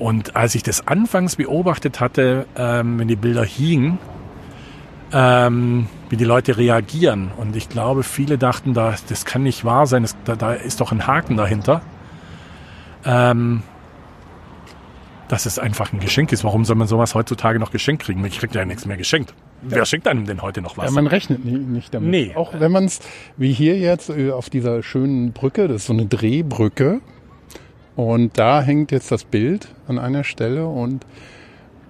[0.02, 4.00] Und als ich das anfangs beobachtet hatte, ähm, wenn die Bilder hingen,
[5.14, 7.30] ähm, wie die Leute reagieren.
[7.38, 10.82] Und ich glaube, viele dachten, da, das kann nicht wahr sein, das, da, da ist
[10.82, 11.84] doch ein Haken dahinter.
[13.06, 13.62] Ähm,
[15.28, 16.44] dass es einfach ein Geschenk ist.
[16.44, 18.26] Warum soll man sowas heutzutage noch geschenkt kriegen?
[18.26, 19.36] Ich krieg ja nichts mehr geschenkt.
[19.62, 20.86] Wer schenkt einem denn heute noch was?
[20.86, 22.10] Ja, man rechnet nicht damit.
[22.10, 22.32] Nee.
[22.34, 23.02] Auch wenn man es,
[23.38, 27.02] wie hier jetzt äh, auf dieser schönen Brücke, das ist so eine Drehbrücke.
[27.96, 31.06] Und da hängt jetzt das Bild an einer Stelle und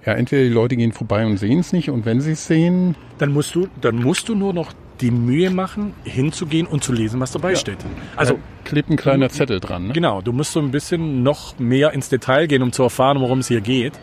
[0.04, 2.96] ja, entweder die Leute gehen vorbei und sehen es nicht und wenn sie es sehen,
[3.18, 7.20] dann musst du, dann musst du nur noch die Mühe machen, hinzugehen und zu lesen,
[7.20, 7.78] was dabei steht.
[8.16, 9.88] Also da klebt ein kleiner Zettel dran.
[9.88, 9.92] Ne?
[9.92, 13.40] Genau, du musst so ein bisschen noch mehr ins Detail gehen, um zu erfahren, worum
[13.40, 13.94] es hier geht.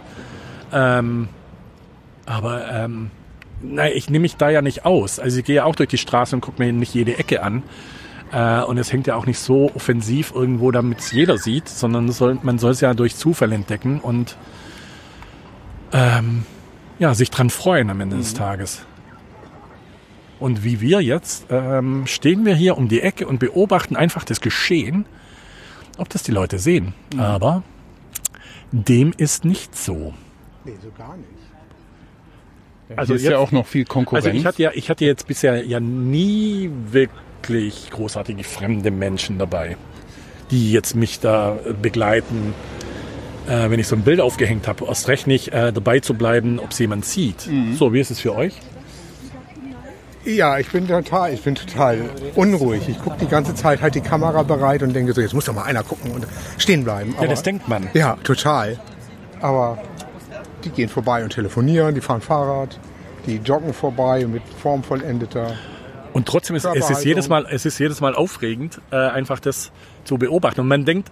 [0.73, 1.29] Ähm,
[2.25, 3.11] aber ähm,
[3.61, 5.19] nein, ich nehme mich da ja nicht aus.
[5.19, 7.63] Also ich gehe ja auch durch die Straße und gucke mir nicht jede Ecke an.
[8.31, 12.11] Äh, und es hängt ja auch nicht so offensiv irgendwo, damit es jeder sieht, sondern
[12.11, 14.37] soll, man soll es ja durch Zufall entdecken und
[15.91, 16.43] ähm,
[16.99, 18.85] ja, sich dran freuen am Ende des Tages.
[20.39, 24.39] Und wie wir jetzt, ähm, stehen wir hier um die Ecke und beobachten einfach das
[24.41, 25.05] Geschehen,
[25.97, 26.93] ob das die Leute sehen.
[27.17, 27.63] Aber
[28.71, 30.13] dem ist nicht so.
[30.63, 31.27] Nee, so gar nicht.
[32.95, 34.25] Also Hier ist jetzt- ja auch noch viel Konkurrenz.
[34.25, 37.09] Also ich hatte ja, ich hatte jetzt bisher ja nie wirklich
[37.41, 39.77] großartige fremde Menschen dabei,
[40.51, 42.53] die jetzt mich da äh, begleiten.
[43.47, 46.59] Äh, wenn ich so ein Bild aufgehängt habe, erst recht nicht äh, dabei zu bleiben,
[46.59, 47.49] ob es jemand sieht.
[47.77, 48.53] So, wie ist es für euch?
[50.25, 52.01] Ja, ich bin total, ich bin total
[52.35, 52.87] unruhig.
[52.89, 55.53] Ich gucke die ganze Zeit halt die Kamera bereit und denke so, jetzt muss doch
[55.55, 56.27] mal einer gucken und
[56.57, 57.11] stehen bleiben.
[57.13, 57.87] Ja, Aber- das denkt man.
[57.93, 58.77] Ja, total.
[59.41, 59.79] Aber
[60.65, 62.77] die gehen vorbei und telefonieren, die fahren Fahrrad,
[63.25, 65.53] die joggen vorbei mit formvollendeter.
[66.13, 69.71] Und trotzdem ist es ist jedes Mal, es ist jedes Mal aufregend, äh, einfach das
[70.05, 70.61] zu beobachten.
[70.61, 71.11] Und man denkt,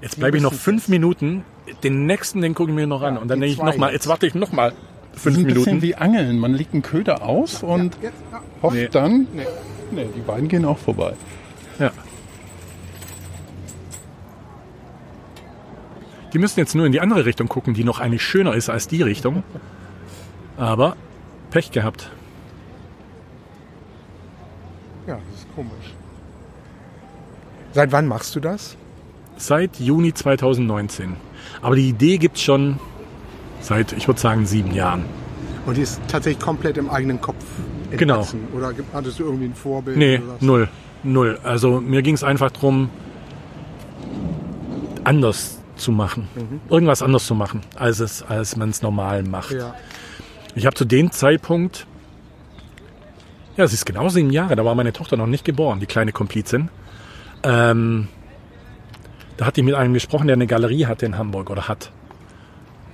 [0.00, 1.44] jetzt bleibe ich noch fünf Minuten,
[1.82, 3.18] den nächsten, den gucke ich mir noch an.
[3.18, 4.08] Und dann denke ich zwei noch mal, jetzt.
[4.08, 4.72] warte ich noch mal
[5.12, 5.82] das fünf ist ein bisschen Minuten.
[5.82, 6.38] wie Angeln.
[6.38, 8.40] Man legt einen Köder aus und Jetzt, ja.
[8.62, 8.88] hofft Nee.
[8.90, 9.46] dann, Nee.
[9.90, 11.14] nee, die beiden gehen auch vorbei.
[11.78, 11.90] Ja.
[16.32, 18.86] Die müssen jetzt nur in die andere Richtung gucken, die noch eigentlich schöner ist als
[18.86, 19.42] die Richtung.
[20.56, 20.96] Aber
[21.50, 22.10] Pech gehabt.
[25.08, 25.94] ja, das ist komisch.
[27.72, 28.76] Seit wann machst du das?
[29.36, 31.16] Seit Juni 2019.
[31.62, 32.78] Aber die Idee gibt's schon
[33.60, 35.04] seit, ich würde sagen, sieben Jahren.
[35.66, 37.44] Und die ist tatsächlich komplett im eigenen Kopf
[37.90, 38.14] Genau.
[38.14, 38.48] entwachsen.
[38.56, 39.96] Oder gibt- hattest du irgendwie ein Vorbild?
[39.96, 40.68] Nee, null.
[41.02, 41.38] Null.
[41.44, 42.88] Also mir ging es einfach drum,
[45.04, 46.28] anders zu machen.
[46.68, 49.52] Irgendwas anders zu machen, als es, als man es normal macht.
[49.52, 49.74] Ja.
[50.54, 51.86] Ich habe zu dem Zeitpunkt,
[53.60, 56.12] ja, es ist genau sieben Jahre, da war meine Tochter noch nicht geboren, die kleine
[56.12, 56.70] Komplizin.
[57.42, 58.08] Ähm,
[59.36, 61.92] da hatte ich mit einem gesprochen, der eine Galerie hatte in Hamburg oder hat,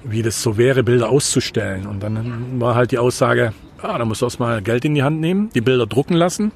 [0.03, 1.87] wie das so wäre, Bilder auszustellen.
[1.87, 5.21] Und dann war halt die Aussage, ah, da musst du erstmal Geld in die Hand
[5.21, 6.51] nehmen, die Bilder drucken lassen,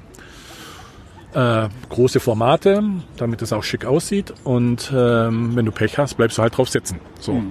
[1.33, 2.83] äh, große Formate,
[3.15, 4.33] damit es auch schick aussieht.
[4.43, 6.99] Und ähm, wenn du Pech hast, bleibst du halt drauf sitzen.
[7.21, 7.41] So.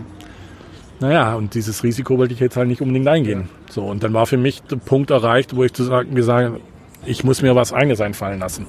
[1.01, 3.49] Naja, und dieses Risiko wollte ich jetzt halt nicht unbedingt eingehen.
[3.71, 6.61] So, und dann war für mich der Punkt erreicht, wo ich zu sagen, gesagt habe,
[7.07, 8.67] ich muss mir was eigenes einfallen lassen.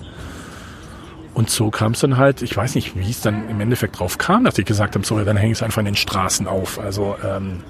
[1.34, 4.18] Und so kam es dann halt, ich weiß nicht, wie es dann im Endeffekt drauf
[4.18, 6.80] kam, dass ich gesagt habe, so, dann hänge ich es einfach in den Straßen auf.
[6.80, 7.64] Also ähm,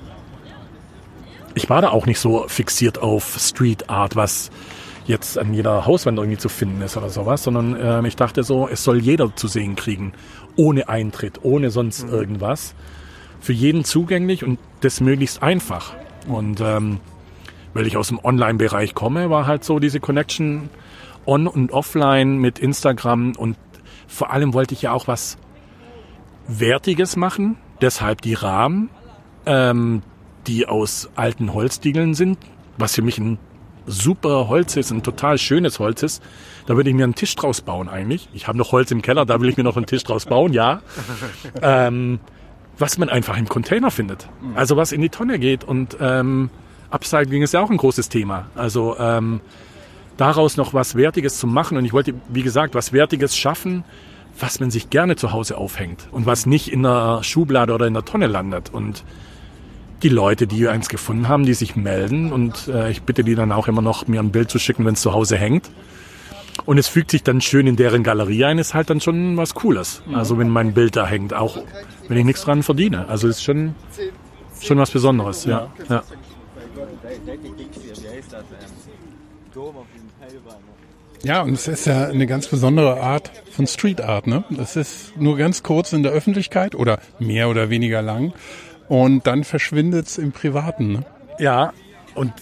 [1.55, 4.51] ich war da auch nicht so fixiert auf Street Art, was
[5.05, 8.67] jetzt an jeder Hauswand irgendwie zu finden ist oder sowas, sondern ähm, ich dachte so,
[8.67, 10.13] es soll jeder zu sehen kriegen,
[10.55, 12.75] ohne Eintritt, ohne sonst irgendwas,
[13.41, 15.93] für jeden zugänglich und das möglichst einfach.
[16.27, 16.99] Und ähm,
[17.73, 20.69] weil ich aus dem Online-Bereich komme, war halt so diese Connection
[21.25, 23.57] on und offline mit Instagram und
[24.07, 25.37] vor allem wollte ich ja auch was
[26.47, 28.89] Wertiges machen, deshalb die Rahmen,
[29.45, 30.01] ähm,
[30.47, 32.37] die aus alten Holzdiegeln sind,
[32.77, 33.37] was für mich ein
[33.85, 36.21] super Holz ist, ein total schönes Holz ist.
[36.65, 38.29] Da würde ich mir einen Tisch draus bauen eigentlich.
[38.33, 40.53] Ich habe noch Holz im Keller, da will ich mir noch einen Tisch draus bauen,
[40.53, 40.81] ja.
[41.61, 42.19] Ähm,
[42.81, 44.27] was man einfach im Container findet.
[44.55, 45.63] Also was in die Tonne geht.
[45.63, 46.49] Und ähm,
[46.89, 48.47] Upcycling ist ja auch ein großes Thema.
[48.55, 49.39] Also ähm,
[50.17, 51.77] daraus noch was Wertiges zu machen.
[51.77, 53.83] Und ich wollte, wie gesagt, was Wertiges schaffen,
[54.39, 57.93] was man sich gerne zu Hause aufhängt und was nicht in der Schublade oder in
[57.93, 58.69] der Tonne landet.
[58.69, 59.03] Und
[60.03, 63.51] die Leute, die eins gefunden haben, die sich melden und äh, ich bitte die dann
[63.51, 65.69] auch immer noch, mir ein Bild zu schicken, wenn es zu Hause hängt.
[66.65, 69.53] Und es fügt sich dann schön in deren Galerie ein, ist halt dann schon was
[69.53, 70.03] Cooles.
[70.13, 71.57] Also wenn mein Bild da hängt, auch
[72.11, 73.07] wenn ich nichts dran verdiene.
[73.07, 73.73] Also ist schon,
[74.61, 75.45] schon was Besonderes.
[75.45, 75.71] Ja.
[75.87, 76.03] Ja.
[81.23, 84.27] Ja, und es ist ja eine ganz besondere Art von Street Art.
[84.27, 84.43] Ne?
[84.49, 88.33] Das ist nur ganz kurz in der Öffentlichkeit oder mehr oder weniger lang
[88.89, 90.91] und dann verschwindet es im Privaten.
[90.91, 91.05] Ne?
[91.39, 91.71] Ja,
[92.13, 92.33] und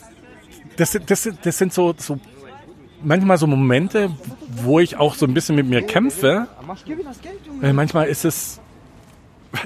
[0.78, 2.20] das, das, das sind so, so
[3.04, 4.10] manchmal so Momente,
[4.64, 6.48] wo ich auch so ein bisschen mit mir kämpfe.
[7.62, 8.60] Weil manchmal ist es,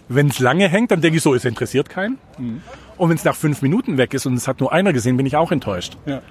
[0.08, 2.18] wenn es lange hängt, dann denke ich so, es interessiert keinen.
[2.38, 2.62] Mhm.
[2.98, 5.26] Und wenn es nach fünf Minuten weg ist und es hat nur einer gesehen, bin
[5.26, 5.98] ich auch enttäuscht.
[6.06, 6.22] Ja.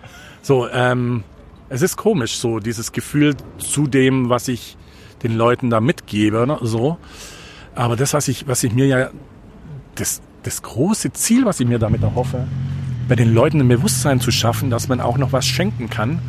[0.42, 1.24] So, ähm,
[1.68, 4.76] es ist komisch, so dieses Gefühl zu dem, was ich
[5.22, 6.98] den Leuten da mitgebe, ne, so.
[7.74, 9.10] Aber das, was ich, was ich mir ja,
[9.94, 12.46] das, das große Ziel, was ich mir damit erhoffe,
[13.08, 16.20] bei den Leuten ein Bewusstsein zu schaffen, dass man auch noch was schenken kann,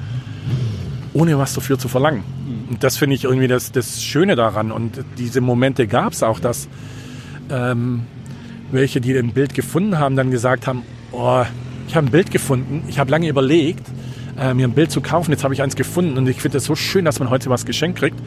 [1.13, 2.23] ohne was dafür zu verlangen.
[2.69, 4.71] Und das finde ich irgendwie das, das Schöne daran.
[4.71, 6.67] Und diese Momente gab es auch, dass
[7.49, 8.03] ähm,
[8.71, 11.43] welche, die ein Bild gefunden haben, dann gesagt haben, oh,
[11.87, 13.87] ich habe ein Bild gefunden, ich habe lange überlegt,
[14.39, 16.65] äh, mir ein Bild zu kaufen, jetzt habe ich eins gefunden und ich finde es
[16.65, 18.19] so schön, dass man heute was geschenkt kriegt.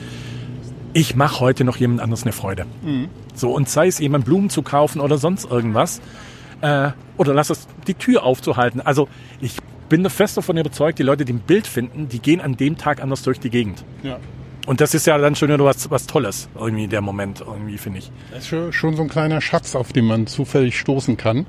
[0.92, 2.64] Ich mache heute noch jemand anderes eine Freude.
[2.82, 3.08] Mhm.
[3.34, 6.00] So, und sei es jemand Blumen zu kaufen oder sonst irgendwas,
[6.60, 8.80] äh, oder lass es die Tür aufzuhalten.
[8.80, 9.08] Also
[9.40, 9.56] ich
[9.88, 13.02] bin fest davon überzeugt, die Leute, die ein Bild finden, die gehen an dem Tag
[13.02, 13.84] anders durch die Gegend.
[14.02, 14.18] Ja.
[14.66, 18.00] Und das ist ja dann schon wieder was, was Tolles, irgendwie der Moment, irgendwie finde
[18.00, 18.10] ich.
[18.32, 21.46] Das ist schon, so ein kleiner Schatz, auf den man zufällig stoßen kann,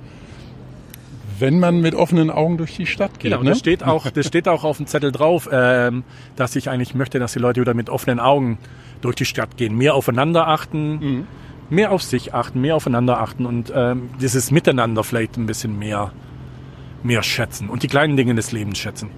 [1.39, 3.31] wenn man mit offenen Augen durch die Stadt geht.
[3.31, 3.49] Genau, ne?
[3.49, 6.03] das steht auch, das steht auch auf dem Zettel drauf, ähm,
[6.35, 8.59] dass ich eigentlich möchte, dass die Leute wieder mit offenen Augen
[9.01, 11.27] durch die Stadt gehen, mehr aufeinander achten, Mhm.
[11.69, 16.11] mehr auf sich achten, mehr aufeinander achten und ähm, dieses Miteinander vielleicht ein bisschen mehr,
[17.03, 19.09] mehr schätzen und die kleinen Dinge des Lebens schätzen.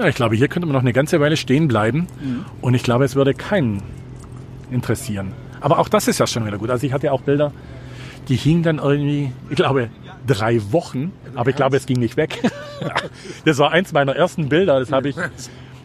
[0.00, 2.06] Ja, ich glaube, hier könnte man noch eine ganze Weile stehen bleiben
[2.62, 3.82] und ich glaube, es würde keinen
[4.70, 5.32] interessieren.
[5.60, 6.70] Aber auch das ist ja schon wieder gut.
[6.70, 7.52] Also ich hatte auch Bilder,
[8.28, 9.90] die hingen dann irgendwie, ich glaube,
[10.26, 12.40] drei Wochen, aber ich glaube, es ging nicht weg.
[13.44, 15.16] Das war eins meiner ersten Bilder, das habe ich,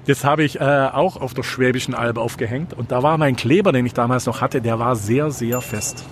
[0.06, 2.74] das habe ich äh, auch auf der Schwäbischen Alb aufgehängt.
[2.74, 6.06] Und da war mein Kleber, den ich damals noch hatte, der war sehr, sehr fest.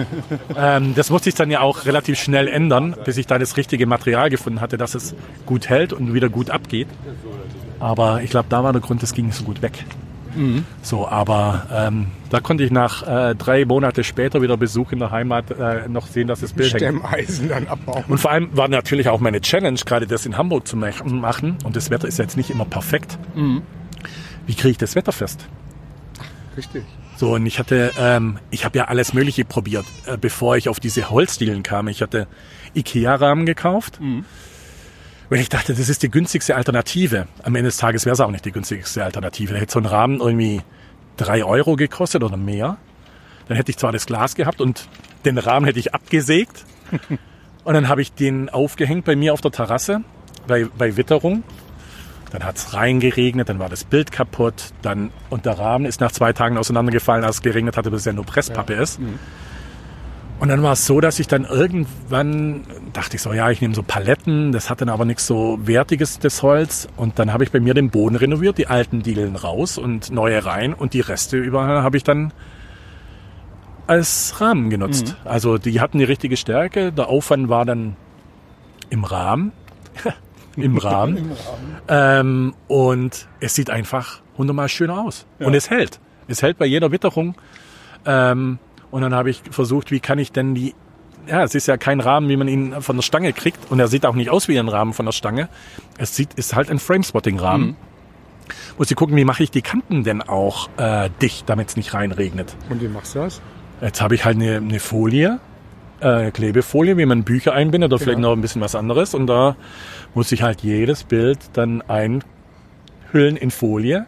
[0.56, 3.86] ähm, das musste ich dann ja auch relativ schnell ändern, bis ich da das richtige
[3.86, 5.14] Material gefunden hatte, dass es
[5.46, 6.88] gut hält und wieder gut abgeht.
[7.80, 9.84] Aber ich glaube, da war der Grund, es ging so gut weg.
[10.82, 15.10] So, aber ähm, da konnte ich nach äh, drei Monate später wieder Besuch in der
[15.10, 16.70] Heimat äh, noch sehen, dass das Bild.
[16.70, 18.04] Stemmeisen dann abbauen.
[18.08, 21.56] Und vor allem war natürlich auch meine Challenge, gerade das in Hamburg zu mach- machen.
[21.64, 23.18] Und das Wetter ist jetzt nicht immer perfekt.
[24.46, 25.46] Wie kriege ich das Wetter fest?
[26.56, 26.84] Richtig.
[27.16, 30.80] So, und ich hatte, ähm, ich habe ja alles Mögliche probiert, äh, bevor ich auf
[30.80, 31.88] diese Holzdielen kam.
[31.88, 32.26] Ich hatte
[32.74, 34.00] Ikea-Rahmen gekauft,
[35.30, 37.28] weil ich dachte, das ist die günstigste Alternative.
[37.44, 39.54] Am Ende des Tages wäre es auch nicht die günstigste Alternative.
[39.54, 40.60] Da hätte so ein Rahmen irgendwie
[41.16, 42.76] drei Euro gekostet oder mehr.
[43.46, 44.88] Dann hätte ich zwar das Glas gehabt und
[45.24, 46.64] den Rahmen hätte ich abgesägt.
[47.64, 50.02] und dann habe ich den aufgehängt bei mir auf der Terrasse
[50.48, 51.44] bei, bei Witterung.
[52.32, 56.12] Dann hat es reingeregnet, dann war das Bild kaputt, dann und der Rahmen ist nach
[56.12, 59.00] zwei Tagen auseinandergefallen, als es geregnet hatte, bis es ja nur Presspappe ist.
[60.40, 62.64] Und dann war es so, dass ich dann irgendwann
[62.94, 66.18] dachte ich so, ja, ich nehme so Paletten, das hat dann aber nichts so Wertiges,
[66.18, 66.88] das Holz.
[66.96, 70.44] Und dann habe ich bei mir den Boden renoviert, die alten Dielen raus und neue
[70.44, 72.32] rein und die Reste überall habe ich dann
[73.86, 75.16] als Rahmen genutzt.
[75.24, 77.96] Also die hatten die richtige Stärke, der Aufwand war dann
[78.88, 79.52] im Rahmen.
[80.56, 81.30] Im Rahmen.
[81.86, 85.26] Ähm, und es sieht einfach hundertmal schöner aus.
[85.38, 86.00] Und es hält.
[86.28, 87.36] Es hält bei jeder Witterung.
[88.04, 88.58] Ähm,
[88.90, 90.74] und dann habe ich versucht, wie kann ich denn die,
[91.26, 93.70] ja, es ist ja kein Rahmen, wie man ihn von der Stange kriegt.
[93.70, 95.48] Und er sieht auch nicht aus wie ein Rahmen von der Stange.
[95.98, 97.76] Es sieht, ist halt ein Framespotting-Rahmen.
[98.78, 101.94] Muss ich gucken, wie mache ich die Kanten denn auch äh, dicht, damit es nicht
[101.94, 102.56] reinregnet.
[102.68, 103.40] Und wie machst du das?
[103.80, 105.38] Jetzt habe ich halt eine, eine Folie,
[106.00, 109.14] äh, Klebefolie, wie man Bücher einbindet oder vielleicht noch ein bisschen was anderes.
[109.14, 109.56] Und da
[110.14, 114.06] muss ich halt jedes Bild dann einhüllen in Folie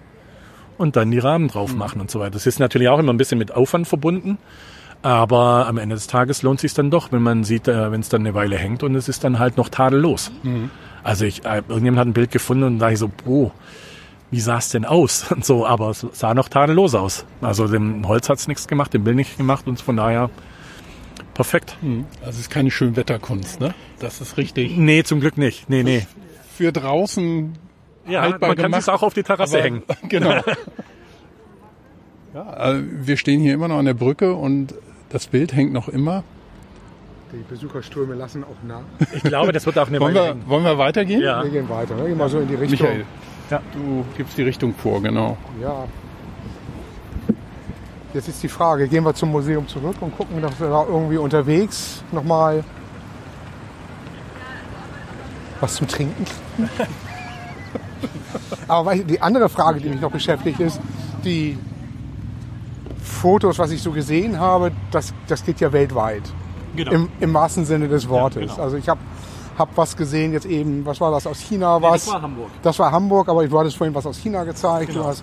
[0.77, 2.33] und dann die Rahmen drauf machen und so weiter.
[2.33, 4.39] Das ist natürlich auch immer ein bisschen mit Aufwand verbunden.
[5.03, 8.09] Aber am Ende des Tages lohnt sich dann doch, wenn man sieht, äh, wenn es
[8.09, 10.31] dann eine Weile hängt und es ist dann halt noch tadellos.
[11.03, 13.51] Also ich, äh, irgendjemand hat ein Bild gefunden und da ich so, oh,
[14.31, 15.31] wie sah es denn aus?
[15.33, 17.27] Und so, aber es sah noch tadellos aus.
[17.43, 20.31] Also dem Holz hat's nichts gemacht, dem Bild nicht gemacht und von daher
[21.35, 21.77] perfekt.
[22.21, 23.75] Also es ist keine Schönwetterkunst, ne?
[23.99, 24.77] Das ist richtig.
[24.79, 25.69] Nee, zum Glück nicht.
[25.69, 26.07] Nee, nee.
[26.57, 27.53] Für draußen
[28.09, 29.83] Ja, haltbar man kann gemacht, es auch auf die Terrasse aber- hängen.
[30.09, 30.31] Genau.
[32.35, 34.75] ja, äh, wir stehen hier immer noch an der Brücke und
[35.13, 36.25] das Bild hängt noch immer.
[37.33, 38.83] Die Besucherströme lassen auch nach.
[39.15, 40.49] Ich glaube, das wird auch eine Wollen Weile wir, hängen.
[40.49, 41.21] wollen wir weitergehen?
[41.23, 41.43] Ja.
[41.43, 41.95] Wir gehen weiter.
[41.95, 42.09] Ne?
[42.09, 42.87] Gehen mal so in die Richtung.
[42.87, 43.05] Michael,
[43.51, 43.61] Ja.
[43.73, 45.37] du gibst die Richtung vor, genau.
[45.61, 45.85] Ja.
[48.13, 51.17] Jetzt ist die Frage, gehen wir zum Museum zurück und gucken, dass wir da irgendwie
[51.17, 52.63] unterwegs nochmal
[55.61, 56.27] was zum Trinken?
[58.69, 60.79] Aber die andere Frage, die mich noch beschäftigt, ist,
[61.25, 61.57] die
[63.23, 66.23] Fotos, was ich so gesehen habe, das, das geht ja weltweit.
[66.75, 66.91] Genau.
[66.91, 68.51] Im, Im wahrsten Sinne des Wortes.
[68.53, 68.63] genau.
[68.63, 69.01] Also ich habe
[69.59, 71.79] hab was gesehen, jetzt eben, was war das aus China?
[71.79, 72.05] Nee, was?
[72.07, 72.51] das war Hamburg.
[72.63, 74.89] Das war Hamburg, aber du hattest vorhin was aus China gezeigt.
[74.91, 75.03] Genau.
[75.03, 75.23] Du hast,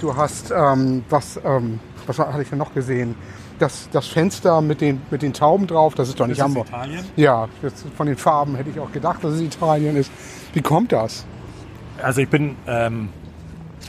[0.00, 3.14] du hast ähm, was, ähm, was war- hatte ich denn noch gesehen?
[3.58, 6.56] Das, das Fenster mit den, mit den Tauben drauf, das ist doch nicht Das ist
[6.56, 6.68] Hamburg.
[6.68, 7.04] Italien.
[7.16, 7.48] Ja,
[7.96, 10.10] von den Farben hätte ich auch gedacht, dass es Italien ist.
[10.52, 11.24] Wie kommt das?
[12.02, 13.08] Also ich bin, ähm,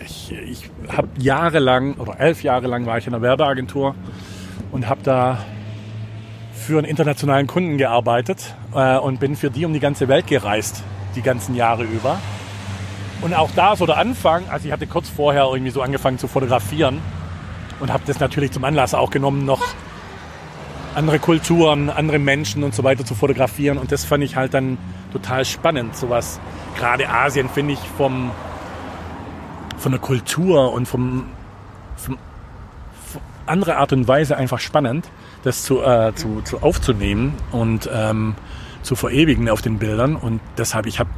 [0.02, 3.96] ich, ich habe jahrelang oder elf Jahre lang war ich in einer Werbeagentur
[4.72, 5.40] und habe da
[6.54, 10.84] für einen internationalen Kunden gearbeitet äh, und bin für die um die ganze Welt gereist,
[11.16, 12.20] die ganzen Jahre über.
[13.22, 16.28] Und auch da so der Anfang, also ich hatte kurz vorher irgendwie so angefangen zu
[16.28, 17.00] fotografieren
[17.80, 19.62] und habe das natürlich zum Anlass auch genommen, noch
[20.96, 23.78] andere Kulturen, andere Menschen und so weiter zu fotografieren.
[23.78, 24.78] Und das fand ich halt dann
[25.12, 25.96] total spannend.
[25.96, 26.40] Sowas,
[26.78, 28.32] gerade Asien finde ich vom,
[29.78, 31.26] von der Kultur und vom,
[31.96, 32.18] vom,
[33.46, 35.10] andere Art und Weise einfach spannend,
[35.44, 38.36] das zu, äh, zu, zu aufzunehmen und ähm,
[38.82, 40.16] zu verewigen auf den Bildern.
[40.16, 41.10] Und deshalb, ich habe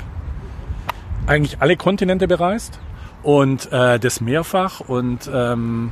[1.28, 2.80] eigentlich alle Kontinente bereist
[3.24, 5.91] und äh, das mehrfach und ähm,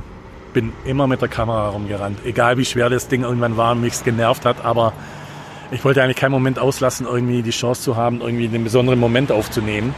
[0.52, 2.20] bin immer mit der Kamera rumgerannt.
[2.24, 4.92] Egal wie schwer das Ding irgendwann war und mich genervt hat, aber
[5.70, 9.32] ich wollte eigentlich keinen Moment auslassen, irgendwie die Chance zu haben, irgendwie den besonderen Moment
[9.32, 9.94] aufzunehmen.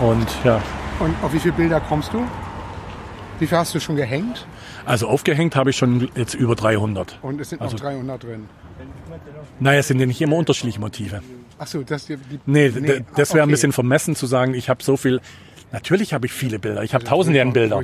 [0.00, 0.60] Und ja,
[1.00, 2.24] Und auf wie viele Bilder kommst du?
[3.38, 4.46] Wie viel hast du schon gehängt?
[4.86, 7.18] also aufgehängt habe ich schon jetzt über 300.
[7.22, 8.44] Und es sind Also- noch 300 drin.
[9.60, 11.22] Naja, es sind ja nicht immer unterschiedliche Motive.
[11.58, 13.52] Achso, das die, die Nee, d- das wäre ein okay.
[13.52, 15.20] bisschen vermessen zu sagen, ich habe so viel.
[15.72, 16.82] Natürlich habe ich viele Bilder.
[16.82, 17.80] Ich habe tausende an Bilder.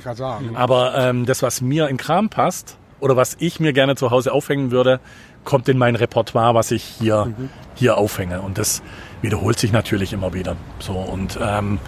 [0.54, 4.32] Aber ähm, das, was mir in Kram passt oder was ich mir gerne zu Hause
[4.32, 5.00] aufhängen würde,
[5.44, 7.48] kommt in mein Repertoire, was ich hier, Mhm.
[7.76, 8.42] hier aufhänge.
[8.42, 8.82] Und das
[9.22, 10.56] wiederholt sich natürlich immer wieder.
[10.80, 11.78] So und ähm,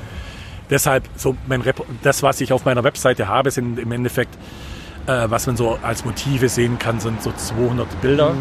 [0.72, 4.34] deshalb so mein Rep das, was ich auf meiner Webseite habe, sind im Endeffekt,
[5.06, 8.34] äh, was man so als Motive sehen kann, sind so 200 Bilder,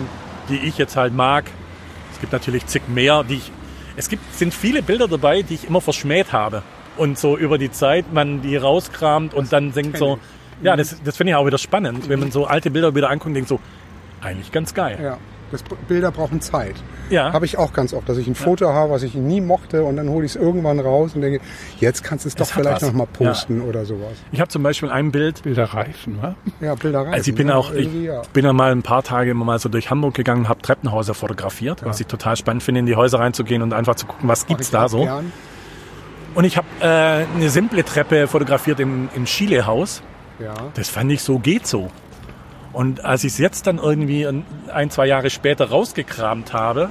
[0.49, 1.45] die ich jetzt halt mag.
[2.11, 3.51] Es gibt natürlich zig mehr, die ich.
[3.97, 6.63] Es gibt, sind viele Bilder dabei, die ich immer verschmäht habe.
[6.97, 10.17] Und so über die Zeit man die rauskramt und dann denkt so,
[10.61, 13.27] ja, das, das finde ich auch wieder spannend, wenn man so alte Bilder wieder anguckt
[13.27, 13.59] und denkt so,
[14.21, 14.99] eigentlich ganz geil.
[15.01, 15.17] Ja,
[15.52, 16.76] das, Bilder brauchen Zeit.
[17.10, 17.34] Ja.
[17.34, 19.97] Habe ich auch ganz oft, dass ich ein Foto habe, was ich nie mochte und
[19.97, 21.41] dann hole ich es irgendwann raus und denke,
[21.80, 22.84] jetzt kannst du es doch Es vielleicht was.
[22.84, 24.14] noch mal posten oder sowas.
[24.32, 26.36] Ich habe zum Beispiel ein Bild, Bilder reifen, wa?
[26.62, 27.14] Ja, Bilder rein.
[27.14, 28.22] Also ich bin ja, auch, ich ja.
[28.34, 31.84] bin ja mal ein paar Tage immer mal so durch Hamburg gegangen, habe Treppenhäuser fotografiert,
[31.86, 34.68] was ich total spannend finde, in die Häuser reinzugehen und einfach zu gucken, was gibt's
[34.68, 35.04] ich da so.
[35.04, 35.32] Gern.
[36.34, 36.86] Und ich habe äh,
[37.36, 40.02] eine simple Treppe fotografiert im, im Chile-Haus.
[40.39, 40.54] Ja.
[40.76, 41.89] Das fand ich so, geht so.
[42.74, 46.89] Und als ich es jetzt dann irgendwie ein, zwei Jahre später rausgekramt habe,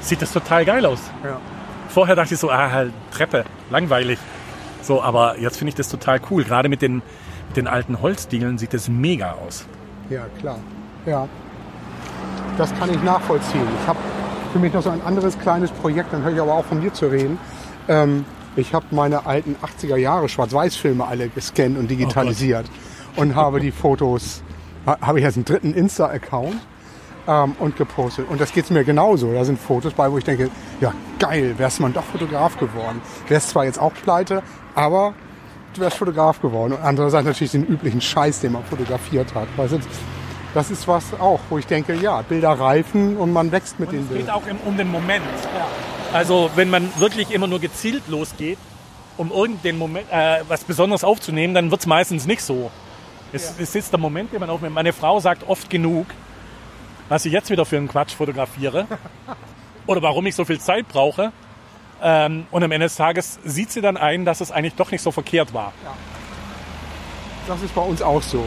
[0.00, 1.00] sieht das total geil aus.
[1.22, 1.40] Ja.
[1.88, 4.18] Vorher dachte ich so, ah, halt, Treppe, langweilig.
[4.82, 6.44] So, aber jetzt finde ich das total cool.
[6.44, 6.96] Gerade mit den,
[7.48, 9.64] mit den alten Holzdiegeln sieht das mega aus.
[10.10, 10.58] Ja, klar.
[11.06, 11.28] Ja.
[12.58, 13.66] Das kann ich nachvollziehen.
[13.80, 13.98] Ich habe
[14.52, 16.92] für mich noch so ein anderes kleines Projekt, dann höre ich aber auch von dir
[16.92, 17.38] zu reden.
[17.88, 18.24] Ähm,
[18.56, 22.66] ich habe meine alten 80er Jahre Schwarz-Weiß-Filme alle gescannt und digitalisiert
[23.16, 24.44] und habe die Fotos,
[24.86, 26.56] habe ich jetzt einen dritten Insta-Account
[27.26, 28.28] ähm, und gepostet.
[28.28, 29.32] Und das geht mir genauso.
[29.32, 33.00] Da sind Fotos bei, wo ich denke, ja geil, wärst man doch Fotograf geworden.
[33.28, 34.42] Wärst zwar jetzt auch pleite,
[34.74, 35.14] aber
[35.74, 36.72] du wärst Fotograf geworden.
[36.74, 39.48] Und andererseits natürlich den üblichen Scheiß, den man fotografiert hat.
[39.56, 39.78] Weißt du,
[40.52, 44.02] das ist was auch, wo ich denke, ja, Bilder reifen und man wächst mit den
[44.02, 44.34] Es geht Bildern.
[44.36, 45.24] auch um den Moment.
[46.12, 48.58] Also wenn man wirklich immer nur gezielt losgeht,
[49.16, 52.70] um irgendeinen Moment, äh, was Besonderes aufzunehmen, dann wird es meistens nicht so.
[53.34, 54.74] Es, es ist der Moment, den man aufnimmt.
[54.74, 56.06] Meine Frau sagt oft genug,
[57.08, 58.86] was ich jetzt wieder für einen Quatsch fotografiere
[59.86, 61.32] oder warum ich so viel Zeit brauche.
[62.02, 65.02] Ähm, und am Ende des Tages sieht sie dann ein, dass es eigentlich doch nicht
[65.02, 65.72] so verkehrt war.
[67.48, 68.44] Das ist bei uns auch so.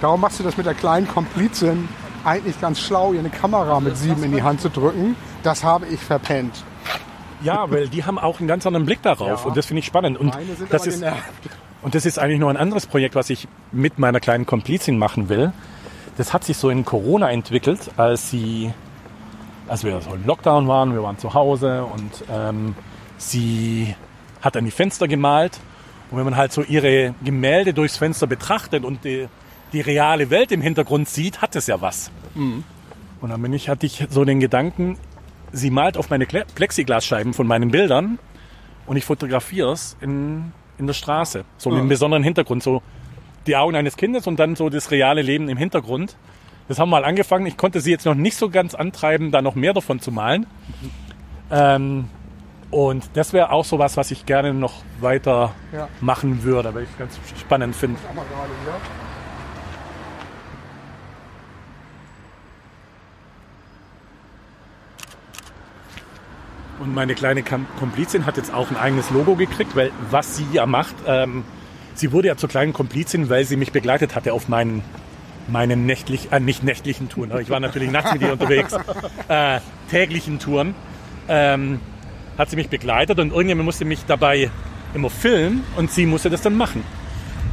[0.00, 1.88] Darum machst du das mit der kleinen Komplizin
[2.24, 5.14] eigentlich ganz schlau, ihr eine Kamera mit sieben in die Hand zu drücken.
[5.44, 6.64] Das habe ich verpennt.
[7.42, 9.46] Ja, weil die haben auch einen ganz anderen Blick darauf Ja.
[9.48, 10.18] und das finde ich spannend.
[10.18, 10.36] Und
[10.70, 11.22] das ist, genervt.
[11.82, 15.28] Und das ist eigentlich noch ein anderes Projekt, was ich mit meiner kleinen Komplizin machen
[15.28, 15.52] will.
[16.16, 18.72] Das hat sich so in Corona entwickelt, als sie,
[19.68, 22.74] als wir so im Lockdown waren, wir waren zu Hause und ähm,
[23.18, 23.94] sie
[24.40, 25.60] hat an die Fenster gemalt.
[26.10, 29.28] Und wenn man halt so ihre Gemälde durchs Fenster betrachtet und die,
[29.72, 32.10] die reale Welt im Hintergrund sieht, hat es ja was.
[33.20, 34.98] Und dann bin ich, hatte ich so den Gedanken,
[35.52, 38.18] sie malt auf meine Plexiglasscheiben von meinen Bildern
[38.86, 41.44] und ich fotografiere es in, in der Straße.
[41.58, 42.82] So mit einem besonderen Hintergrund, so
[43.46, 46.16] die Augen eines Kindes und dann so das reale Leben im Hintergrund.
[46.68, 47.46] Das haben wir mal angefangen.
[47.46, 50.46] Ich konnte sie jetzt noch nicht so ganz antreiben, da noch mehr davon zu malen.
[51.50, 52.08] Ähm,
[52.72, 55.88] und das wäre auch so was, was ich gerne noch weiter Ja.
[56.00, 58.00] machen würde, weil ich es ganz spannend finde.
[58.10, 58.74] Auch mal gerade hier.
[66.78, 70.66] Und meine kleine Komplizin hat jetzt auch ein eigenes Logo gekriegt, weil was sie ja
[70.66, 71.44] macht, ähm,
[71.94, 74.82] sie wurde ja zur kleinen Komplizin, weil sie mich begleitet hatte auf meinen,
[75.48, 77.32] meinen nächtlich, äh, nicht nächtlichen Touren.
[77.32, 78.74] aber Ich war natürlich nachts mit ihr unterwegs,
[79.28, 79.60] äh,
[79.90, 80.74] täglichen Touren.
[81.28, 81.80] Ähm,
[82.36, 84.50] hat sie mich begleitet und irgendjemand musste mich dabei
[84.94, 86.84] immer filmen und sie musste das dann machen.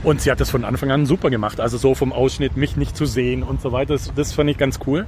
[0.04, 1.62] Und sie hat das von Anfang an super gemacht.
[1.62, 3.94] Also so vom Ausschnitt, mich nicht zu sehen und so weiter.
[3.94, 5.06] Das, das fand ich ganz cool.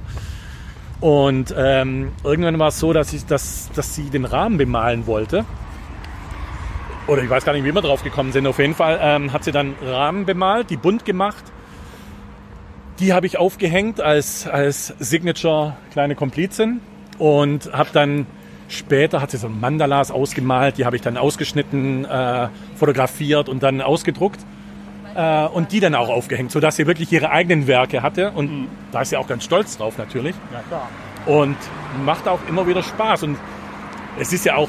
[1.00, 5.44] Und ähm, irgendwann war es so, dass, ich, dass, dass sie den Rahmen bemalen wollte.
[7.06, 8.46] Oder ich weiß gar nicht, wie wir drauf gekommen sind.
[8.46, 11.44] Auf jeden Fall ähm, hat sie dann Rahmen bemalt, die bunt gemacht.
[12.98, 16.80] Die habe ich aufgehängt als, als Signature kleine Komplizin.
[17.18, 18.26] Und habe dann
[18.68, 23.80] später, hat sie so Mandalas ausgemalt, die habe ich dann ausgeschnitten, äh, fotografiert und dann
[23.80, 24.40] ausgedruckt.
[25.16, 28.32] Äh, und die dann auch aufgehängt, sodass sie wirklich ihre eigenen Werke hatte.
[28.32, 30.36] Und da ist sie auch ganz stolz drauf natürlich.
[30.52, 30.88] Ja, klar.
[31.24, 31.56] Und
[32.04, 33.22] macht auch immer wieder Spaß.
[33.22, 33.38] Und
[34.18, 34.68] es ist ja auch,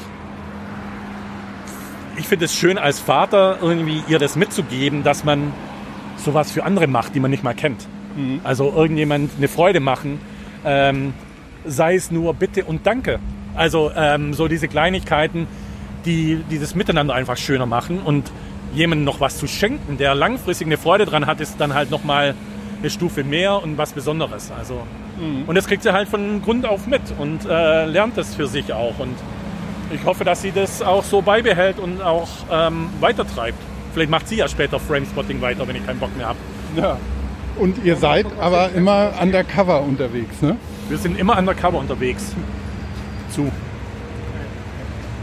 [2.16, 5.52] ich finde es schön als Vater irgendwie ihr das mitzugeben, dass man
[6.16, 7.86] sowas für andere macht, die man nicht mal kennt.
[8.42, 10.18] Also irgendjemand eine Freude machen,
[10.64, 11.12] ähm,
[11.66, 13.20] sei es nur Bitte und Danke.
[13.54, 15.46] Also ähm, so diese Kleinigkeiten,
[16.06, 18.32] die, die das Miteinander einfach schöner machen und
[18.74, 22.34] jemandem noch was zu schenken, der langfristig eine Freude dran hat, ist dann halt nochmal
[22.80, 24.52] eine Stufe mehr und was Besonderes.
[24.56, 24.82] Also
[25.46, 28.72] und das kriegt sie halt von Grund auf mit und äh, lernt das für sich
[28.72, 28.98] auch.
[28.98, 29.16] Und
[29.92, 33.58] ich hoffe, dass sie das auch so beibehält und auch ähm, weitertreibt.
[33.94, 36.38] Vielleicht macht sie ja später Framespotting weiter, wenn ich keinen Bock mehr habe.
[36.76, 36.98] Ja.
[37.56, 40.56] Und ihr seid aber immer undercover unterwegs, ne?
[40.88, 42.34] Wir sind immer undercover unterwegs.
[43.30, 43.50] Zu.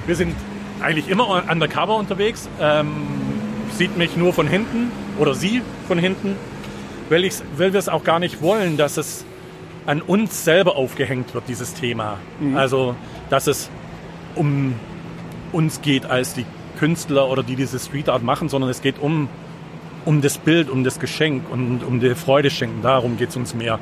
[0.05, 0.35] Wir sind
[0.81, 2.49] eigentlich immer undercover unterwegs.
[2.59, 2.91] Ähm,
[3.77, 6.35] sieht mich nur von hinten oder sie von hinten,
[7.09, 9.25] weil, ich's, weil wir es auch gar nicht wollen, dass es
[9.85, 12.17] an uns selber aufgehängt wird, dieses Thema.
[12.55, 12.95] Also,
[13.29, 13.69] dass es
[14.33, 14.73] um
[15.51, 16.45] uns geht als die
[16.79, 19.29] Künstler oder die diese Street Art machen, sondern es geht um,
[20.03, 22.81] um das Bild, um das Geschenk und um die Freude schenken.
[22.81, 23.79] Darum geht es uns mehr.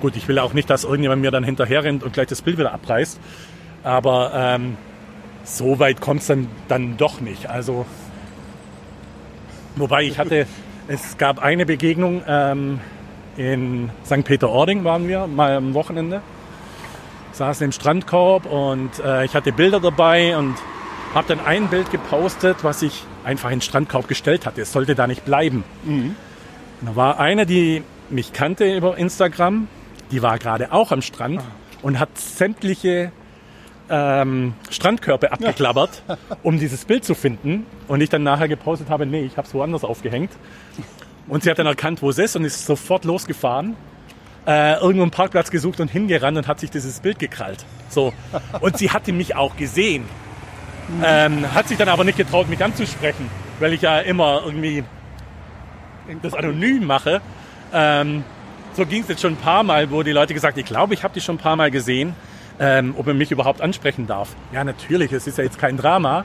[0.00, 2.58] Gut, ich will auch nicht, dass irgendjemand mir dann hinterher rennt und gleich das Bild
[2.58, 3.18] wieder abreißt.
[3.82, 4.76] Aber ähm,
[5.44, 7.48] so weit kommt es dann, dann doch nicht.
[7.48, 7.86] Also,
[9.76, 10.46] wobei ich hatte,
[10.88, 12.80] es gab eine Begegnung ähm,
[13.36, 14.24] in St.
[14.24, 16.22] Peter-Ording waren wir mal am Wochenende.
[17.32, 20.56] Saßen im Strandkorb und äh, ich hatte Bilder dabei und
[21.14, 24.62] habe dann ein Bild gepostet, was ich einfach in den Strandkorb gestellt hatte.
[24.62, 25.64] Es sollte da nicht bleiben.
[26.82, 29.68] Da war eine, die mich kannte über Instagram,
[30.10, 31.42] die war gerade auch am Strand
[31.82, 33.12] und hat sämtliche
[33.90, 36.02] ähm, Strandkörper abgeklappert,
[36.42, 37.66] um dieses Bild zu finden.
[37.88, 40.30] Und ich dann nachher gepostet habe, nee, ich habe es woanders aufgehängt.
[41.28, 43.76] Und sie hat dann erkannt, wo es ist und ist sofort losgefahren,
[44.46, 47.64] äh, irgendwo einen Parkplatz gesucht und hingerannt und hat sich dieses Bild gekrallt.
[47.88, 48.12] So.
[48.60, 50.04] Und sie hatte mich auch gesehen.
[51.02, 53.28] Ähm, hat sich dann aber nicht getraut, mich anzusprechen,
[53.58, 54.84] weil ich ja immer irgendwie
[56.22, 57.20] das anonym mache.
[57.72, 58.22] Ähm,
[58.74, 61.02] so ging es jetzt schon ein paar Mal, wo die Leute gesagt, ich glaube, ich
[61.02, 62.14] habe die schon ein paar Mal gesehen,
[62.60, 64.30] ähm, ob man mich überhaupt ansprechen darf.
[64.52, 66.24] Ja, natürlich, es ist ja jetzt kein Drama,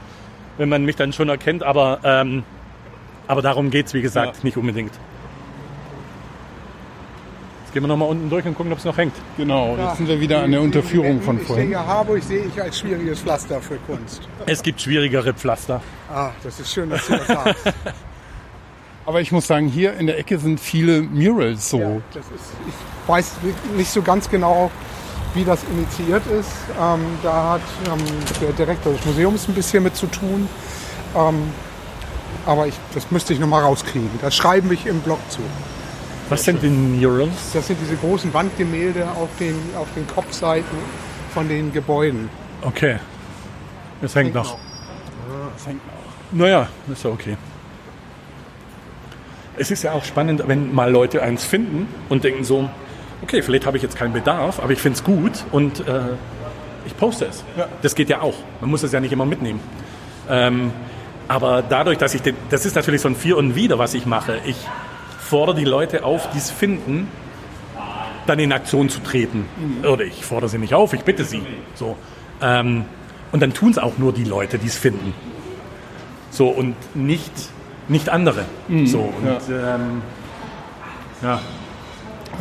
[0.57, 2.43] wenn man mich dann schon erkennt, aber, ähm,
[3.27, 4.43] aber darum geht's wie gesagt, Ja.
[4.43, 4.91] nicht unbedingt.
[7.63, 9.13] Jetzt gehen wir nochmal unten durch und gucken, ob es noch hängt.
[9.37, 11.71] Genau, jetzt sind wir wieder an der Unterführung von Ich vorhin.
[11.71, 14.27] denke, Harburg sehe ich als schwieriges Pflaster für Kunst.
[14.45, 15.81] Es gibt schwierigere Pflaster.
[16.13, 17.73] Ah, das ist schön, dass du das sagst.
[19.05, 21.79] Aber ich muss sagen, hier in der Ecke sind viele Murals so.
[21.79, 23.31] Ja, das ist, ich weiß
[23.77, 24.69] nicht so ganz genau,
[25.33, 26.51] wie das initiiert ist.
[26.79, 28.03] Ähm, da hat ähm,
[28.41, 30.47] der Direktor des Museums ein bisschen mit zu tun.
[31.15, 31.43] Ähm,
[32.45, 34.09] aber ich, das müsste ich noch mal rauskriegen.
[34.21, 35.41] Das schreiben ich im Blog zu.
[36.29, 37.51] Was sind denn Murals?
[37.53, 40.77] Das sind diese großen Wandgemälde auf den, auf den Kopfseiten
[41.33, 42.29] von den Gebäuden.
[42.61, 42.99] Okay.
[44.01, 44.57] Es hängt noch.
[46.31, 47.37] Naja, ist ja okay.
[49.57, 52.69] Es ist ja auch spannend, wenn mal Leute eins finden und denken so,
[53.21, 56.01] okay, vielleicht habe ich jetzt keinen Bedarf, aber ich finde es gut und äh,
[56.85, 57.43] ich poste es.
[57.81, 58.35] Das geht ja auch.
[58.59, 59.59] Man muss es ja nicht immer mitnehmen.
[60.29, 60.71] Ähm,
[61.27, 64.05] aber dadurch, dass ich, den, das ist natürlich so ein Vier und Wider, was ich
[64.05, 64.39] mache.
[64.45, 64.57] Ich
[65.19, 67.07] fordere die Leute auf, die es finden,
[68.27, 69.45] dann in Aktion zu treten.
[69.83, 71.41] Oder ich fordere sie nicht auf, ich bitte sie.
[71.75, 71.95] So.
[72.41, 72.85] Ähm,
[73.31, 75.13] und dann tun es auch nur die Leute, die es finden.
[76.31, 77.31] So, und nicht
[77.87, 78.45] nicht andere.
[78.87, 80.01] So, und, ähm,
[81.21, 81.41] ja.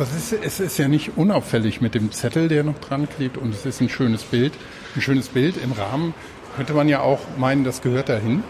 [0.01, 3.53] Das ist, es ist ja nicht unauffällig mit dem Zettel, der noch dran klebt und
[3.53, 4.51] es ist ein schönes Bild.
[4.95, 6.15] Ein schönes Bild im Rahmen
[6.55, 8.43] könnte man ja auch meinen, das gehört dahin.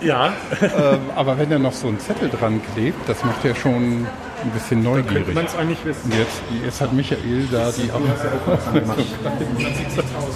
[0.00, 4.04] ja, ähm, aber wenn da noch so ein Zettel dran klebt, das macht ja schon
[4.04, 5.32] ein bisschen neugierig.
[5.32, 6.10] man es eigentlich wissen.
[6.10, 7.82] Jetzt, jetzt hat Michael da die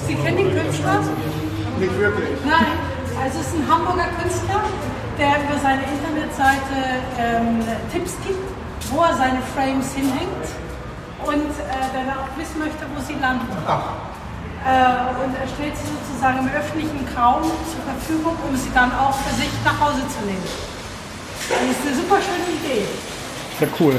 [0.07, 1.01] Sie kennen den Künstler?
[1.81, 2.29] Nicht wirklich.
[2.47, 2.67] Nein,
[3.21, 4.63] also es ist ein Hamburger Künstler,
[5.19, 7.59] der über seine Internetseite ähm,
[7.91, 10.47] Tipps gibt, wo er seine Frames hinhängt
[11.25, 13.47] und äh, dann auch wissen möchte, wo sie landen.
[14.63, 19.15] Äh, und er stellt sie sozusagen im öffentlichen Raum zur Verfügung, um sie dann auch
[19.15, 20.47] für sich nach Hause zu nehmen.
[21.51, 22.87] Das ist eine super schöne Idee.
[23.61, 23.99] Ja, cool.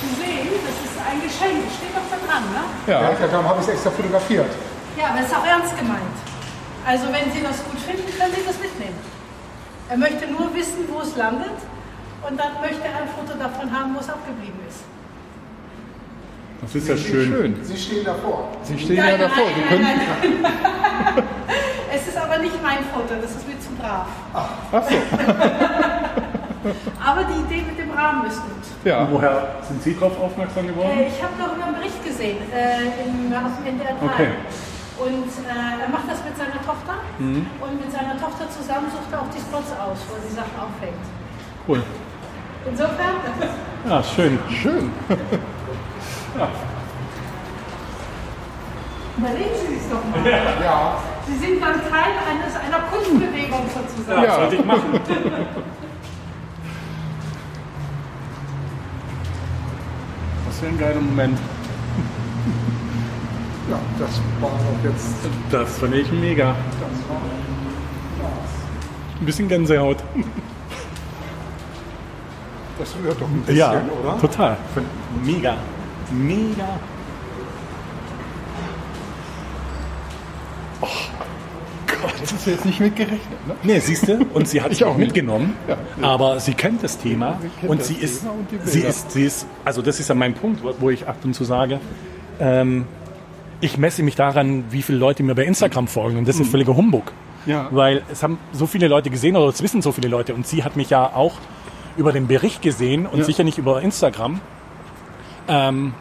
[0.00, 2.62] Sie sehen, das ist ein Geschenk, steht doch da dran, ne?
[2.88, 4.50] Ja, darum habe ich es extra fotografiert.
[4.96, 6.16] Ja, aber es ist auch ernst gemeint.
[6.84, 8.98] Also wenn Sie das gut finden, können Sie das mitnehmen.
[9.88, 11.54] Er möchte nur wissen, wo es landet
[12.28, 14.80] und dann möchte er ein Foto davon haben, wo es abgeblieben ist.
[16.62, 17.56] Das ist ja schön.
[17.62, 18.48] Sie stehen davor.
[18.62, 19.46] Sie stehen ja davor.
[19.54, 20.00] Sie können, nein,
[20.42, 21.24] nein.
[21.94, 24.06] Es ist aber nicht mein Foto, das ist mir zu brav.
[24.32, 24.48] ach
[24.88, 24.94] so,
[27.04, 28.64] Aber die Idee mit dem Rahmen ist gut.
[28.84, 29.06] ja.
[29.10, 30.98] Woher sind Sie darauf aufmerksam geworden?
[31.00, 34.06] Äh, ich habe darüber einen Bericht gesehen äh, im, auf dem NDR 3.
[34.06, 34.28] Okay.
[35.02, 39.20] Und äh, er macht das mit seiner Tochter und mit seiner Tochter zusammen sucht er
[39.20, 41.02] auch die Spots aus, wo er die Sachen aufhängt.
[41.66, 41.82] Cool.
[42.68, 43.16] Insofern,
[43.88, 44.38] Ja, schön.
[44.62, 44.90] Schön.
[49.18, 50.30] überlegen Sie sich doch mal.
[50.62, 50.96] Ja.
[51.26, 54.22] Sie sind dann Teil eines, einer Kunstbewegung sozusagen.
[54.22, 55.00] Ja, sollte ich machen.
[60.46, 61.38] Das wäre ein geiler Moment.
[63.70, 65.14] ja, das war doch jetzt.
[65.50, 66.54] Das fand ich mega.
[66.80, 67.20] Das war,
[69.20, 69.98] Ein bisschen Gänsehaut.
[72.78, 73.70] Das rührt doch ein bisschen, Ja,
[74.02, 74.18] oder?
[74.20, 74.56] total.
[75.24, 75.56] Mega.
[76.10, 76.68] Mega.
[82.20, 83.54] Das ist jetzt nicht mitgerechnet, ne?
[83.62, 84.24] Nee, siehst du?
[84.34, 85.76] Und sie hat Ich auch mitgenommen, Ja.
[86.02, 89.24] aber sie kennt das Thema kennt und das sie ist, Thema und sie ist, sie
[89.24, 91.80] ist, also das ist ja mein Punkt, wo- wo ich ab und zu sage,
[92.40, 92.86] ähm,
[93.60, 96.76] ich messe mich daran, wie viele Leute mir bei Instagram folgen und das ist völliger
[96.76, 97.12] Humbug.
[97.46, 97.68] Ja.
[97.70, 100.64] Weil es haben so viele Leute gesehen oder es wissen so viele Leute und sie
[100.64, 101.34] hat mich ja auch
[101.96, 103.24] über den Bericht gesehen und Ja.
[103.24, 104.40] sicher nicht über Instagram
[105.48, 105.94] ähm,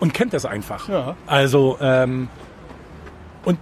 [0.00, 0.88] und kennt das einfach.
[0.88, 1.16] Ja.
[1.26, 2.28] Also ähm,
[3.44, 3.58] und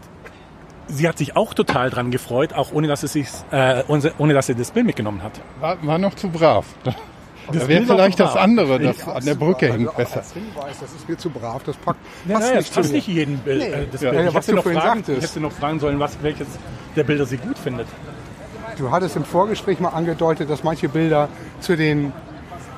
[0.88, 4.34] sie hat sich auch total dran gefreut, auch ohne dass sie sich, äh, ohne, ohne
[4.34, 5.32] dass sie das Bild mitgenommen hat.
[5.60, 6.66] War, war noch zu brav.
[6.84, 6.94] Da
[7.48, 10.18] Das wäre Bild war vielleicht das andere, das an der Brücke also hängt besser.
[10.18, 11.98] Als Hinweis, das ist mir zu brav, das packt.
[12.26, 13.60] Ja, passt naja, nicht es passt nicht jedem Bild.
[13.60, 13.66] Nee.
[13.68, 14.22] äh, das Ja, Bild.
[14.22, 16.46] ja, ich was hätte du noch fragen, ich hätte noch fragen sollen, was, welches
[16.94, 17.86] der Bilder sie gut findet.
[18.78, 21.28] Du hattest im Vorgespräch mal angedeutet, dass manche Bilder
[21.60, 22.12] zu den,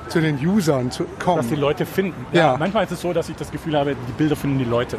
[0.09, 1.39] zu den Usern zu, kommen.
[1.39, 2.25] was die Leute finden.
[2.31, 2.57] Ja.
[2.57, 4.97] Manchmal ist es so, dass ich das Gefühl habe, die Bilder finden die Leute.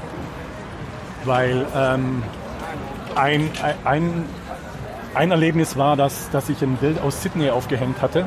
[1.24, 2.22] Weil ähm,
[3.14, 3.50] ein,
[3.84, 4.24] ein,
[5.14, 8.26] ein Erlebnis war, dass, dass ich ein Bild aus Sydney aufgehängt hatte.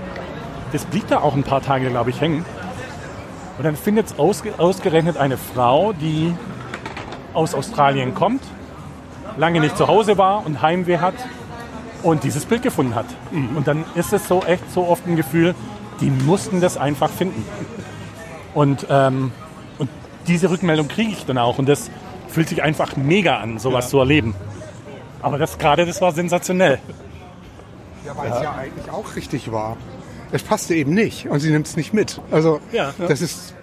[0.72, 2.46] Das blieb da auch ein paar Tage, glaube ich, hängen.
[3.58, 6.34] Und dann findet es ausge, ausgerechnet eine Frau, die
[7.34, 8.42] aus Australien kommt,
[9.38, 11.16] lange nicht zu Hause war und Heimweh hat
[12.04, 13.06] und dieses Bild gefunden hat.
[13.32, 15.56] Und dann ist es so echt so oft ein Gefühl,
[16.02, 17.46] die mussten das einfach finden.
[18.54, 19.32] Und, ähm,
[19.78, 19.90] und
[20.28, 21.58] diese Rückmeldung kriege ich dann auch.
[21.60, 21.90] Und das
[22.28, 24.34] fühlt sich einfach mega an, sowas zu erleben.
[25.22, 26.80] Aber das gerade, das war sensationell.
[28.06, 29.76] Ja, weil es ja eigentlich auch richtig war.
[30.32, 32.22] Es passte eben nicht und sie nimmt es nicht mit.
[32.32, 32.94] Also Ja.
[32.98, 33.54] das ist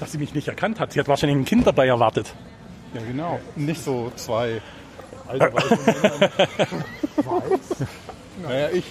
[0.00, 0.92] Dass sie mich nicht erkannt hat.
[0.92, 2.34] Sie hat wahrscheinlich ein Kind dabei erwartet.
[2.92, 3.38] Ja, genau.
[3.54, 4.60] Nicht so zwei.
[5.32, 5.52] Alter,
[8.42, 8.84] Naja, ich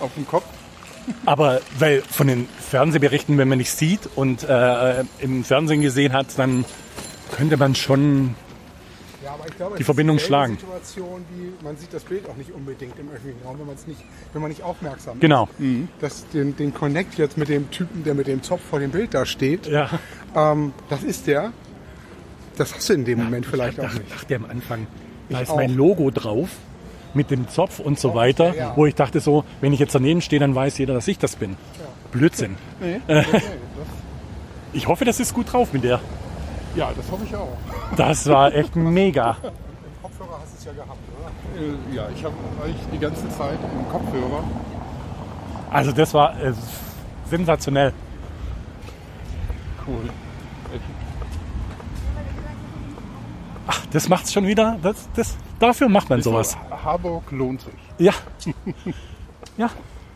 [0.00, 0.44] auf dem Kopf.
[1.26, 6.26] Aber weil von den Fernsehberichten, wenn man nicht sieht und äh, im Fernsehen gesehen hat,
[6.38, 6.64] dann
[7.32, 8.34] könnte man schon
[9.24, 10.56] ja, aber ich glaube, Die Verbindung ist schlagen.
[10.56, 13.86] Situation, wie man sieht das Bild auch nicht unbedingt im öffentlichen Raum, wenn man es
[13.86, 14.00] nicht,
[14.32, 15.20] wenn man nicht aufmerksam ist.
[15.20, 15.46] Genau.
[16.00, 19.12] Das, den, den Connect jetzt mit dem Typen, der mit dem Zopf vor dem Bild
[19.12, 19.90] da steht, Ja.
[20.34, 21.52] ähm, das ist der.
[22.56, 24.10] Das hast du in dem Moment vielleicht auch Ich nicht.
[24.14, 24.86] dachte am Anfang,
[25.30, 25.76] da Ich ist mein auch.
[25.76, 26.48] Logo drauf
[27.14, 28.72] mit dem Zopf und so weiter, ja.
[28.76, 31.36] wo ich dachte so, wenn ich jetzt daneben stehe, dann weiß jeder, dass ich das
[31.36, 31.56] bin.
[32.12, 32.56] Blödsinn.
[32.80, 33.22] Nee, nee, nee,
[34.72, 36.00] Ich hoffe, das ist gut drauf mit der.
[36.76, 37.48] ja, das hoffe ich auch.
[37.96, 39.36] Das war echt mega.
[40.02, 41.60] Kopfhörer hast du es ja gehabt, oder?
[41.60, 44.44] Äh, Ja, ich habe euch die ganze Zeit im Kopfhörer.
[45.70, 46.52] Also das war äh,
[47.28, 47.92] sensationell.
[49.86, 50.08] Cool.
[53.72, 54.78] Ach, das macht's schon wieder.
[54.82, 56.56] Das, das, dafür macht man sowas.
[56.84, 57.72] Harburg lohnt sich.
[57.98, 58.12] Ja.
[59.58, 59.68] Ja,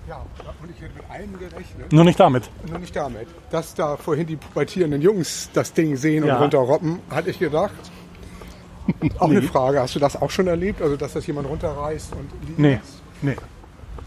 [0.09, 0.25] Ja,
[0.63, 1.93] und ich hätte mit einem gerechnet.
[1.93, 2.49] nur nicht damit.
[2.69, 3.27] Nur nicht damit.
[3.51, 6.37] Dass da vorhin die pubertierenden Jungs das Ding sehen Ja.
[6.37, 7.73] und runterroppen, hatte ich gedacht.
[9.19, 9.81] Auch eine Frage.
[9.81, 10.81] Hast du das auch schon erlebt?
[10.83, 12.81] Also, dass das jemand runterreißt und liegen Nee,
[13.23, 13.37] nee.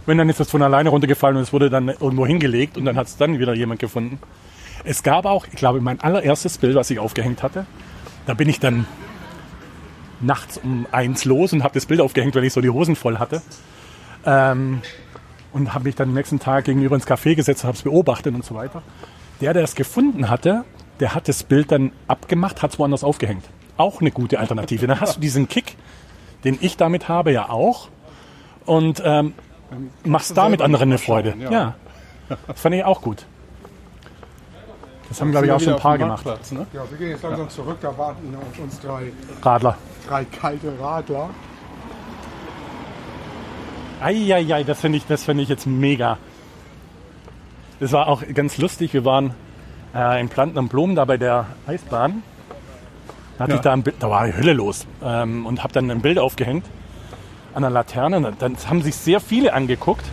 [0.06, 2.96] Wenn, dann ist das von alleine runtergefallen und es wurde dann irgendwo hingelegt und dann
[2.98, 4.20] hat es dann wieder jemand gefunden.
[4.86, 7.66] Es gab auch, ich glaube, mein allererstes Bild, was ich aufgehängt hatte,
[8.26, 8.86] da bin ich dann
[10.22, 13.18] nachts um eins los und habe das Bild aufgehängt, weil ich so die Hosen voll
[13.20, 13.42] hatte.
[14.26, 14.82] Ähm,
[15.54, 18.34] und habe mich dann am nächsten Tag gegenüber ins Café gesetzt und habe es beobachtet
[18.36, 18.82] und so weiter.
[19.42, 20.66] Der, der es gefunden hatte,
[21.00, 23.46] der hat das Bild dann abgemacht, hat es woanders aufgehängt.
[23.78, 24.88] Auch eine gute Alternative.
[24.88, 25.76] Dann hast du diesen Kick,
[26.44, 27.90] den ich damit habe, ja auch.
[28.66, 29.34] Und ähm,
[30.04, 31.36] machst damit anderen eine Freude.
[31.40, 31.52] ja.
[31.52, 31.76] ja.
[32.48, 33.26] das fand ich auch gut.
[35.10, 36.26] Das haben, glaube ich, auch schon ein paar gemacht.
[36.52, 36.68] Ne?
[36.74, 37.78] Ja, wir gehen jetzt langsam zurück.
[37.82, 39.78] Da warten auf uns drei, Radler.
[40.08, 41.30] drei kalte Radler.
[44.02, 46.18] Eieiei, das finde ich, das finde ich jetzt mega.
[47.80, 48.94] Das war auch ganz lustig.
[48.94, 49.34] Wir waren
[49.96, 52.22] äh, in Planten und Blumen da bei der Eisbahn.
[53.38, 53.56] Da, hatte Ja.
[53.58, 56.20] ich da, ein Bild, da war die Hölle los ähm, und habe dann ein Bild
[56.20, 56.66] aufgehängt
[57.54, 58.18] an der Laterne.
[58.18, 60.06] Und Dann haben sich sehr viele angeguckt.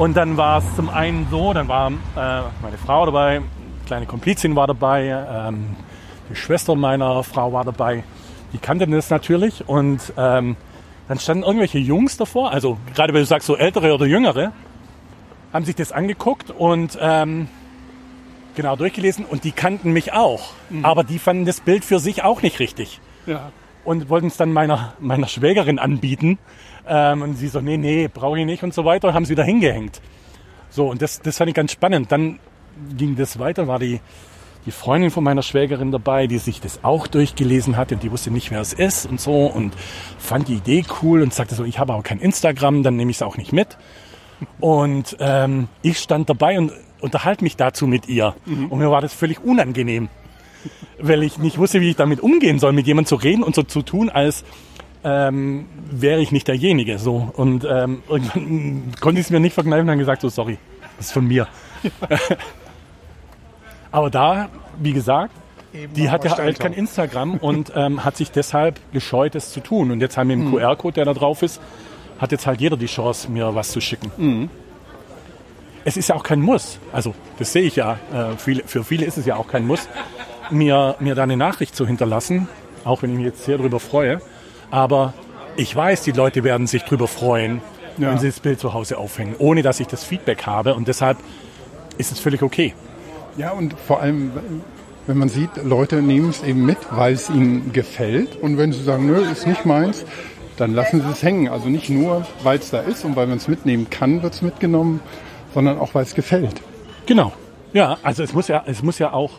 [0.00, 1.92] Und dann war es zum einen so, dann war äh,
[2.62, 3.42] meine Frau dabei,
[3.86, 5.76] kleine Komplizin war dabei, ähm,
[6.30, 8.02] die Schwester meiner Frau war dabei.
[8.54, 10.56] Die kannten das natürlich und ähm,
[11.06, 14.52] dann standen irgendwelche Jungs davor, also gerade wenn du sagst so ältere oder jüngere,
[15.52, 17.48] haben sich das angeguckt und ähm,
[18.54, 20.52] genau durchgelesen und die kannten mich auch.
[20.82, 23.50] Aber die fanden das Bild für sich auch nicht richtig Ja.
[23.84, 26.38] und wollten es dann meiner, meiner Schwägerin anbieten.
[26.92, 29.30] Ähm, und sie so, nee, nee, brauche ich nicht und so weiter, und haben sie
[29.30, 30.02] wieder hingehängt.
[30.70, 32.10] So, und das, das fand ich ganz spannend.
[32.10, 32.40] Dann
[32.96, 34.00] ging das weiter, war die,
[34.66, 38.32] die Freundin von meiner Schwägerin dabei, die sich das auch durchgelesen hat und die wusste
[38.32, 39.74] nicht, wer es ist und so und
[40.18, 43.18] fand die Idee cool und sagte so, ich habe aber kein Instagram, dann nehme ich
[43.18, 43.78] es auch nicht mit.
[44.58, 48.34] Und ähm, ich stand dabei und unterhalte mich dazu mit ihr.
[48.70, 50.08] Und mir war das völlig unangenehm,
[50.98, 53.62] weil ich nicht wusste, wie ich damit umgehen soll, mit jemandem zu reden und so
[53.62, 54.44] zu tun, als
[55.04, 56.98] ähm, wäre ich nicht derjenige.
[56.98, 57.30] So.
[57.36, 60.58] Und ähm, irgendwann konnte ich es mir nicht verkneifen und dann gesagt, so sorry,
[60.96, 61.46] das ist von mir.
[63.92, 64.48] Aber da,
[64.78, 65.32] wie gesagt,
[65.72, 69.90] die noch hatte halt kein Instagram und ähm, hat sich deshalb gescheut, es zu tun.
[69.90, 70.48] Und jetzt haben wir Mhm.
[70.48, 71.60] einen QR-Code, der da drauf ist,
[72.18, 74.10] hat jetzt halt jeder die Chance, mir was zu schicken.
[74.16, 74.50] Mhm.
[75.84, 76.78] Es ist ja auch kein Muss.
[76.92, 77.98] Also das sehe ich ja.
[78.12, 79.88] Äh, viele, für viele ist es ja auch kein Muss,
[80.50, 82.48] mir, mir da eine Nachricht zu hinterlassen,
[82.84, 84.20] auch wenn ich mich jetzt sehr darüber freue.
[84.70, 85.14] Aber
[85.56, 87.60] ich weiß, die Leute werden sich darüber freuen,
[87.98, 88.10] Ja.
[88.10, 90.74] wenn sie das Bild zu Hause aufhängen, ohne dass ich das Feedback habe.
[90.74, 91.18] Und deshalb
[91.98, 92.74] ist es völlig okay.
[93.36, 94.32] Ja, und vor allem,
[95.06, 98.36] wenn man sieht, Leute nehmen es eben mit, weil es ihnen gefällt.
[98.40, 100.04] Und wenn sie sagen, nö, ist nicht meins,
[100.56, 101.48] dann lassen sie es hängen.
[101.48, 104.42] Also nicht nur, weil es da ist und weil man es mitnehmen kann, wird es
[104.42, 105.00] mitgenommen,
[105.54, 106.60] sondern auch, weil es gefällt.
[107.06, 107.32] Genau.
[107.72, 109.32] Ja, also es muss ja, es muss ja auch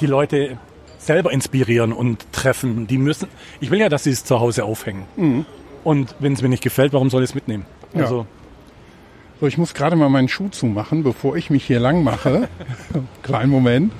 [0.00, 0.58] die Leute
[1.00, 2.86] selber inspirieren und treffen.
[2.86, 3.28] Die müssen.
[3.60, 5.46] Ich will ja, dass sie es zu Hause aufhängen.
[5.82, 7.64] Und wenn es mir nicht gefällt, warum soll ich es mitnehmen?
[7.94, 8.02] Ja.
[8.02, 8.26] Also
[9.40, 12.48] So, ich muss gerade mal meinen Schuh zumachen, bevor ich mich hier lang mache.
[13.22, 13.92] Kleinen Moment.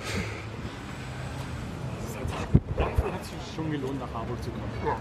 [3.57, 4.97] schon gelohnt, nach Harburg zu kommen.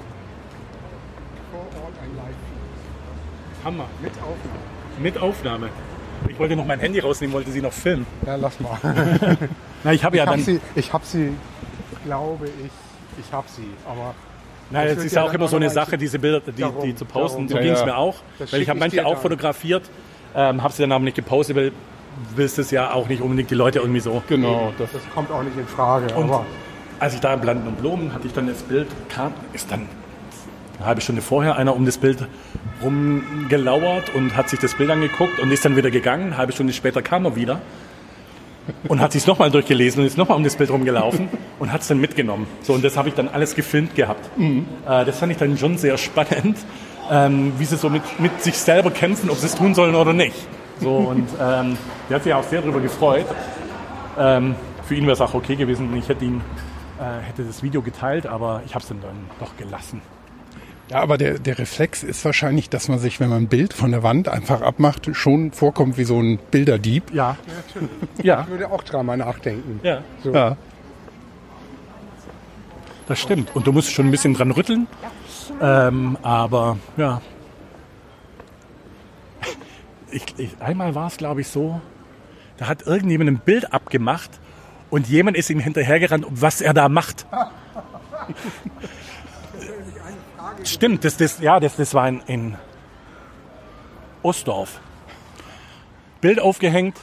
[1.52, 2.36] Vor Ort ein Live.
[3.66, 3.86] Hammer.
[4.02, 5.00] Mit Aufnahme.
[5.00, 5.70] Mit Aufnahme.
[6.28, 8.06] Ich wollte noch mein Handy rausnehmen, wollte sie noch filmen.
[8.26, 8.78] Ja, lass mal.
[9.84, 10.44] Na, ich habe ja Ich hab dann.
[10.44, 11.32] sie, ich hab sie,
[12.06, 12.72] glaube ich,
[13.26, 13.70] ich hab sie.
[13.88, 14.14] Aber
[14.72, 17.06] Na, Das ist ja auch immer so eine Sache, diese Bilder, die, Darum, die zu
[17.06, 17.48] posten.
[17.48, 17.50] darum.
[17.50, 17.86] So Ja, ging es ja.
[17.88, 18.16] mir auch.
[18.38, 19.22] Das Weil ich habe manche auch dann.
[19.22, 19.90] fotografiert,
[20.36, 21.72] ähm, habe sie dann aber nicht gepostet, weil
[22.36, 24.22] willst es ja auch nicht unbedingt die Leute irgendwie so.
[24.28, 26.14] Genau, das das kommt auch nicht in Frage.
[26.16, 26.46] Und aber
[27.00, 29.88] als ich da in Blanden und Blumen hatte ich dann das Bild, kam, ist dann
[30.78, 32.28] eine halbe Stunde vorher einer um das Bild
[32.84, 36.28] rumgelauert und hat sich das Bild angeguckt und ist dann wieder gegangen.
[36.28, 37.62] Eine halbe Stunde später kam er wieder
[38.88, 41.30] und hat sich nochmal durchgelesen und ist nochmal um das Bild rumgelaufen
[41.60, 42.48] und hat es dann mitgenommen.
[42.62, 44.30] So, und das habe ich dann alles gefilmt gehabt.
[44.88, 46.58] Äh, das fand ich dann schon sehr spannend,
[47.12, 50.14] ähm, wie sie so mit, mit sich selber kämpfen, ob sie es tun sollen oder
[50.14, 50.36] nicht.
[50.80, 51.78] So, und ähm,
[52.10, 53.26] der hat sich auch sehr darüber gefreut.
[54.18, 54.56] Ähm,
[54.86, 56.42] für ihn wäre es auch okay gewesen, ich hätte ihn
[57.00, 60.02] äh, hätte das Video geteilt, aber ich habe es dann, dann doch gelassen.
[60.90, 63.92] Ja, aber der, der Reflex ist wahrscheinlich, dass man sich, wenn man ein Bild von
[63.92, 67.14] der Wand einfach abmacht, schon vorkommt wie so ein Bilderdieb.
[67.14, 67.38] Ja.
[68.24, 69.80] Ja, ich würde auch dreimal nachdenken.
[69.84, 70.34] ja, So.
[70.34, 70.58] Ja.
[73.08, 73.56] das stimmt.
[73.56, 74.88] Und du musst schon ein bisschen dran rütteln.
[75.62, 77.22] Ähm, aber ja.
[80.12, 81.80] Ich, ich, einmal war es, glaube ich, so,
[82.58, 84.32] da hat irgendjemand ein Bild abgemacht
[84.90, 87.28] und jemand ist ihm hinterhergerannt, was er da macht.
[90.64, 92.56] Stimmt, das, das, ja, das, das war in, in
[94.24, 94.80] Ostdorf.
[96.22, 96.98] Bild aufgehängt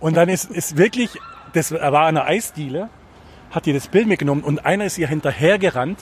[0.00, 1.10] und dann ist, ist wirklich,
[1.54, 2.88] das war eine Eisdiele,
[3.50, 5.98] hat ihr das Bild mitgenommen und einer ist ihr hinterhergerannt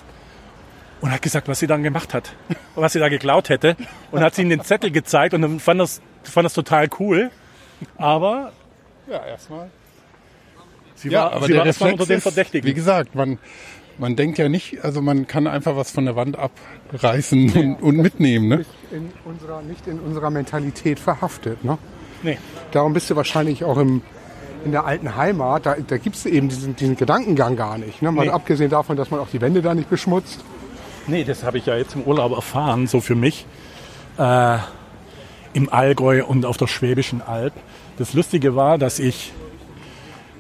[1.00, 2.34] und hat gesagt, was sie dann gemacht hat,
[2.74, 3.76] was sie da geklaut hätte
[4.10, 7.30] und hat sie ihm den Zettel gezeigt und dann fand das, fand das total cool.
[7.96, 8.52] Aber
[9.08, 9.70] Ja, erstmal.
[10.94, 12.74] sie Ja, war, aber sie der war erstmal Reflex unter den ist, wie Verdächtigen.
[12.74, 13.38] gesagt, man,
[14.02, 17.96] man denkt ja nicht, also man kann einfach was von der Wand abreißen und, und
[17.96, 18.48] mitnehmen.
[18.48, 18.64] Ne?
[18.90, 21.64] In unserer, nicht in unserer Mentalität verhaftet.
[21.64, 21.78] Ne?
[22.22, 22.36] Nee.
[22.72, 24.02] Darum bist du wahrscheinlich auch im,
[24.64, 28.02] in der alten Heimat, da, da gibst du eben diesen, diesen Gedankengang gar nicht.
[28.02, 28.12] Ne?
[28.12, 28.30] Mal Nee.
[28.32, 30.44] abgesehen davon, dass man auch die Wände da nicht beschmutzt.
[31.06, 33.46] Nee, das habe ich ja jetzt im Urlaub erfahren, so für mich.
[34.18, 34.58] Äh,
[35.54, 37.52] Im Allgäu und auf der Schwäbischen Alb.
[37.98, 39.32] Das Lustige war, dass ich,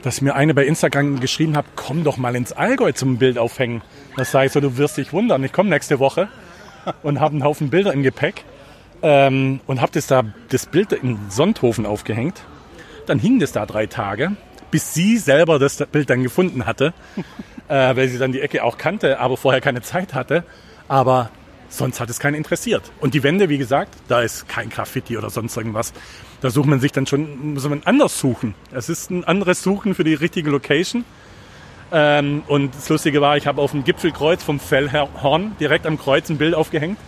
[0.02, 3.82] dass mir eine bei Instagram geschrieben hat, komm doch mal ins Allgäu zum Bild aufhängen.
[4.16, 5.42] Das sage ich so, du wirst dich wundern.
[5.44, 6.28] Ich komme nächste Woche
[7.02, 8.44] und habe einen Haufen Bilder im Gepäck
[9.02, 12.42] ähm, und habe das da das Bild in Sonthofen aufgehängt.
[13.06, 14.32] Dann hing das da drei Tage,
[14.70, 16.92] bis sie selber das Bild dann gefunden hatte,
[17.68, 20.44] äh, weil sie dann die Ecke auch kannte, aber vorher keine Zeit hatte.
[20.88, 21.30] Aber
[21.68, 22.90] sonst hat es keinen interessiert.
[23.00, 25.92] Und die Wände, wie gesagt, da ist kein Graffiti oder sonst irgendwas.
[26.42, 28.54] Da sucht man sich dann schon, muss man anders suchen.
[28.72, 31.04] Es ist ein anderes Suchen für die richtige Location.
[31.92, 36.28] Ähm, und das Lustige war, ich habe auf dem Gipfelkreuz vom Fellhorn direkt am Kreuz
[36.30, 36.98] ein Bild aufgehängt.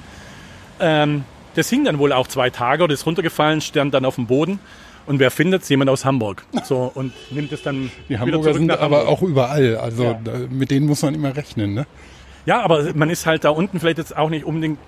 [0.81, 1.25] Ähm,
[1.55, 4.59] das hing dann wohl auch zwei Tage oder ist runtergefallen, stand dann auf dem Boden.
[5.07, 6.45] Und wer findet Jemand aus Hamburg.
[6.65, 9.13] So, und nimmt es dann Die Hamburger sind nach aber Hamburg.
[9.19, 9.77] auch überall.
[9.77, 10.21] Also Ja.
[10.49, 11.75] mit denen muss man immer rechnen.
[11.75, 11.87] Ne?
[12.47, 14.79] Ja, aber man ist halt da unten vielleicht jetzt auch nicht unbedingt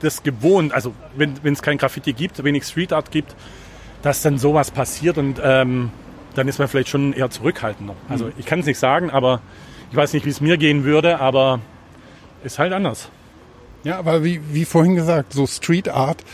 [0.00, 0.72] das gewohnt.
[0.74, 3.34] Also wenn es kein Graffiti gibt, wenig Street Art gibt,
[4.02, 5.90] dass dann sowas passiert und ähm,
[6.34, 7.94] dann ist man vielleicht schon eher zurückhaltender.
[8.08, 9.40] Also ich kann es nicht sagen, aber
[9.90, 11.60] ich weiß nicht, wie es mir gehen würde, aber
[12.44, 13.10] ist halt anders.
[13.84, 16.24] Ja, aber wie, wie vorhin gesagt, so Street Art,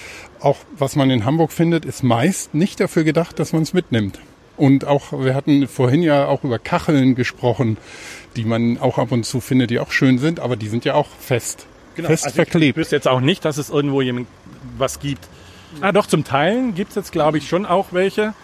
[0.41, 4.21] auch was man in Hamburg findet, ist meist nicht dafür gedacht, dass man es mitnimmt.
[4.57, 7.77] Und auch, wir hatten vorhin ja auch über Kacheln gesprochen,
[8.37, 10.95] die man auch ab und zu findet, die auch schön sind, aber die sind ja
[10.95, 11.67] auch fest.
[11.95, 12.77] Fest Also Ich verklebt.
[12.77, 14.27] wüsste jetzt auch nicht, dass es irgendwo jemand
[14.77, 15.27] was gibt.
[15.81, 18.35] Ah, doch, zum Teilen gibt es jetzt, glaube ich, schon auch welche,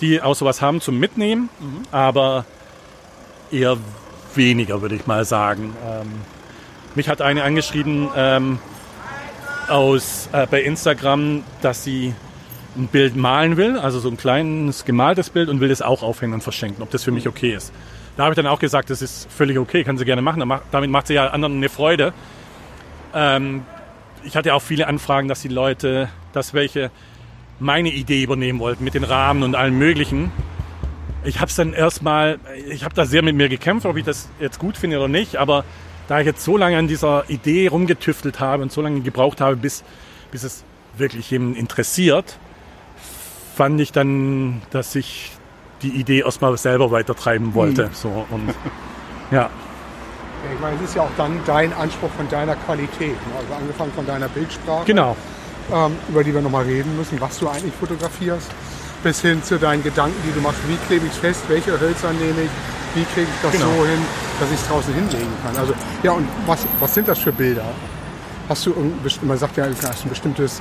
[0.00, 1.48] die auch sowas haben zum Mitnehmen,
[1.92, 2.44] aber
[3.50, 3.76] eher
[4.34, 5.76] weniger, würde ich mal sagen.
[5.86, 6.12] Ähm,
[6.94, 8.58] mich hat eine angeschrieben ähm,
[9.68, 12.14] aus, äh, bei Instagram, dass sie
[12.76, 16.34] ein Bild malen will, also so ein kleines gemaltes Bild und will das auch aufhängen
[16.34, 17.72] und verschenken, ob das für mich okay ist.
[18.16, 20.42] Da habe ich dann auch gesagt, das ist völlig okay, kann sie gerne machen.
[20.70, 22.12] Damit macht sie ja anderen eine Freude.
[23.12, 23.62] Ähm,
[24.24, 26.90] ich hatte auch viele Anfragen, dass die Leute, dass welche
[27.60, 30.32] meine Idee übernehmen wollten mit den Rahmen und allem Möglichen.
[31.24, 32.38] Ich habe es dann erstmal,
[32.68, 35.36] ich habe da sehr mit mir gekämpft, ob ich das jetzt gut finde oder nicht,
[35.36, 35.64] aber
[36.08, 39.56] da ich jetzt so lange an dieser Idee rumgetüftelt habe und so lange gebraucht habe,
[39.56, 39.84] bis,
[40.30, 40.64] bis es
[40.98, 42.38] wirklich jemanden interessiert,
[43.56, 45.32] fand ich dann, dass ich
[45.82, 47.90] die Idee erstmal selber weitertreiben wollte.
[47.92, 48.54] So, und
[49.30, 49.48] ja.
[50.52, 53.10] Ich meine, es ist ja auch dann dein Anspruch von deiner Qualität.
[53.26, 53.32] Ne?
[53.40, 55.16] Also angefangen von deiner Bildsprache, Genau.
[55.72, 58.50] ähm, über die wir nochmal reden müssen, was du eigentlich fotografierst,
[59.02, 60.58] bis hin zu deinen Gedanken, die du machst.
[60.68, 61.42] Wie klebe ich es fest?
[61.48, 62.50] Welche Hölzer nehme ich?
[62.94, 63.66] Wie kriege ich das Genau.
[63.76, 63.98] so hin,
[64.40, 65.56] dass ich es draußen hinlegen kann?
[65.56, 67.64] Also, ja, und was, was sind das für Bilder?
[68.48, 68.74] Hast du,
[69.22, 70.60] man sagt ja, hast du ein bestimmtes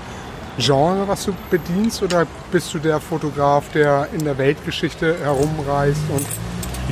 [0.57, 6.25] Genre, was du bedienst, oder bist du der Fotograf, der in der Weltgeschichte herumreist und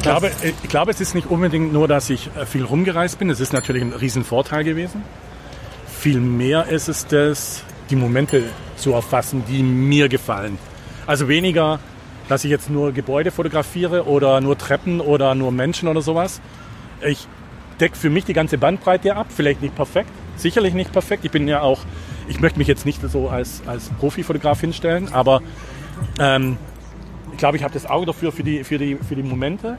[0.01, 3.29] Ich glaube, ich glaube, es ist nicht unbedingt nur, dass ich äh, viel rumgereist bin.
[3.29, 5.03] Es ist natürlich ein Riesenvorteil gewesen.
[5.85, 8.45] Vielmehr ist es das, die Momente
[8.77, 10.57] zu erfassen, die mir gefallen.
[11.05, 11.79] Also weniger,
[12.29, 16.41] dass ich jetzt nur Gebäude fotografiere oder nur Treppen oder nur Menschen oder sowas.
[17.05, 17.27] Ich
[17.79, 19.27] decke für mich die ganze Bandbreite ab.
[19.29, 21.25] Vielleicht nicht perfekt, sicherlich nicht perfekt.
[21.25, 21.81] Ich bin ja auch,
[22.27, 25.43] ich möchte mich jetzt nicht so als, als Profifotograf hinstellen, aber
[26.17, 26.57] ähm,
[27.31, 29.77] ich glaube, ich habe das Auge dafür für die, für die, für die Momente.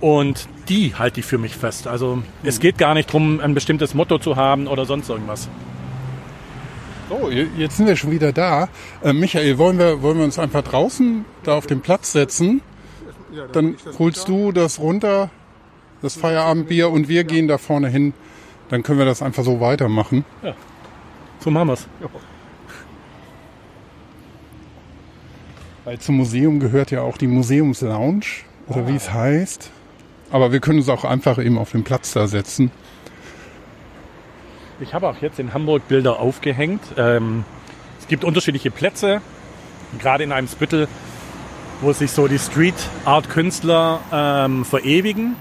[0.00, 1.86] Und die halte ich für mich fest.
[1.86, 5.48] Also es geht gar nicht darum, ein bestimmtes Motto zu haben oder sonst irgendwas.
[7.08, 8.68] So, je- jetzt sind wir schon wieder da.
[9.02, 12.60] Äh, Michael, wollen wir, wollen wir uns einfach draußen da auf den Platz setzen?
[13.52, 15.30] Dann holst du das runter,
[16.02, 18.12] das Feierabendbier, und wir gehen da vorne hin.
[18.68, 20.24] Dann können wir das einfach so weitermachen.
[21.40, 21.86] So machen wir's.
[25.86, 28.24] Weil zum Museum gehört ja auch die Museumslounge,
[28.66, 29.70] oder wie es heißt.
[30.32, 32.72] Aber wir können uns auch einfach eben auf den Platz da setzen.
[34.80, 36.82] Ich habe auch jetzt in Hamburg Bilder aufgehängt.
[36.96, 37.44] Ähm,
[38.00, 39.20] es gibt unterschiedliche Plätze,
[40.00, 40.88] gerade in einem Spüttel,
[41.80, 45.36] wo sich so die Street Art Künstler ähm, verewigen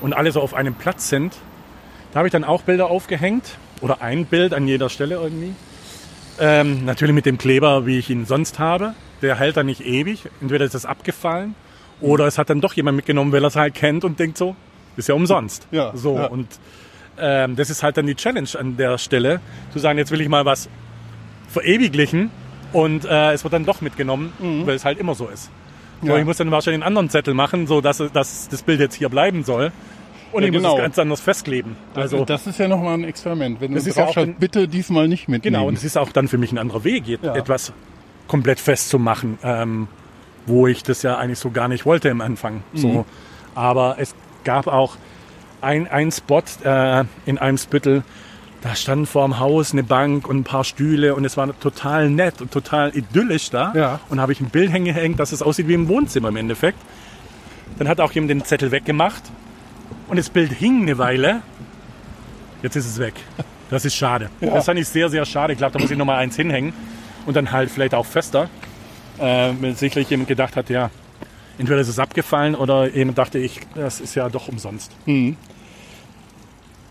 [0.00, 1.34] und alle so auf einem Platz sind.
[2.12, 5.54] Da habe ich dann auch Bilder aufgehängt oder ein Bild an jeder Stelle irgendwie.
[6.38, 8.94] Ähm, natürlich mit dem Kleber, wie ich ihn sonst habe.
[9.22, 10.28] Der hält dann nicht ewig.
[10.40, 11.54] Entweder ist es abgefallen
[12.00, 14.56] oder es hat dann doch jemand mitgenommen, weil er es halt kennt und denkt so,
[14.96, 15.68] ist ja umsonst.
[15.70, 16.26] Ja, so ja.
[16.26, 16.48] und
[17.18, 19.40] ähm, das ist halt dann die Challenge an der Stelle,
[19.72, 20.68] zu sagen, jetzt will ich mal was
[21.48, 22.30] verewiglichen
[22.72, 24.32] und äh, es wird dann doch mitgenommen,
[24.66, 25.44] weil es halt immer so ist.
[25.44, 25.50] So,
[26.02, 26.08] Mhm.
[26.08, 26.18] Ja.
[26.18, 29.08] ich muss dann wahrscheinlich einen anderen Zettel machen, so dass, dass das Bild jetzt hier
[29.08, 29.70] bleiben soll.
[30.32, 30.74] Und Ja, ich muss genau.
[30.76, 31.76] es ganz anders festkleben.
[31.94, 33.60] Also das ist ja nochmal ein Experiment.
[33.60, 35.54] Wenn Das du ist ja drauf auch schaust, bitte diesmal nicht mitnehmen.
[35.54, 37.72] Genau, und es ist auch dann für mich ein anderer Weg, etwas
[38.32, 39.88] komplett festzumachen, ähm,
[40.46, 42.62] wo ich das ja eigentlich so gar nicht wollte im Anfang.
[42.72, 42.78] Mhm.
[42.78, 43.06] So.
[43.54, 44.96] Aber es gab auch
[45.60, 48.02] ein, ein Spot äh, in einem Spüttel,
[48.62, 52.08] da stand vor dem Haus eine Bank und ein paar Stühle und es war total
[52.08, 53.74] nett und total idyllisch da.
[53.74, 54.00] Ja.
[54.08, 56.78] Und habe ich ein Bild hingehängt, dass es aussieht wie im Wohnzimmer im Endeffekt.
[57.76, 59.24] Dann hat auch jemand den Zettel weggemacht
[60.08, 61.42] und das Bild hing eine Weile.
[62.62, 63.14] Jetzt ist es weg.
[63.68, 64.30] Das ist schade.
[64.40, 65.52] Das fand ich sehr, sehr schade.
[65.52, 66.72] Ich glaube, da muss ich noch mal eins hinhängen
[67.26, 68.48] und dann halt vielleicht auch fester.
[69.18, 70.90] Äh, weil sicherlich jemand gedacht hat, ja,
[71.58, 74.90] entweder ist es abgefallen oder jemand dachte, ich, das ist ja doch umsonst.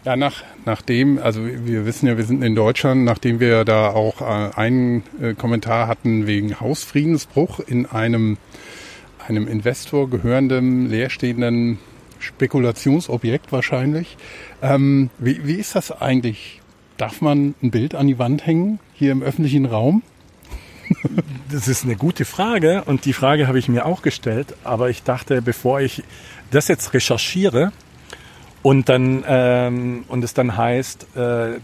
[0.04, 4.22] Ja, nach, nachdem, also wir wissen ja, wir sind in Deutschland, nachdem wir da auch
[4.22, 8.38] äh, einen äh, Kommentar hatten wegen Hausfriedensbruch in einem,
[9.28, 11.78] einem Investor gehörenden, leerstehenden
[12.18, 14.18] Spekulationsobjekt wahrscheinlich.
[14.64, 16.62] Ähm, wie, wie ist das eigentlich?
[16.98, 20.02] Darf man ein Bild an die Wand hängen, hier im öffentlichen Raum?
[21.52, 25.04] Das ist eine gute Frage und die Frage habe ich mir auch gestellt, aber ich
[25.04, 26.04] dachte, bevor ich
[26.50, 27.74] das jetzt recherchiere
[28.62, 31.60] und dann ähm, und es dann heißt, äh,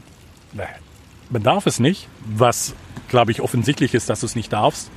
[1.30, 2.76] man darf es nicht, was
[3.08, 4.92] glaube ich offensichtlich ist, dass du es nicht darfst.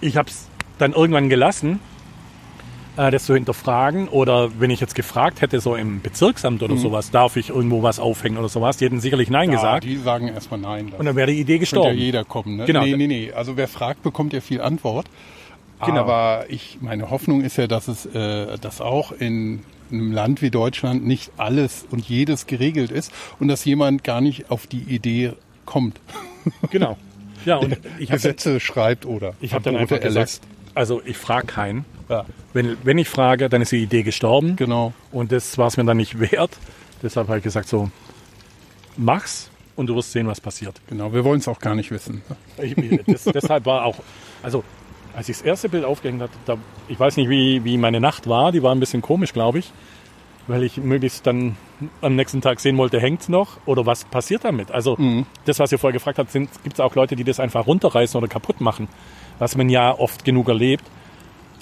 [0.00, 0.48] Ich habe es
[0.78, 1.80] dann irgendwann gelassen,
[2.98, 7.10] äh, das zu hinterfragen oder wenn ich jetzt gefragt hätte, so im Bezirksamt oder sowas,
[7.10, 10.28] darf ich irgendwo was aufhängen oder sowas, die hätten sicherlich Nein gesagt Ja, die sagen
[10.28, 10.92] erstmal nein.
[10.98, 11.96] Und dann wäre die Idee könnte ja gestorben.
[11.98, 12.56] jeder kommen.
[12.56, 12.64] Ne?
[12.66, 12.82] Genau.
[12.84, 13.32] Nee, nee, nee.
[13.32, 15.06] Also wer fragt, bekommt ja viel Antwort.
[15.86, 16.00] Genau.
[16.00, 19.62] Aber ich, meine Hoffnung ist ja, dass es, äh, dass auch in
[19.92, 24.50] einem Land wie Deutschland nicht alles und jedes geregelt ist und dass jemand gar nicht
[24.50, 25.32] auf die Idee
[25.64, 26.00] kommt,
[26.70, 26.96] Genau.
[27.44, 30.42] Ja, und ich habe Gesetze schreibt oder ich hab dann einfach erlässt.
[30.42, 31.84] gesagt, also ich frage keinen.
[32.08, 34.56] Ja, Wenn, wenn ich frage, dann ist die Idee gestorben.
[34.56, 34.92] genau.
[35.12, 36.50] Und das war es mir dann nicht wert.
[37.02, 37.90] Deshalb habe ich gesagt, so,
[38.96, 40.80] mach's und du wirst sehen, was passiert.
[40.88, 42.22] Genau, wir wollen es auch gar nicht wissen.
[42.60, 42.74] Ich,
[43.06, 43.96] das, deshalb war auch,
[44.42, 44.64] also
[45.14, 46.56] als ich das erste Bild aufgehängt hatte, da,
[46.88, 49.70] ich weiß nicht, wie, wie meine Nacht war, die war ein bisschen komisch, glaube ich,
[50.48, 51.56] weil ich möglichst dann
[52.00, 54.72] am nächsten Tag sehen wollte, hängt's noch oder was passiert damit?
[54.72, 54.98] Also
[55.44, 58.26] das, was ihr vorher gefragt habt, gibt es auch Leute, die das einfach runterreißen oder
[58.26, 58.88] kaputt machen,
[59.38, 60.84] was man ja oft genug erlebt.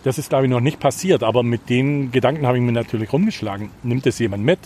[0.07, 3.13] Das ist, glaube ich, noch nicht passiert, aber mit den Gedanken habe ich mir natürlich
[3.13, 3.71] rumgeschlagen.
[3.83, 4.61] Nimmt es jemand mit?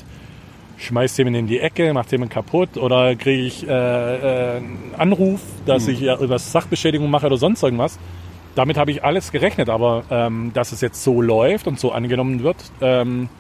[0.76, 5.40] Schmeißt jemand in die Ecke, macht jemand kaputt oder kriege ich äh, äh, einen Anruf,
[5.64, 7.98] dass ich ja irgendwas Sachbeschädigung mache oder sonst irgendwas?
[8.54, 12.42] Damit habe ich alles gerechnet, aber ähm, dass es jetzt so läuft und so angenommen
[12.42, 13.30] wird, ähm,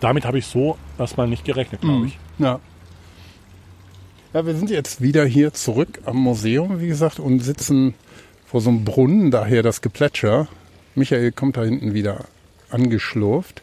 [0.00, 2.18] damit habe ich so erstmal nicht gerechnet, glaube ich.
[2.38, 2.58] Ja.
[4.32, 7.92] Ja, wir sind jetzt wieder hier zurück am Museum, wie gesagt, und sitzen
[8.54, 10.46] vor so einem Brunnen, daher das Geplätscher.
[10.94, 12.26] Michael kommt da hinten wieder
[12.70, 13.62] angeschlurft.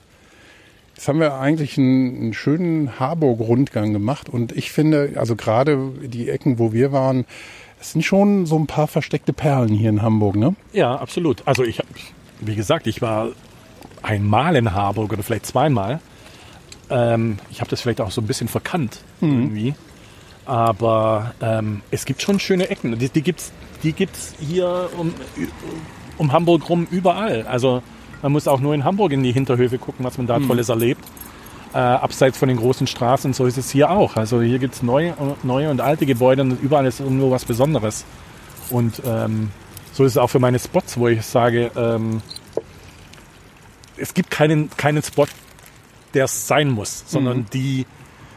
[0.96, 6.30] Jetzt haben wir eigentlich einen, einen schönen Harburg-Rundgang gemacht und ich finde, also gerade die
[6.30, 7.24] Ecken, wo wir waren,
[7.80, 10.56] es sind schon so ein paar versteckte Perlen hier in Hamburg, ne?
[10.74, 11.42] Ja, absolut.
[11.48, 11.86] Also ich, hab-
[12.42, 13.30] wie gesagt, ich war
[14.02, 16.02] einmal in Harburg oder vielleicht zweimal.
[16.90, 19.74] Ähm, ich habe das vielleicht auch so ein bisschen verkannt irgendwie.
[20.46, 23.00] Aber ähm, es gibt schon schöne Ecken.
[23.00, 23.54] Die, die gibt's,
[23.84, 25.14] die gibt's hier um,
[26.18, 27.46] um Hamburg rum überall.
[27.48, 27.82] Also
[28.22, 31.04] man muss auch nur in Hamburg in die Hinterhöfe gucken, was man da Tolles erlebt.
[31.74, 34.18] Äh, abseits von den großen Straßen, so ist es hier auch.
[34.18, 38.06] Also hier gibt's neue, neue und alte Gebäude und überall ist irgendwo was Besonderes.
[38.70, 39.52] Und ähm,
[39.94, 42.22] so ist es auch für meine Spots, wo ich sage, ähm,
[43.98, 45.28] es gibt keinen, keinen Spot,
[46.14, 47.86] der es sein muss, sondern die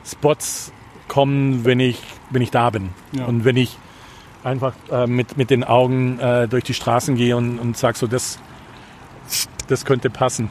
[0.04, 0.72] Spots
[1.08, 2.00] kommen, wenn ich,
[2.30, 2.90] wenn ich da bin.
[3.12, 3.24] Ja.
[3.24, 3.78] Und wenn ich
[4.44, 8.06] einfach äh, mit, mit den Augen äh, durch die Straßen gehe und, und sage so,
[8.06, 8.38] das,
[9.68, 10.50] das könnte passen.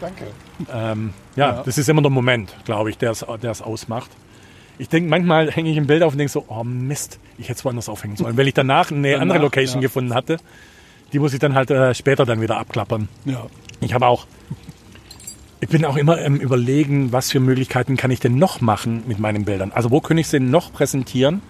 [0.00, 0.26] Danke.
[0.72, 1.62] Ähm, ja, Ja.
[1.64, 3.22] das ist immer der Moment, glaube ich, der es
[3.62, 4.10] ausmacht.
[4.78, 7.58] Ich denke, manchmal hänge ich ein Bild auf und denke so, oh Mist, ich hätte
[7.58, 8.36] es woanders aufhängen sollen.
[8.36, 9.88] Weil ich danach eine Danach, andere Location ja.
[9.88, 10.36] gefunden hatte,
[11.12, 13.08] die muss ich dann halt äh, später dann wieder abklappern.
[13.24, 13.46] Ja.
[13.80, 14.26] Ich habe auch,
[15.60, 19.18] ich bin auch immer im Überlegen, was für Möglichkeiten kann ich denn noch machen mit
[19.18, 19.72] meinen Bildern.
[19.72, 21.40] Also wo könnte ich sie noch präsentieren,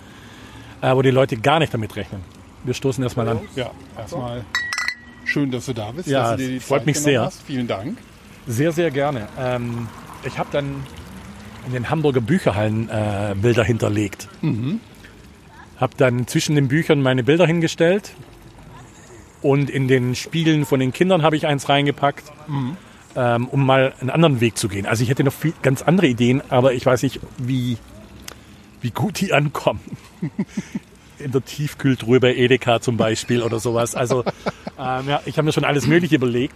[0.82, 2.22] wo die Leute gar nicht damit rechnen.
[2.64, 3.40] Wir stoßen erstmal an.
[3.54, 4.44] Ja, erstmal
[5.24, 6.08] schön, dass du da bist.
[6.08, 7.22] Ja, dass du dir die freut Zeit mich sehr.
[7.22, 7.42] Hast.
[7.42, 7.98] Vielen Dank.
[8.46, 9.28] Sehr, sehr gerne.
[9.38, 9.88] Ähm,
[10.24, 10.82] ich habe dann
[11.66, 14.28] in den Hamburger Bücherhallen äh, Bilder hinterlegt.
[15.78, 18.12] Habe dann zwischen den Büchern meine Bilder hingestellt
[19.42, 22.32] und in den Spielen von den Kindern habe ich eins reingepackt,
[23.16, 24.86] ähm, um mal einen anderen Weg zu gehen.
[24.86, 27.78] Also ich hätte noch viel, ganz andere Ideen, aber ich weiß nicht, wie,
[28.86, 29.80] wie gut die ankommen.
[31.18, 33.96] In der Tiefkühltruhe bei Edeka zum Beispiel oder sowas.
[33.96, 34.22] Also
[34.78, 36.54] ähm, ja, ich habe mir schon alles Mögliche überlegt.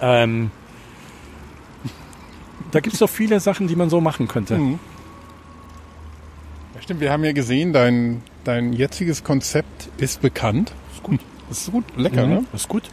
[0.00, 0.50] Ähm,
[2.72, 4.54] da gibt es doch viele Sachen, die man so machen könnte.
[6.74, 10.72] Ja, stimmt, wir haben ja gesehen, dein, dein jetziges Konzept ist bekannt.
[10.92, 11.20] Ist gut.
[11.48, 12.44] Ist gut, lecker, ne?
[12.50, 12.90] Das ist gut.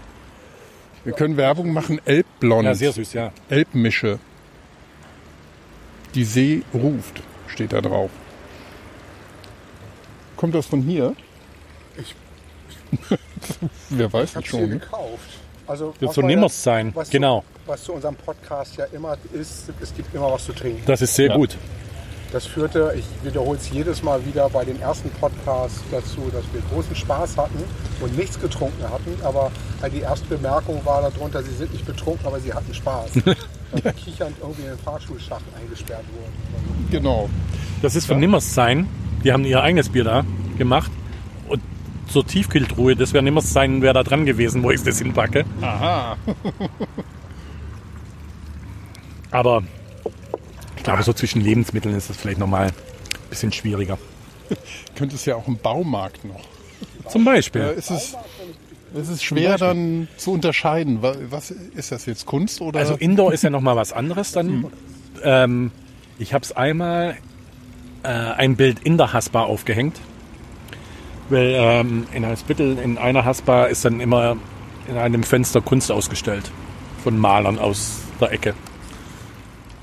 [1.06, 2.00] Wir können Werbung machen.
[2.06, 2.66] Elbblond.
[2.66, 3.32] Ja, sehr süß, ja.
[3.50, 4.20] Elbmische.
[6.14, 8.12] Die See ruft, steht da drauf.
[10.44, 11.16] Kommt das von hier?
[11.96, 12.16] Ich-
[13.90, 14.60] Wer weiß Ich schon.
[14.60, 14.80] sie ne?
[14.80, 15.30] gekauft.
[15.66, 17.40] Also auf so Nimmers sein, was genau.
[17.40, 20.84] Zu, was zu unserem Podcast ja immer ist, es gibt immer was zu trinken.
[20.86, 21.38] Das ist sehr Ja.
[21.38, 21.56] gut.
[22.34, 26.62] Das führte, ich wiederhole es jedes Mal wieder bei den ersten Podcasts dazu, dass wir
[26.74, 27.64] großen Spaß hatten
[28.02, 29.16] und nichts getrunken hatten.
[29.24, 29.50] Aber
[29.94, 33.12] die erste Bemerkung war darunter, sie sind nicht betrunken, aber sie hatten Spaß.
[33.26, 33.36] Weil
[33.82, 36.90] wir kichernd irgendwie in den Fahrschulschacht eingesperrt wurden.
[36.92, 37.30] Genau.
[37.82, 38.90] Das ist von Nimmers sein.
[39.24, 40.26] Die haben ihr eigenes Bier da
[40.58, 40.92] gemacht.
[41.48, 41.62] Und
[42.10, 45.46] zur Tiefkühltruhe, das wäre Nimmers sein, wäre da dran gewesen, wo ich das hinpacke.
[45.62, 46.18] Aha.
[49.32, 49.64] Aber
[50.78, 52.74] ich glaube, so zwischen Lebensmitteln ist das vielleicht nochmal ein
[53.30, 53.98] bisschen schwieriger.
[54.96, 56.42] Könnte es ja auch im Baumarkt noch.
[57.10, 57.62] Zum Beispiel.
[57.62, 58.16] Äh, ist es,
[58.94, 61.02] es ist schwer dann zu unterscheiden.
[61.02, 62.80] Wa- Was ist das jetzt Kunst oder?
[62.80, 64.68] Also Indoor ist ja nochmal was anderes dann.
[65.24, 65.72] Ähm,
[66.20, 67.18] ich habe es einmal
[68.04, 70.00] äh, ein Bild in der Haspa aufgehängt.
[71.30, 74.38] Weil ähm, in Eimsbüttel in einer Haspa ist dann immer
[74.88, 76.52] in einem Fenster Kunst ausgestellt.
[77.04, 78.54] Von Malern aus der Ecke.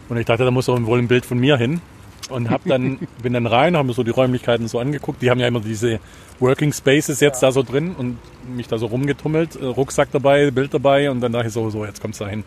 [0.09, 1.81] Und ich dachte, da muss auch wohl ein Bild von mir hin.
[2.29, 5.23] Und hab dann, bin dann rein, haben mir so die Räumlichkeiten so angeguckt.
[5.23, 6.01] Die haben ja immer diese
[6.39, 8.19] Working Spaces jetzt da so drin und
[8.55, 11.85] mich da so rumgetummelt, äh, Rucksack dabei, Bild dabei und dann dachte ich so, so,
[11.85, 12.45] jetzt kommt's da hin.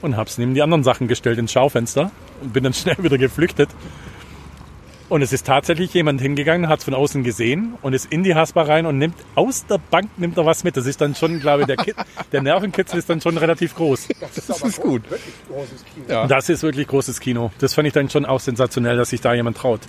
[0.00, 2.10] Und hab's neben die anderen Sachen gestellt ins Schaufenster
[2.42, 3.70] und bin dann schnell wieder geflüchtet.
[5.08, 8.62] Und es ist tatsächlich jemand hingegangen, hat's von außen gesehen und ist in die Haspa
[8.62, 10.76] rein und nimmt aus der Bank nimmt er was mit.
[10.76, 11.94] Das ist dann schon, glaube ich, der, Ki
[12.32, 14.08] der Nervenkitzel ist dann schon relativ groß.
[14.20, 15.10] Das ist Das ist gut.
[15.10, 16.04] Wirklich großes Kino.
[16.10, 16.26] Ja.
[16.26, 17.50] Das ist wirklich großes Kino.
[17.58, 19.80] Das fand ich dann schon auch sensationell, dass sich da jemand traut.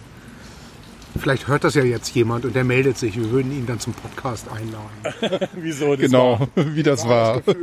[1.20, 3.18] Vielleicht hört das ja jetzt jemand und der meldet sich.
[3.18, 5.50] Wir würden ihn dann zum Podcast einladen.
[5.56, 5.96] Wieso?
[5.96, 7.42] Das genau, war- wie das war.
[7.42, 7.56] Das.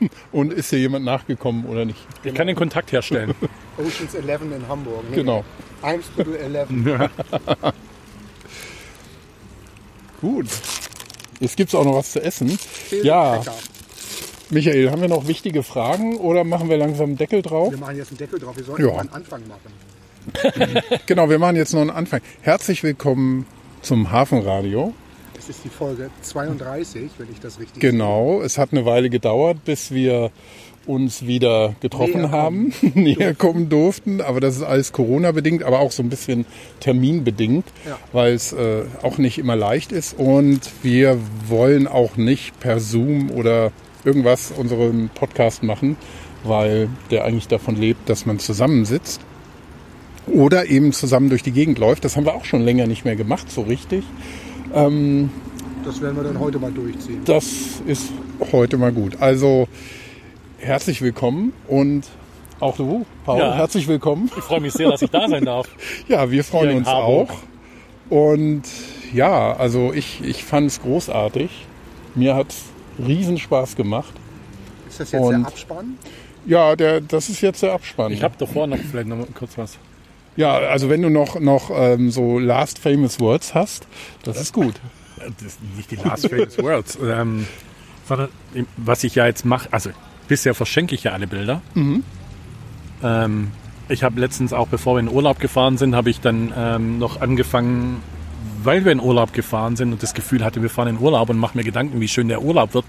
[0.32, 1.98] Und ist hier jemand nachgekommen oder nicht?
[2.24, 3.34] Ich kann den Kontakt herstellen.
[3.78, 5.04] Oceans 11 in Hamburg.
[5.10, 5.44] Nee, Genau.
[5.82, 6.68] Eimsbüttel 11.
[10.20, 10.46] Gut.
[11.40, 12.58] Jetzt gibt es auch noch was zu essen.
[13.02, 13.54] Ja, Lecker.
[14.50, 17.72] Michael, haben wir noch wichtige Fragen oder machen wir langsam einen Deckel drauf?
[17.72, 18.56] Wir machen jetzt einen Deckel drauf.
[18.56, 18.92] Wir sollten Ja.
[18.92, 19.72] mal einen Anfang machen.
[21.06, 22.20] Genau, wir machen jetzt noch einen Anfang.
[22.42, 23.46] Herzlich willkommen
[23.82, 24.94] zum Hafenradio.
[25.48, 29.64] Es ist die Folge 32, wenn ich das richtig Genau, es hat eine Weile gedauert,
[29.64, 30.32] bis wir
[30.86, 34.20] uns wieder getroffen Näher haben, näher kommen durften.
[34.20, 36.46] Aber das ist alles Corona-bedingt, aber auch so ein bisschen
[36.80, 37.96] terminbedingt, Ja.
[38.12, 40.18] weil es äh, auch nicht immer leicht ist.
[40.18, 41.16] Und wir
[41.46, 43.70] wollen auch nicht per Zoom oder
[44.04, 45.96] irgendwas unseren Podcast machen,
[46.42, 49.20] weil der eigentlich davon lebt, dass man zusammensitzt.
[50.26, 52.04] Oder eben zusammen durch die Gegend läuft.
[52.04, 54.02] Das haben wir auch schon länger nicht mehr gemacht, so richtig.
[54.72, 57.22] Das werden wir dann heute mal durchziehen.
[57.24, 58.10] Das ist
[58.52, 59.20] heute mal gut.
[59.20, 59.68] Also
[60.58, 62.04] herzlich willkommen und
[62.58, 63.54] auch du, Paul, Ja.
[63.54, 64.30] herzlich willkommen.
[64.36, 65.68] Ich freue mich sehr, dass ich da sein darf.
[66.08, 67.30] Ja, wir freuen uns Harburg.
[67.30, 67.36] auch.
[68.10, 68.62] Und
[69.12, 71.50] ja, also ich, ich fand es großartig.
[72.14, 72.64] Mir hat es
[73.06, 74.14] riesen Spaß gemacht.
[74.88, 75.98] Ist das jetzt Und- der Abspann?
[76.46, 78.12] Ja, der, das ist jetzt der Abspann.
[78.12, 79.78] Ich habe davor noch vielleicht noch mal kurz was.
[80.36, 83.86] Ja, also wenn du noch, noch ähm, so Last Famous Words hast,
[84.22, 84.74] das ist gut.
[85.18, 86.98] Das sind nicht die Last Famous Words.
[87.02, 87.46] Ähm,
[88.08, 88.28] sondern
[88.76, 89.90] was ich ja jetzt mache, also
[90.28, 91.60] bisher verschenke ich ja alle Bilder.
[93.02, 93.50] Ähm,
[93.88, 97.20] ich habe letztens auch, bevor wir in Urlaub gefahren sind, habe ich dann ähm, noch
[97.20, 98.02] angefangen,
[98.62, 101.38] weil wir in Urlaub gefahren sind und das Gefühl hatte, wir fahren in Urlaub und
[101.38, 102.84] mache mir Gedanken, wie schön der Urlaub wird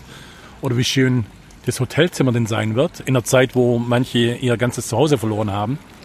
[0.62, 1.26] oder wie schön
[1.66, 5.78] das Hotelzimmer denn sein wird, in der Zeit, wo manche ihr ganzes Zuhause verloren haben,
[5.78, 5.97] ha-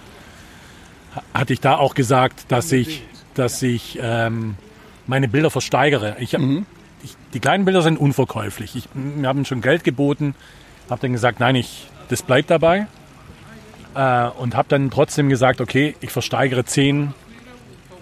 [1.34, 3.02] hatte ich da auch gesagt, dass ich,
[3.34, 4.54] dass ich ähm,
[5.06, 6.16] meine Bilder versteigere.
[6.20, 6.42] Ich, hab-
[7.02, 8.76] ich, die kleinen Bilder sind unverkäuflich.
[8.76, 10.34] Ich, wir haben schon Geld geboten,
[10.88, 12.86] habe dann gesagt, nein, ich, das bleibt dabei.
[13.94, 17.12] Äh, und habe dann trotzdem gesagt, okay, ich versteigere zehn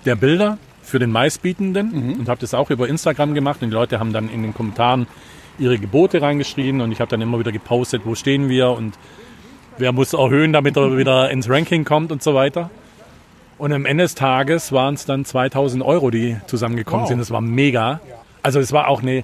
[0.04, 3.62] der Bilder für den meistbietenden und habe das auch über Instagram gemacht.
[3.62, 5.06] Und die Leute haben dann in den Kommentaren
[5.58, 8.98] ihre Gebote reingeschrieben und ich habe dann immer wieder gepostet, wo stehen wir und
[9.78, 12.70] wer muss erhöhen, damit er wieder ins Ranking kommt und so weiter.
[13.60, 17.08] Und am Ende des Tages waren es dann 2000 Euro, die zusammengekommen Wow.
[17.10, 17.18] sind.
[17.18, 18.00] Das war mega.
[18.42, 19.22] Also es war auch eine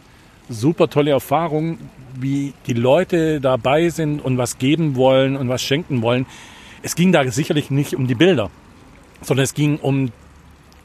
[0.51, 1.79] super tolle Erfahrung,
[2.21, 6.27] wie die Leute dabei sind und was geben wollen und was schenken wollen.
[6.83, 8.51] Es ging da sicherlich nicht um die Bilder,
[9.23, 10.13] sondern es ging um,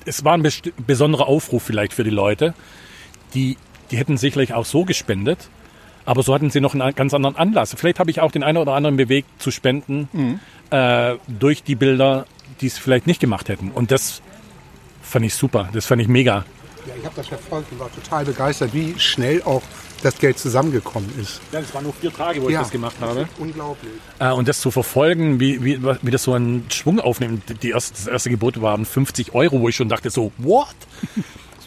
[0.05, 0.47] es war ein
[0.87, 2.53] besonderer Aufruf vielleicht für die Leute.
[3.33, 3.57] Die,
[3.91, 5.49] die hätten sicherlich auch so gespendet,
[6.05, 7.75] aber so hatten sie noch einen ganz anderen Anlass.
[7.77, 12.25] Vielleicht habe ich auch den einen oder anderen bewegt zu spenden äh, durch die Bilder,
[12.61, 13.71] die es vielleicht nicht gemacht hätten.
[13.71, 14.21] Und das
[15.01, 16.45] fand ich super, das fand ich mega.
[16.87, 19.61] Ja, ich habe das verfolgt und war total begeistert, wie schnell auch
[20.01, 21.39] das Geld zusammengekommen ist.
[21.51, 22.57] Ja, das waren nur vier Tage, wo Ja.
[22.61, 23.27] ich das gemacht habe.
[23.37, 23.91] Unglaublich.
[24.17, 27.43] Äh, und das zu verfolgen, wie, wie, wie das so einen Schwung aufnimmt.
[27.61, 30.67] Die erste, das erste Gebot waren 50 Euro, wo ich schon dachte so, what?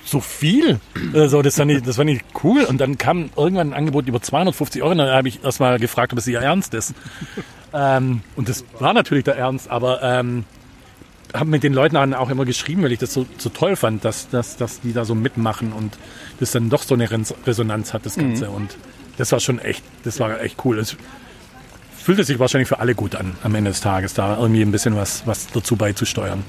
[0.06, 0.80] So viel?
[1.14, 2.64] Also das, fand ich, das fand ich cool.
[2.64, 4.92] Und dann kam irgendwann ein Angebot über 250 Euro.
[4.92, 6.92] Und dann habe ich erstmal gefragt, ob es ihr Ernst ist.
[7.72, 10.44] ähm, und das war natürlich der Ernst, aber ähm,
[11.34, 14.28] habe mit den Leuten auch immer geschrieben, weil ich das so, so toll fand, dass,
[14.28, 15.98] dass, dass die da so mitmachen und
[16.40, 18.50] das dann doch so eine Res- Resonanz hat, das Ganze.
[18.50, 18.76] Und
[19.18, 20.78] das war schon echt, das war echt cool.
[20.78, 20.96] Es
[21.96, 24.94] fühlte sich wahrscheinlich für alle gut an, am Ende des Tages, da irgendwie ein bisschen
[24.96, 26.44] was, was dazu beizusteuern.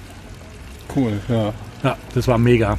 [0.96, 1.54] Cool, ja.
[1.84, 2.78] Ja, das war mega.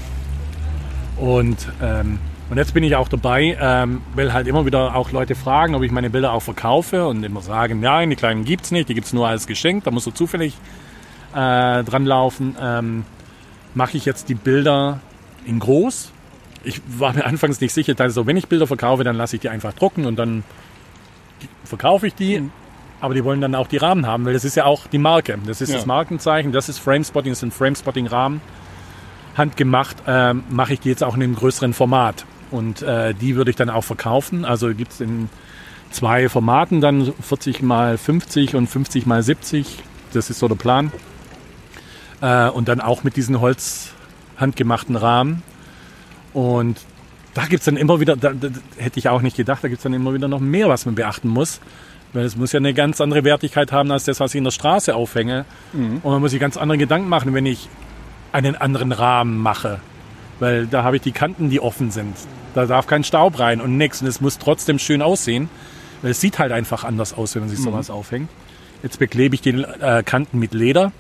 [1.17, 2.19] Und, ähm,
[2.51, 5.83] und jetzt bin ich auch dabei, ähm, weil halt immer wieder auch Leute fragen, ob
[5.83, 9.13] ich meine Bilder auch verkaufe und immer sagen, nein, die kleinen gibt's nicht, die gibt's
[9.13, 10.55] nur als Geschenk, da musst du zufällig
[11.37, 12.57] äh, dran laufen.
[12.61, 13.05] Ähm,
[13.75, 15.01] Mache ich jetzt die Bilder
[15.45, 16.11] in groß.
[16.65, 19.51] Ich war mir anfangs nicht sicher, also wenn ich Bilder verkaufe, dann lasse ich die
[19.51, 20.43] einfach drucken und dann
[21.65, 22.43] verkaufe ich die.
[23.01, 25.39] Aber die wollen dann auch die Rahmen haben, weil das ist ja auch die Marke.
[25.47, 25.77] Das ist Ja.
[25.77, 28.41] das Markenzeichen, das ist Framespotting, das sind Framespotting-Rahmen.
[29.37, 32.25] Handgemacht ähm, mache ich die jetzt auch in einem größeren Format.
[32.51, 34.47] Und äh, die würde ich dann auch verkaufen.
[34.47, 35.29] Also gibt es in
[35.91, 39.83] zwei Formaten dann 40 mal 50 und 50 mal 70.
[40.15, 40.91] Das ist so der Plan.
[42.21, 43.91] Äh, und dann auch mit diesen Holz
[44.37, 45.43] handgemachten Rahmen.
[46.33, 46.79] Und
[47.35, 49.79] da gibt es dann immer wieder, da, da, hätte ich auch nicht gedacht, da gibt
[49.79, 51.61] es dann immer wieder noch mehr, was man beachten muss.
[52.13, 54.51] Weil es muss ja eine ganz andere Wertigkeit haben als das, was ich in der
[54.51, 55.45] Straße aufhänge.
[56.03, 57.69] Und man muss sich ganz andere Gedanken machen, wenn ich
[58.33, 59.81] einen anderen Rahmen mache.
[60.39, 62.17] Weil da habe ich die Kanten, die offen sind.
[62.55, 64.01] Da darf kein Staub rein und nichts.
[64.01, 65.51] Und es muss trotzdem schön aussehen.
[66.01, 68.31] Weil es sieht halt einfach anders aus, wenn man sich sowas aufhängt.
[68.83, 70.93] Jetzt beklebe ich die äh, Kanten mit Leder,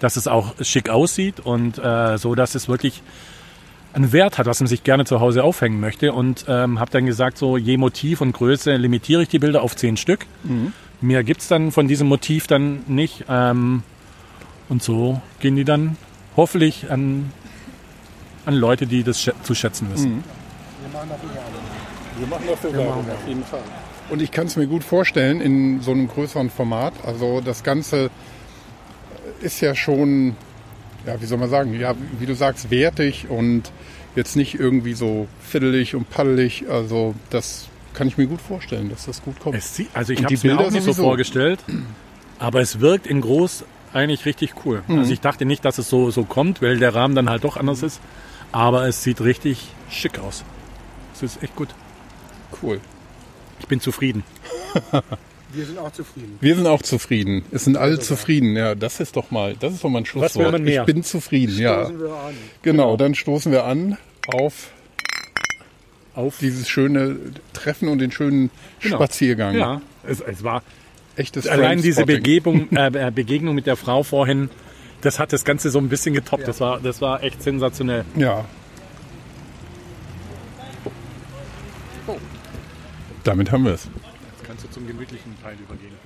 [0.00, 3.02] dass es auch schick aussieht und äh, so, dass es wirklich
[3.92, 6.12] einen Wert hat, was man sich gerne zu Hause aufhängen möchte.
[6.12, 9.76] Und ähm, habe dann gesagt, so je Motiv und Größe limitiere ich die Bilder auf
[9.76, 10.26] zehn Stück.
[11.00, 13.24] Mehr gibt's dann von diesem Motiv dann nicht.
[13.28, 13.82] Ähm,
[14.68, 15.96] und so gehen die dann
[16.36, 17.32] hoffentlich an,
[18.46, 20.24] an Leute, die das schä zu schätzen wissen.
[22.18, 23.62] Wir machen dafür Werbung, auf jeden Fall.
[24.10, 26.92] Und ich kann es mir gut vorstellen in so einem größeren Format.
[27.04, 28.10] Also das Ganze
[29.40, 30.36] ist ja schon,
[31.06, 33.70] ja, wie soll man sagen, ja, wie du sagst, wertig und
[34.16, 36.64] jetzt nicht irgendwie so fiddelig und paddelig.
[36.68, 39.56] Also das kann ich mir gut vorstellen, dass das gut kommt.
[39.56, 41.02] Es also ich habe es mir Bilder auch nicht so sowieso.
[41.02, 41.60] vorgestellt,
[42.38, 44.82] aber es wirkt in groß eigentlich richtig cool.
[44.86, 45.00] Mhm.
[45.00, 47.56] Also ich dachte nicht, dass es so, so kommt, weil der Rahmen dann halt doch
[47.56, 48.00] anders ist,
[48.52, 50.44] aber es sieht richtig schick aus.
[51.14, 51.68] Es ist echt gut.
[52.62, 52.80] cool.
[53.58, 54.22] Ich bin zufrieden.
[55.52, 56.38] Wir sind auch zufrieden.
[56.40, 57.44] Wir sind auch zufrieden.
[57.50, 58.56] Es sind alle zufrieden.
[58.56, 60.44] Ja, das ist doch mal, das ist doch mal ein Schlusswort.
[60.44, 60.82] will man mehr?
[60.82, 61.86] Ich bin zufrieden, ja.
[61.86, 62.34] Stoßen wir an.
[62.62, 63.96] Genau, dann stoßen wir an
[64.28, 64.70] auf
[66.14, 67.16] Auf dieses schöne
[67.52, 68.50] Treffen und den schönen
[68.80, 68.96] Genau.
[68.96, 69.56] Spaziergang.
[69.56, 70.62] Ja, es, es war
[71.16, 72.06] Echtes allein diese.
[72.06, 74.50] Begebung, äh, Begegnung mit der Frau vorhin,
[75.00, 76.46] das hat das Ganze so ein bisschen getoppt.
[76.46, 78.04] Das, war, das war echt sensationell.
[78.16, 78.44] Ja.
[83.24, 83.88] Damit haben wir es.
[84.70, 85.99] Zum gemütlichen Teil übergehen.